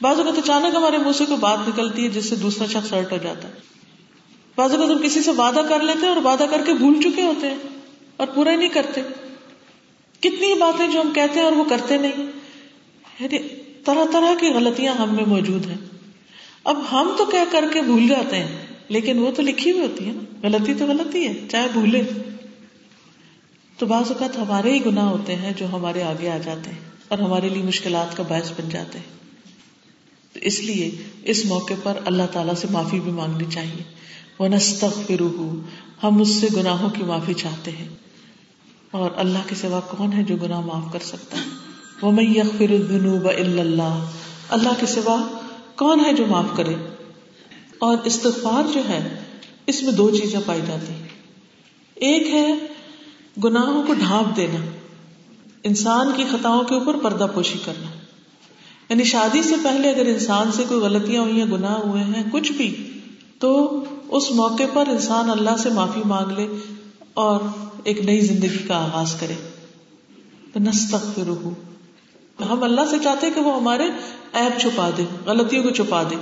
بعض 0.00 0.18
اوقات 0.18 0.38
اچانک 0.38 0.74
ہمارے 0.74 0.98
منہ 0.98 1.12
سے 1.12 1.24
کوئی 1.24 1.38
بات 1.38 1.58
نکلتی 1.68 2.04
ہے 2.04 2.08
جس 2.08 2.28
سے 2.28 2.36
دوسرا 2.36 2.66
شخص 2.66 2.92
ہرٹ 2.92 3.12
ہو 3.12 3.16
جاتا 3.22 3.48
ہے۔ 3.48 3.52
بعض 4.56 4.74
اوقات 4.74 4.90
ہم 4.90 5.02
کسی 5.02 5.22
سے 5.22 5.30
وعدہ 5.30 5.60
کر 5.68 5.80
لیتے 5.80 6.06
ہیں 6.06 6.14
اور 6.14 6.22
وعدہ 6.24 6.46
کر 6.50 6.62
کے 6.66 6.72
بھول 6.72 7.00
چکے 7.02 7.22
ہوتے 7.22 7.46
ہیں 7.46 7.56
اور 8.16 8.26
پورا 8.26 8.50
ہی 8.50 8.56
نہیں 8.56 8.68
کرتے۔ 8.68 9.00
کتنی 10.20 10.54
باتیں 10.58 10.88
جو 10.88 11.00
ہم 11.00 11.12
کہتے 11.14 11.38
ہیں 11.38 11.46
اور 11.46 11.52
وہ 11.52 11.64
کرتے 11.64 11.96
نہیں۔ 11.96 12.26
یعنی 13.20 13.38
طرح 13.84 14.04
طرح 14.12 14.34
کی 14.40 14.46
غلطیاں 14.46 14.94
ہم 14.94 15.14
میں 15.14 15.24
موجود 15.24 15.66
ہیں۔ 15.66 15.76
اب 16.64 16.82
ہم 16.92 17.14
تو 17.18 17.24
کہہ 17.24 17.52
کر 17.52 17.64
کے 17.72 17.80
بھول 17.80 18.08
جاتے 18.08 18.36
ہیں، 18.36 18.66
لیکن 18.88 19.18
وہ 19.18 19.30
تو 19.30 19.42
لکھی 19.42 19.72
ہوئی 19.72 19.82
ہوتی 19.82 20.06
ہے 20.06 20.12
غلطی 20.42 20.74
تو 20.74 20.86
غلطی 20.86 21.28
ہے، 21.28 21.34
چاہے 21.50 21.66
بھولے۔ 21.72 22.02
تو 23.78 23.86
بعض 23.86 24.12
اوقات 24.12 24.36
ہمارے 24.36 24.72
ہی 24.72 24.86
گناہ 24.86 25.04
ہوتے 25.04 25.36
ہیں 25.36 25.52
جو 25.56 25.66
ہمارے 25.72 26.02
آگے 26.02 26.30
آ 26.30 26.38
جاتے 26.38 26.70
ہیں 26.70 26.78
اور 27.08 27.18
ہمارے 27.18 27.48
لیے 27.48 27.62
مشکلات 27.62 28.16
کا 28.16 28.22
باعث 28.22 28.50
بن 28.50 28.68
جاتے 28.68 28.98
ہیں۔ 28.98 29.16
تو 30.32 30.40
اس 30.42 30.60
لیے 30.60 30.90
اس 31.24 31.44
موقع 31.44 31.74
پر 31.82 31.98
اللہ 32.06 32.22
تعالیٰ 32.32 32.54
سے 32.54 32.66
معافی 32.70 33.00
بھی 33.00 33.12
مانگنی 33.12 33.44
چاہیے۔ 33.50 33.82
وہ 34.38 34.48
ہم 36.02 36.20
اس 36.20 36.28
سے 36.28 36.46
گناہوں 36.56 36.90
کی 36.90 37.02
معافی 37.02 37.34
چاہتے 37.34 37.70
ہیں۔ 37.70 37.88
اور 38.90 39.10
اللہ 39.16 39.38
کے 39.46 39.54
سوا 39.54 39.80
کون 39.80 40.12
ہے 40.12 40.22
جو 40.22 40.36
گناہ 40.36 40.60
معاف 40.60 40.92
کر 40.92 40.98
سکتا 40.98 41.38
ہے؟ 41.38 41.42
وہ 42.02 42.12
میں 42.12 42.24
یغفر 42.24 42.98
اللہ 43.38 44.10
اللہ 44.48 44.68
کے 44.80 44.86
سوا 44.86 45.26
کون 45.76 46.00
ہے 46.04 46.12
جو 46.12 46.26
معاف 46.26 46.56
کرے؟ 46.56 46.74
اور 47.78 47.98
استغفار 48.04 48.72
جو 48.74 48.88
ہے، 48.88 49.20
اس 49.66 49.82
میں 49.82 49.92
دو 49.92 50.10
چیزیں 50.10 50.40
پائی 50.46 50.60
جاتی 50.66 50.92
ہیں۔ 50.92 51.08
ایک 51.94 52.26
ہے 52.26 52.75
گناہوں 53.44 53.82
کو 53.86 53.92
ڈھانپ 53.92 54.36
دینا، 54.36 54.66
انسان 55.62 56.12
کی 56.16 56.24
خطاؤں 56.30 56.64
کے 56.64 56.74
اوپر 56.74 56.96
پردہ 56.96 57.26
پوشی 57.34 57.58
کرنا۔ 57.64 57.86
یعنی 58.88 59.04
شادی 59.04 59.42
سے 59.42 59.54
پہلے 59.64 59.90
اگر 59.90 60.06
انسان 60.06 60.52
سے 60.52 60.64
کوئی 60.68 60.80
غلطیاں 60.80 61.22
ہوئی 61.22 61.42
ہیں، 61.42 61.50
گناہ 61.50 61.78
ہوئے 61.78 62.02
ہیں، 62.02 62.22
کچھ 62.32 62.52
بھی، 62.52 63.00
تو 63.38 63.84
اس 64.08 64.30
موقع 64.30 64.62
پر 64.72 64.88
انسان 64.88 65.30
اللہ 65.30 65.56
سے 65.58 65.70
معافی 65.70 66.00
مانگ 66.04 66.32
لے 66.32 66.48
اور 67.14 67.40
ایک 67.84 68.00
نئی 68.00 68.20
زندگی 68.20 68.58
کا 68.68 68.84
آغاز 68.84 69.14
کرے۔ 69.14 69.34
تو 70.52 70.60
نستغفرہ 70.60 71.48
ہم 72.44 72.62
اللہ 72.62 72.80
سے 72.90 72.96
چاہتے 73.04 73.30
کہ 73.30 73.40
وہ 73.40 73.56
ہمارے 73.56 73.84
ایپ 74.32 74.60
چھپا 74.60 74.90
دے، 74.96 75.04
غلطیوں 75.26 75.62
کو 75.62 75.70
چھپا 75.70 76.02
دے۔ 76.02 76.16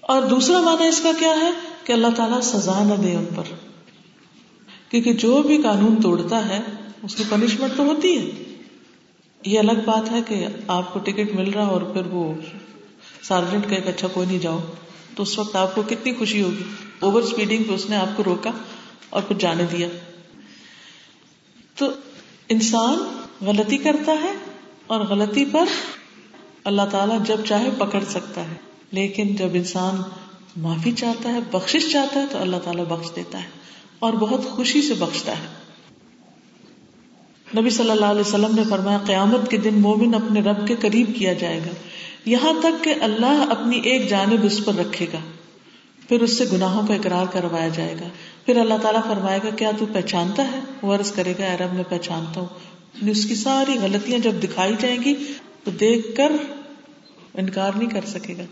اور 0.00 0.22
دوسرا 0.22 0.60
معنی 0.60 0.88
اس 0.88 1.00
کا 1.00 1.10
کیا 1.18 1.34
ہے؟ 1.40 1.50
کہ 1.84 1.92
اللہ 1.92 2.06
تعالیٰ 2.16 2.40
سزا 2.40 2.84
نہ 2.84 2.94
دے 2.94 3.14
ان 3.16 3.24
پر۔ 3.34 3.69
کیونکہ 4.90 5.12
جو 5.12 5.42
بھی 5.42 5.62
قانون 5.62 6.02
توڑتا 6.02 6.48
ہے، 6.48 6.60
اس 7.02 7.14
کی 7.14 7.24
پنشمنٹ 7.28 7.76
تو 7.76 7.82
ہوتی 7.82 8.18
ہے۔ 8.18 8.30
یہ 9.46 9.58
الگ 9.58 9.80
بات 9.84 10.10
ہے 10.12 10.18
کہ 10.28 10.46
آپ 10.66 10.92
کو 10.92 11.00
ٹکٹ 11.00 11.34
مل 11.34 11.50
رہا 11.50 11.66
اور 11.66 11.82
پھر 11.82 12.06
وہ 12.06 12.34
سارجنٹ 13.22 13.68
کہ 13.68 13.88
اچھا 13.88 14.08
کوئی 14.08 14.26
نہیں 14.26 14.38
جاؤ۔ 14.38 14.58
تو 15.16 15.22
اس 15.22 15.38
وقت 15.38 15.56
آپ 15.56 15.74
کو 15.74 15.82
کتنی 15.82 16.14
خوشی 16.14 16.42
ہوگی۔ 16.42 16.62
اوور 17.00 17.22
اسپیڈنگ 17.22 17.64
پہ 17.64 17.72
اس 17.72 17.90
نے 17.90 17.96
آپ 17.96 18.16
کو 18.16 18.24
روکا 18.24 18.50
اور 19.10 19.22
پھر 19.22 19.36
جانے 19.38 19.64
دیا۔ 19.72 19.88
تو 21.76 21.86
انسان 22.48 22.98
غلطی 23.46 23.78
کرتا 23.78 24.12
ہے 24.12 24.32
اور 24.86 25.00
غلطی 25.00 25.44
پر 25.44 25.64
اللہ 26.64 26.82
تعالیٰ 26.90 27.18
جب 27.24 27.36
چاہے 27.48 27.68
پکڑ 27.78 28.04
سکتا 28.08 28.40
ہے۔ 28.40 28.54
لیکن 28.90 29.36
جب 29.36 29.48
انسان 29.52 30.02
معافی 30.56 30.92
چاہتا 30.92 31.32
ہے 31.32 31.38
بخش 31.50 31.76
چاہتا 31.92 32.20
ہے، 32.20 32.26
تو 32.30 32.38
اللہ 32.38 32.56
تعالیٰ 32.64 32.84
بخش 32.84 33.16
دیتا 33.16 33.42
ہے۔ 33.42 33.59
اور 34.00 34.12
بہت 34.12 34.44
خوشی 34.44 34.82
سے 34.82 34.94
بخشتا 34.94 35.32
ہے۔ 35.32 35.60
نبی 37.60 37.70
صلی 37.70 37.90
اللہ 37.90 38.04
علیہ 38.04 38.20
وسلم 38.20 38.54
نے 38.54 38.62
فرمایا، 38.70 38.98
قیامت 39.06 39.50
کے 39.50 39.56
دن 39.56 39.74
مومن 39.74 40.14
اپنے 40.14 40.40
رب 40.40 40.68
کے 40.68 40.76
قریب 40.80 41.10
کیا 41.16 41.32
جائے 41.32 41.58
گا۔ 41.58 41.70
یہاں 42.24 42.52
تک 42.62 42.84
کہ 42.84 42.94
اللہ 43.00 43.46
اپنی 43.50 43.80
ایک 43.80 44.10
جانب 44.10 44.38
اس 44.42 44.64
پر 44.64 44.74
رکھے 44.74 45.06
گا۔ 45.12 45.18
پھر 46.08 46.22
اس 46.22 46.38
سے 46.38 46.44
گناہوں 46.52 46.86
کا 46.86 46.94
اقرار 46.94 47.26
کروایا 47.26 47.68
جائے 47.68 47.94
گا۔ 48.00 48.08
پھر 48.46 48.56
اللہ 48.56 48.74
تعالیٰ 48.82 49.02
فرمائے 49.04 49.40
گا، 49.44 49.50
کیا 49.50 49.70
تو 49.78 49.86
پہچانتا 49.92 50.52
ہے؟ 50.52 50.60
وہ 50.82 50.94
عرض 50.94 51.12
کرے 51.12 51.34
گا 51.38 51.44
ارب 51.44 51.74
میں 51.74 51.84
پہچانتا 51.88 52.40
ہوں۔ 52.40 52.48
یعنی 52.94 53.10
اس 53.10 53.24
کی 53.24 53.34
ساری 53.34 53.78
غلطیاں 53.82 54.18
جب 54.18 54.32
دکھائی 54.42 54.74
جائیں 54.78 54.98
گی، 55.04 55.14
تو 55.64 55.70
دیکھ 55.70 56.16
کر 56.16 56.32
انکار 57.34 57.72
نہیں 57.76 57.88
کر 57.88 58.04
سکے 58.06 58.34
گا۔ 58.38 58.42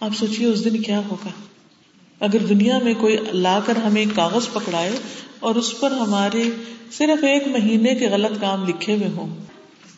آپ 0.00 0.10
سوچیے 0.16 0.46
اس 0.46 0.64
دن 0.64 0.82
کیا 0.82 0.98
ہوگا؟ 0.98 1.28
اگر 2.20 2.38
دنیا 2.38 2.78
میں 2.78 2.94
کوئی 2.94 3.16
لا 3.32 3.60
کر 3.66 3.76
ہمیں 3.76 4.04
کاغذ 4.14 4.48
پکڑائے 4.52 4.92
اور 5.40 5.54
اس 5.54 5.80
پر 5.80 5.90
ہمارے 5.90 6.42
صرف 6.92 7.24
ایک 7.24 7.48
مہینے 7.48 7.94
کے 7.94 8.08
غلط 8.08 8.40
کام 8.40 8.68
لکھے 8.68 8.96
ہوئے 8.96 9.08
ہوں، 9.08 9.36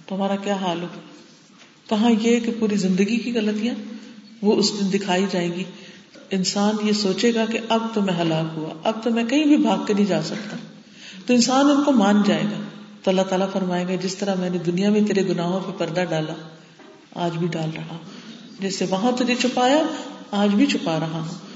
تو 0.06 0.14
ہمارا 0.14 0.36
کیا 0.36 0.54
حال 0.54 0.82
ہوگا؟ 0.82 1.00
کہاں 1.88 2.10
یہ 2.10 2.40
کہ 2.40 2.52
پوری 2.58 2.76
زندگی 2.76 3.16
کی 3.16 3.34
غلطیاں؟ 3.34 3.74
وہ 4.42 4.56
اس 4.56 4.72
دن 4.80 4.98
دکھائی 4.98 5.26
جائیں 5.30 5.52
گی۔ 5.52 5.64
انسان 6.30 6.74
یہ 6.82 6.92
سوچے 6.92 7.34
گا 7.34 7.44
کہ 7.44 7.58
اب 7.68 7.86
تو 7.94 8.00
میں 8.02 8.14
ہلاک 8.14 8.58
ہوا، 8.58 8.68
اب 8.84 9.02
تو 9.02 9.10
میں 9.10 9.24
کہیں 9.24 9.44
بھی 9.44 9.56
بھاگ 9.56 9.78
کے 9.86 9.94
نہیں 9.94 10.06
جا 10.06 10.22
سکتا۔ 10.22 10.56
تو 11.26 11.34
انسان 11.34 11.70
ان 11.70 11.84
کو 11.84 11.92
مان 11.92 12.22
جائے 12.26 12.42
گا۔ 12.42 12.62
تو 13.02 13.10
اللہ 13.10 13.22
تعالیٰ 13.22 13.52
فرمائے 13.52 13.84
گا، 13.88 13.94
جس 13.94 14.16
طرح 14.16 14.34
میں 14.34 14.50
نے 14.50 14.58
دنیا 14.58 14.90
میں 14.90 15.00
تیرے 15.00 15.28
گناہوں 15.28 15.60
پہ 15.60 15.78
پردہ 15.78 16.04
ڈالا، 16.10 16.34
آج 17.14 17.36
بھی 17.36 17.46
ڈال 17.46 17.70
رہا۔ 17.76 17.96
جیسے 18.60 18.86
وہاں 18.90 19.12
تجھے 19.12 19.34
چھپایا، 19.34 19.78
آج 20.30 20.48
بھی 20.48 20.66
چھپا 20.66 21.00
رہا 21.00 21.18
ہوں۔ 21.18 21.47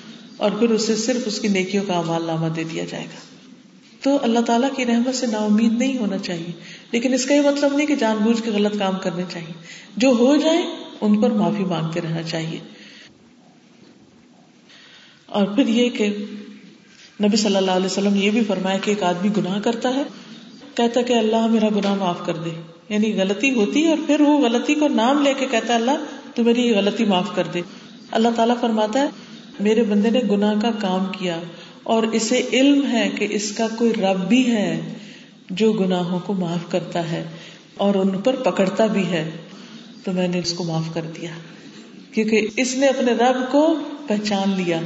اور 0.42 0.50
پھر 0.50 0.70
اسے 0.70 0.96
صرف 0.96 1.20
اس 1.26 1.40
کی 1.40 1.48
نیکیوں 1.48 1.84
کا 1.86 1.92
امال 1.92 2.24
نامہ 2.24 2.46
دے 2.46 2.64
دیا 2.64 2.84
جائے 2.84 3.04
گا۔ 3.04 3.46
تو 4.02 4.18
اللہ 4.22 4.40
تعالیٰ 4.40 4.68
کی 4.76 4.86
رحمت 4.86 5.14
سے 5.14 5.26
نا 5.26 5.38
امید 5.38 5.72
نہیں 5.72 5.98
ہونا 5.98 6.18
چاہیے، 6.18 6.52
لیکن 6.92 7.14
اس 7.14 7.24
کا 7.24 7.34
یہ 7.34 7.40
مطلب 7.40 7.76
نہیں 7.76 7.86
کہ 7.86 7.96
جان 7.96 8.16
بوجھ 8.16 8.42
کے 8.42 8.50
غلط 8.50 8.78
کام 8.78 8.94
کرنے 9.02 9.22
چاہیے۔ 9.32 9.52
جو 9.96 10.08
ہو 10.08 10.36
جائے، 10.36 10.62
ان 11.00 11.20
پر 11.20 11.30
معافی 11.30 11.64
مانگتے 11.64 12.00
رہنا 12.00 12.22
چاہیے۔ 12.22 12.58
اور 15.26 15.46
پھر 15.46 15.68
یہ 15.68 15.88
کہ 15.88 16.06
نبی 17.22 17.36
صلی 17.36 17.56
اللہ 17.56 17.70
علیہ 17.70 17.86
وسلم 17.86 18.14
یہ 18.14 18.30
بھی 18.30 18.44
فرمایا 18.44 18.78
کہ 18.78 18.90
ایک 18.90 19.02
آدمی 19.02 19.30
گناہ 19.36 19.60
کرتا 19.60 19.94
ہے، 19.94 20.02
کہتا 20.74 21.02
کہ 21.02 21.12
اللہ 21.12 21.46
میرا 21.46 21.68
گناہ 21.68 21.94
معاف 21.94 22.26
کر 22.26 22.36
دے۔ 22.36 22.50
یعنی 22.88 23.16
غلطی 23.16 23.54
ہوتی 23.54 23.84
ہے 23.84 23.88
اور 23.88 23.98
پھر 24.06 24.20
وہ 24.20 24.38
غلطی 24.38 24.74
کو 24.74 24.88
نام 24.88 25.22
لے 25.22 25.34
کے 25.34 25.46
کہتا 25.50 25.74
اللہ 25.74 26.04
تو 26.34 26.44
میری 26.44 26.62
یہ 26.62 26.76
غلطی 26.76 27.04
معاف 27.04 27.28
کر 27.34 27.46
دے۔ 27.54 27.60
اللہ 28.10 28.28
تعالیٰ 28.36 28.54
فرماتا 28.60 29.00
ہے 29.00 29.06
میرے 29.60 29.82
بندے 29.82 30.10
نے 30.10 30.20
گناہ 30.30 30.54
کا 30.62 30.70
کام 30.80 31.04
کیا 31.18 31.40
اور 31.82 32.02
اسے 32.02 32.48
علم 32.52 32.86
ہے 32.86 33.10
کہ 33.18 33.26
اس 33.30 33.52
کا 33.52 33.66
کوئی 33.78 33.92
رب 33.92 34.28
بھی 34.28 34.50
ہے 34.50 34.80
جو 35.50 35.72
گناہوں 35.72 36.20
کو 36.20 36.32
معاف 36.32 36.70
کرتا 36.70 37.10
ہے 37.10 37.24
اور 37.76 37.94
ان 37.94 38.20
پر 38.20 38.36
پکڑتا 38.36 38.86
بھی 38.86 39.06
ہے۔ 39.06 39.30
تو 40.04 40.12
میں 40.12 40.28
نے 40.28 40.38
اس 40.38 40.52
کو 40.52 40.64
معاف 40.64 40.94
کر 40.94 41.00
دیا۔ 41.02 41.30
کیونکہ 42.12 42.46
اس 42.56 42.74
نے 42.74 42.86
اپنے 42.86 43.12
رب 43.12 43.52
کو 43.52 43.78
پہچان 44.06 44.50
لیا 44.56 44.80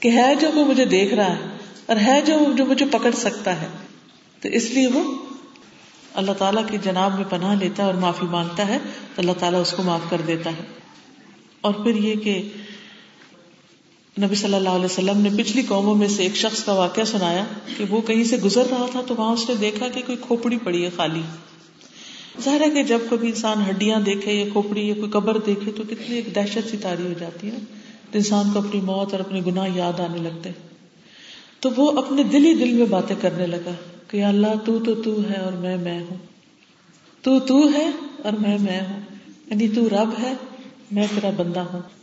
کہ 0.00 0.10
ہے 0.10 0.34
جو 0.40 0.50
وہ 0.54 0.64
مجھے 0.64 0.84
دیکھ 0.84 1.14
رہا 1.14 1.36
ہے 1.36 1.56
اور 1.86 1.96
ہے 2.06 2.20
جو 2.26 2.38
جو 2.56 2.64
مجھے 2.66 2.86
پکڑ 2.92 3.10
سکتا 3.10 3.62
ہے۔ 3.62 3.66
تو 4.40 4.48
اس 4.48 4.70
لیے 4.70 4.86
وہ 4.86 5.14
اللہ 6.14 6.32
تعالیٰ 6.32 6.62
کی 6.70 6.78
جناب 6.82 7.14
میں 7.14 7.24
پناہ 7.30 7.54
لیتا 7.54 7.82
ہے 7.82 7.88
اور 7.88 7.94
معافی 7.94 8.26
مانگتا 8.26 8.68
ہے۔ 8.68 8.78
تو 9.14 9.22
اللہ 9.22 9.32
تعالیٰ 9.38 9.60
اس 9.60 9.74
کو 9.76 9.82
معاف 9.82 10.00
کر 10.10 10.20
دیتا 10.26 10.50
ہے۔ 10.50 10.64
اور 11.60 11.74
پھر 11.74 11.94
یہ 11.94 12.14
کہ 12.14 12.48
نبی 14.20 14.34
صلی 14.34 14.54
اللہ 14.54 14.68
علیہ 14.68 14.84
وسلم 14.84 15.20
نے 15.20 15.42
پچھلی 15.42 15.62
قوموں 15.68 15.94
میں 15.94 16.08
سے 16.08 16.22
ایک 16.22 16.36
شخص 16.36 16.64
کا 16.64 16.72
واقعہ 16.72 17.04
سنایا 17.04 17.44
کہ 17.76 17.84
وہ 17.90 18.00
کہیں 18.00 18.24
سے 18.24 18.36
گزر 18.36 18.62
رہا 18.70 18.86
تھا 18.92 19.02
تو 19.06 19.14
وہاں 19.18 19.32
اس 19.32 19.48
نے 19.48 19.54
دیکھا 19.54 19.88
کہ 19.88 20.02
کوئی 20.06 20.18
کھوپڑی 20.20 20.58
پڑی 20.64 20.84
ہے 20.84 20.90
خالی۔ 20.96 21.20
ظاہر 22.44 22.60
ہے 22.60 22.70
کہ 22.70 22.82
جب 22.82 22.98
کبھی 23.10 23.28
انسان 23.28 23.62
ہڈیاں 23.70 24.00
دیکھے 24.00 24.32
یا 24.32 24.44
کھوپڑی 24.52 24.88
یا 24.88 24.94
کوئی 24.94 25.10
قبر 25.10 25.38
دیکھے 25.38 25.72
تو 25.72 25.82
کتنی 25.90 26.16
ایک 26.16 26.34
دہشت 26.34 26.70
سی 26.70 26.76
تاری 26.76 27.02
ہو 27.02 27.12
جاتی 27.20 27.46
ہے۔ 27.46 27.56
تو 28.10 28.18
انسان 28.18 28.50
کو 28.52 28.58
اپنی 28.58 28.80
موت 28.80 29.12
اور 29.12 29.20
اپنے 29.20 29.40
گناہ 29.46 29.68
یاد 29.74 30.00
آنے 30.00 30.18
لگتے 30.18 30.50
تو 31.60 31.70
وہ 31.76 31.98
اپنے 31.98 32.22
دل 32.22 32.44
ہی 32.44 32.54
دل 32.54 32.72
میں 32.72 32.86
باتیں 32.86 33.16
کرنے 33.20 33.46
لگا 33.46 33.70
کہ 34.08 34.24
اللہ 34.24 34.46
تو 34.64 34.78
تو 34.78 34.94
تو 34.94 35.20
ہے 35.30 35.36
اور 35.36 35.52
میں 35.52 35.76
میں 35.76 35.98
ہوں۔ 35.98 36.16
تو 37.22 37.40
تو 37.40 37.72
ہے 37.72 37.90
اور 38.24 38.32
میں 38.32 38.58
میں 38.58 38.80
ہوں۔ 38.80 39.00
یعنی 39.50 39.68
تو 39.68 39.88
رب 39.88 40.10
ہے، 40.22 40.32
میں 40.90 41.06
تیرا 41.14 41.30
بندہ 41.36 41.60
ہوں۔ 41.60 42.01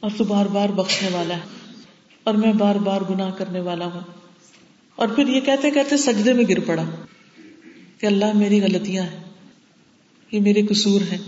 اور 0.00 0.10
تو 0.16 0.24
بار 0.24 0.46
بار 0.46 0.68
بخشنے 0.68 1.08
والا 1.12 1.34
ہے 1.34 1.72
اور 2.24 2.34
میں 2.34 2.52
بار 2.52 2.74
بار 2.74 3.00
گناہ 3.10 3.30
کرنے 3.30 3.60
والا 3.60 3.86
ہوں۔ 3.86 4.00
اور 4.96 5.08
پھر 5.08 5.28
یہ 5.28 5.40
کہتے 5.40 5.70
کہتے 5.70 5.96
سجدے 5.96 6.32
میں 6.32 6.44
گر 6.48 6.60
پڑا 6.60 6.84
کہ 7.98 8.06
اللہ 8.06 8.24
میری 8.34 8.62
غلطیاں 8.62 9.04
ہیں، 9.04 9.24
یہ 10.32 10.40
میرے 10.40 10.66
قصور 10.66 11.00
ہیں۔ 11.00 11.18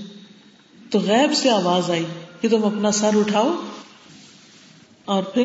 تو 0.91 0.99
غیب 0.99 1.33
سے 1.35 1.51
آواز 1.51 1.91
آئی 1.91 2.05
کہ 2.41 2.49
تم 2.49 2.65
اپنا 2.65 2.91
سر 2.91 3.11
اٹھاؤ۔ 3.15 3.55
اور 5.05 5.23
پھر 5.23 5.45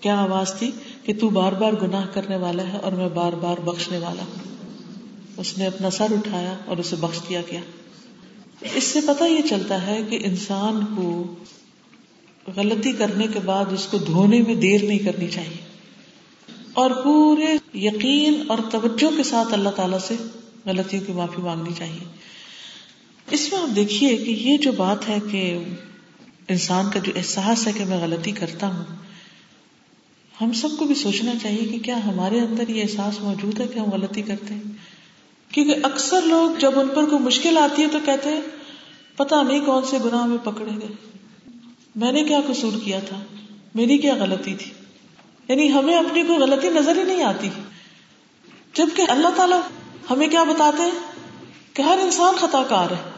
کیا 0.00 0.16
آواز 0.16 0.54
تھی 0.58 0.70
کہ 1.02 1.12
تو 1.20 1.28
بار 1.28 1.52
بار 1.52 1.72
گناہ 1.72 2.06
کرنے 2.14 2.36
والا 2.36 2.62
ہے 2.72 2.78
اور 2.78 2.92
میں 2.92 3.08
بار 3.08 3.32
بار 3.32 3.56
بخشنے 3.56 3.98
والا 3.98 4.22
ہوں۔ 4.22 4.56
اس 5.36 5.58
نے 5.58 5.66
اپنا 5.66 5.90
سر 5.90 6.06
اٹھایا 6.10 6.56
اور 6.66 6.76
اسے 6.76 6.96
بخش 6.96 7.18
دیا 7.28 7.40
گیا۔ 7.50 7.60
اس 8.74 8.84
سے 8.84 9.00
پتا 9.06 9.26
یہ 9.26 9.42
چلتا 9.50 9.86
ہے 9.86 10.02
کہ 10.10 10.18
انسان 10.24 10.84
کو 10.96 11.34
غلطی 12.56 12.92
کرنے 12.92 13.26
کے 13.26 13.38
بعد 13.44 13.64
اس 13.70 13.88
کو 13.90 13.98
دھونے 13.98 14.42
میں 14.42 14.54
دیر 14.54 14.82
نہیں 14.82 14.98
کرنی 14.98 15.28
چاہیے۔ 15.28 15.56
اور 16.74 16.90
پورے 16.90 17.78
یقین 17.78 18.42
اور 18.48 18.58
توجہ 18.70 19.16
کے 19.16 19.22
ساتھ 19.22 19.52
اللہ 19.52 19.68
تعالی 19.68 19.96
سے 20.08 20.14
غلطیوں 20.66 21.06
کی 21.06 21.12
معافی 21.12 21.42
مانگنی 21.42 21.70
چاہیے۔ 21.78 22.04
اس 23.30 23.52
میں 23.52 23.60
آپ 23.60 23.76
دیکھیے 23.76 24.16
کہ 24.16 24.30
یہ 24.30 24.58
جو 24.58 24.72
بات 24.72 25.08
ہے 25.08 25.18
کہ 25.30 25.58
انسان 26.48 26.90
کا 26.90 26.98
جو 26.98 27.12
احساس 27.16 27.66
ہے 27.66 27.72
کہ 27.72 27.84
میں 27.84 27.98
غلطی 27.98 28.30
کرتا 28.30 28.66
ہوں، 28.66 28.84
ہم 30.40 30.52
سب 30.52 30.68
کو 30.78 30.84
بھی 30.84 30.94
سوچنا 30.94 31.32
چاہیے 31.42 31.64
کہ 31.64 31.78
کیا 31.78 32.04
ہمارے 32.04 32.40
اندر 32.40 32.68
یہ 32.68 32.82
احساس 32.82 33.20
موجود 33.20 33.60
ہے 33.60 33.66
کہ 33.74 33.78
ہم 33.78 33.90
غلطی 33.90 34.22
کرتے 34.22 34.54
ہیں؟ 34.54 34.62
کیونکہ 35.48 35.74
اکثر 35.82 36.22
لوگ 36.22 36.58
جب 36.58 36.80
ان 36.80 36.88
پر 36.88 37.04
کوئی 37.04 37.22
مشکل 37.22 37.58
آتی 37.58 37.82
ہے 37.82 37.88
تو 37.88 37.98
کہتے 38.04 38.28
ہیں 38.28 38.40
پتا 39.16 39.42
نہیں 39.42 39.60
کون 39.60 39.82
سے 39.90 39.98
گناہ 40.04 40.26
میں 40.26 40.38
پکڑے 40.38 40.70
گئے 40.82 41.11
میں 41.96 42.12
نے 42.12 42.24
کیا 42.24 42.40
قصور 42.48 42.72
کیا 42.84 42.98
تھا؟ 42.98 43.20
میری 43.74 43.98
کیا 43.98 44.14
غلطی 44.14 44.54
تھی؟ 44.54 44.70
یعنی 45.48 45.72
ہمیں 45.72 45.96
اپنی 45.96 46.22
کوئی 46.22 46.38
غلطی 46.38 46.68
نظر 46.68 46.98
ہی 46.98 47.02
نہیں 47.02 47.22
آتی۔ 47.22 47.48
جبکہ 48.74 49.02
اللہ 49.08 49.28
تعالیٰ 49.28 49.60
ہمیں 50.10 50.28
کیا 50.28 50.42
بتاتے 50.42 50.82
ہیں؟ 50.82 51.22
کہ 51.72 51.82
ہر 51.82 51.98
انسان 52.02 52.34
خطا 52.36 52.62
کار 52.62 52.90
ہے۔ 52.90 53.10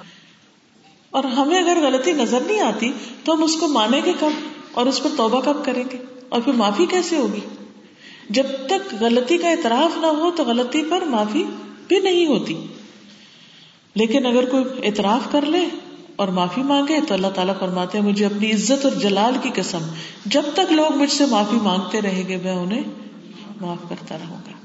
اور 1.11 1.25
ہمیں 1.25 1.62
اگر 1.62 1.79
غلطی 1.83 2.12
نظر 2.12 2.41
نہیں 2.47 2.61
آتی، 2.61 2.93
تو 3.25 3.35
ہم 3.35 3.43
اس 3.43 3.57
کو 3.57 3.68
مانیں 3.68 4.01
گے 4.05 4.12
کب؟ 4.20 4.31
اور 4.72 4.87
اس 4.87 5.03
پر 5.03 5.11
توبہ 5.16 5.41
کب 5.41 5.64
کریں 5.64 5.85
گے؟ 5.93 5.97
اور 6.29 6.41
پھر 6.41 6.53
معافی 6.53 6.87
کیسے 6.87 7.16
ہوگی؟ 7.16 7.41
جب 8.31 8.47
تک 8.66 8.95
غلطی 9.01 9.39
کا 9.39 9.49
اعتراف 9.51 9.99
نہ 9.99 10.07
ہو، 10.07 10.31
تو 10.31 10.45
غلطی 10.45 10.83
پر 10.91 11.03
معافی 11.03 11.45
بھی 11.89 11.99
نہیں 11.99 12.27
ہوتی۔ 12.27 12.66
لیکن 13.95 14.27
اگر 14.27 14.45
کوئی 14.45 14.64
اعتراف 14.83 15.33
کر 15.33 15.47
لے 15.47 15.61
اور 16.17 16.29
معافی 16.29 16.62
مانگے 16.62 17.01
تو 17.09 17.15
اللہ 17.15 17.27
تعالیٰ 17.35 17.55
فرماتے 17.61 17.99
ہیں، 17.99 18.05
مجھے 18.05 18.27
اپنی 18.27 18.53
عزت 18.53 18.85
اور 18.85 18.93
جلال 18.93 19.37
کی 19.43 19.51
قسم، 19.55 19.79
جب 20.27 20.43
تک 20.55 20.73
لوگ 20.73 20.97
مجھ 20.97 21.12
سے 21.12 21.27
معافی 21.27 21.57
مانگتے 21.57 22.01
رہیں 22.01 22.29
گے، 22.29 22.37
میں 22.37 22.53
انہیں 22.53 22.83
معاف 23.61 23.89
کرتا 23.89 24.17
رہوں 24.19 24.37
گا۔ 24.37 24.64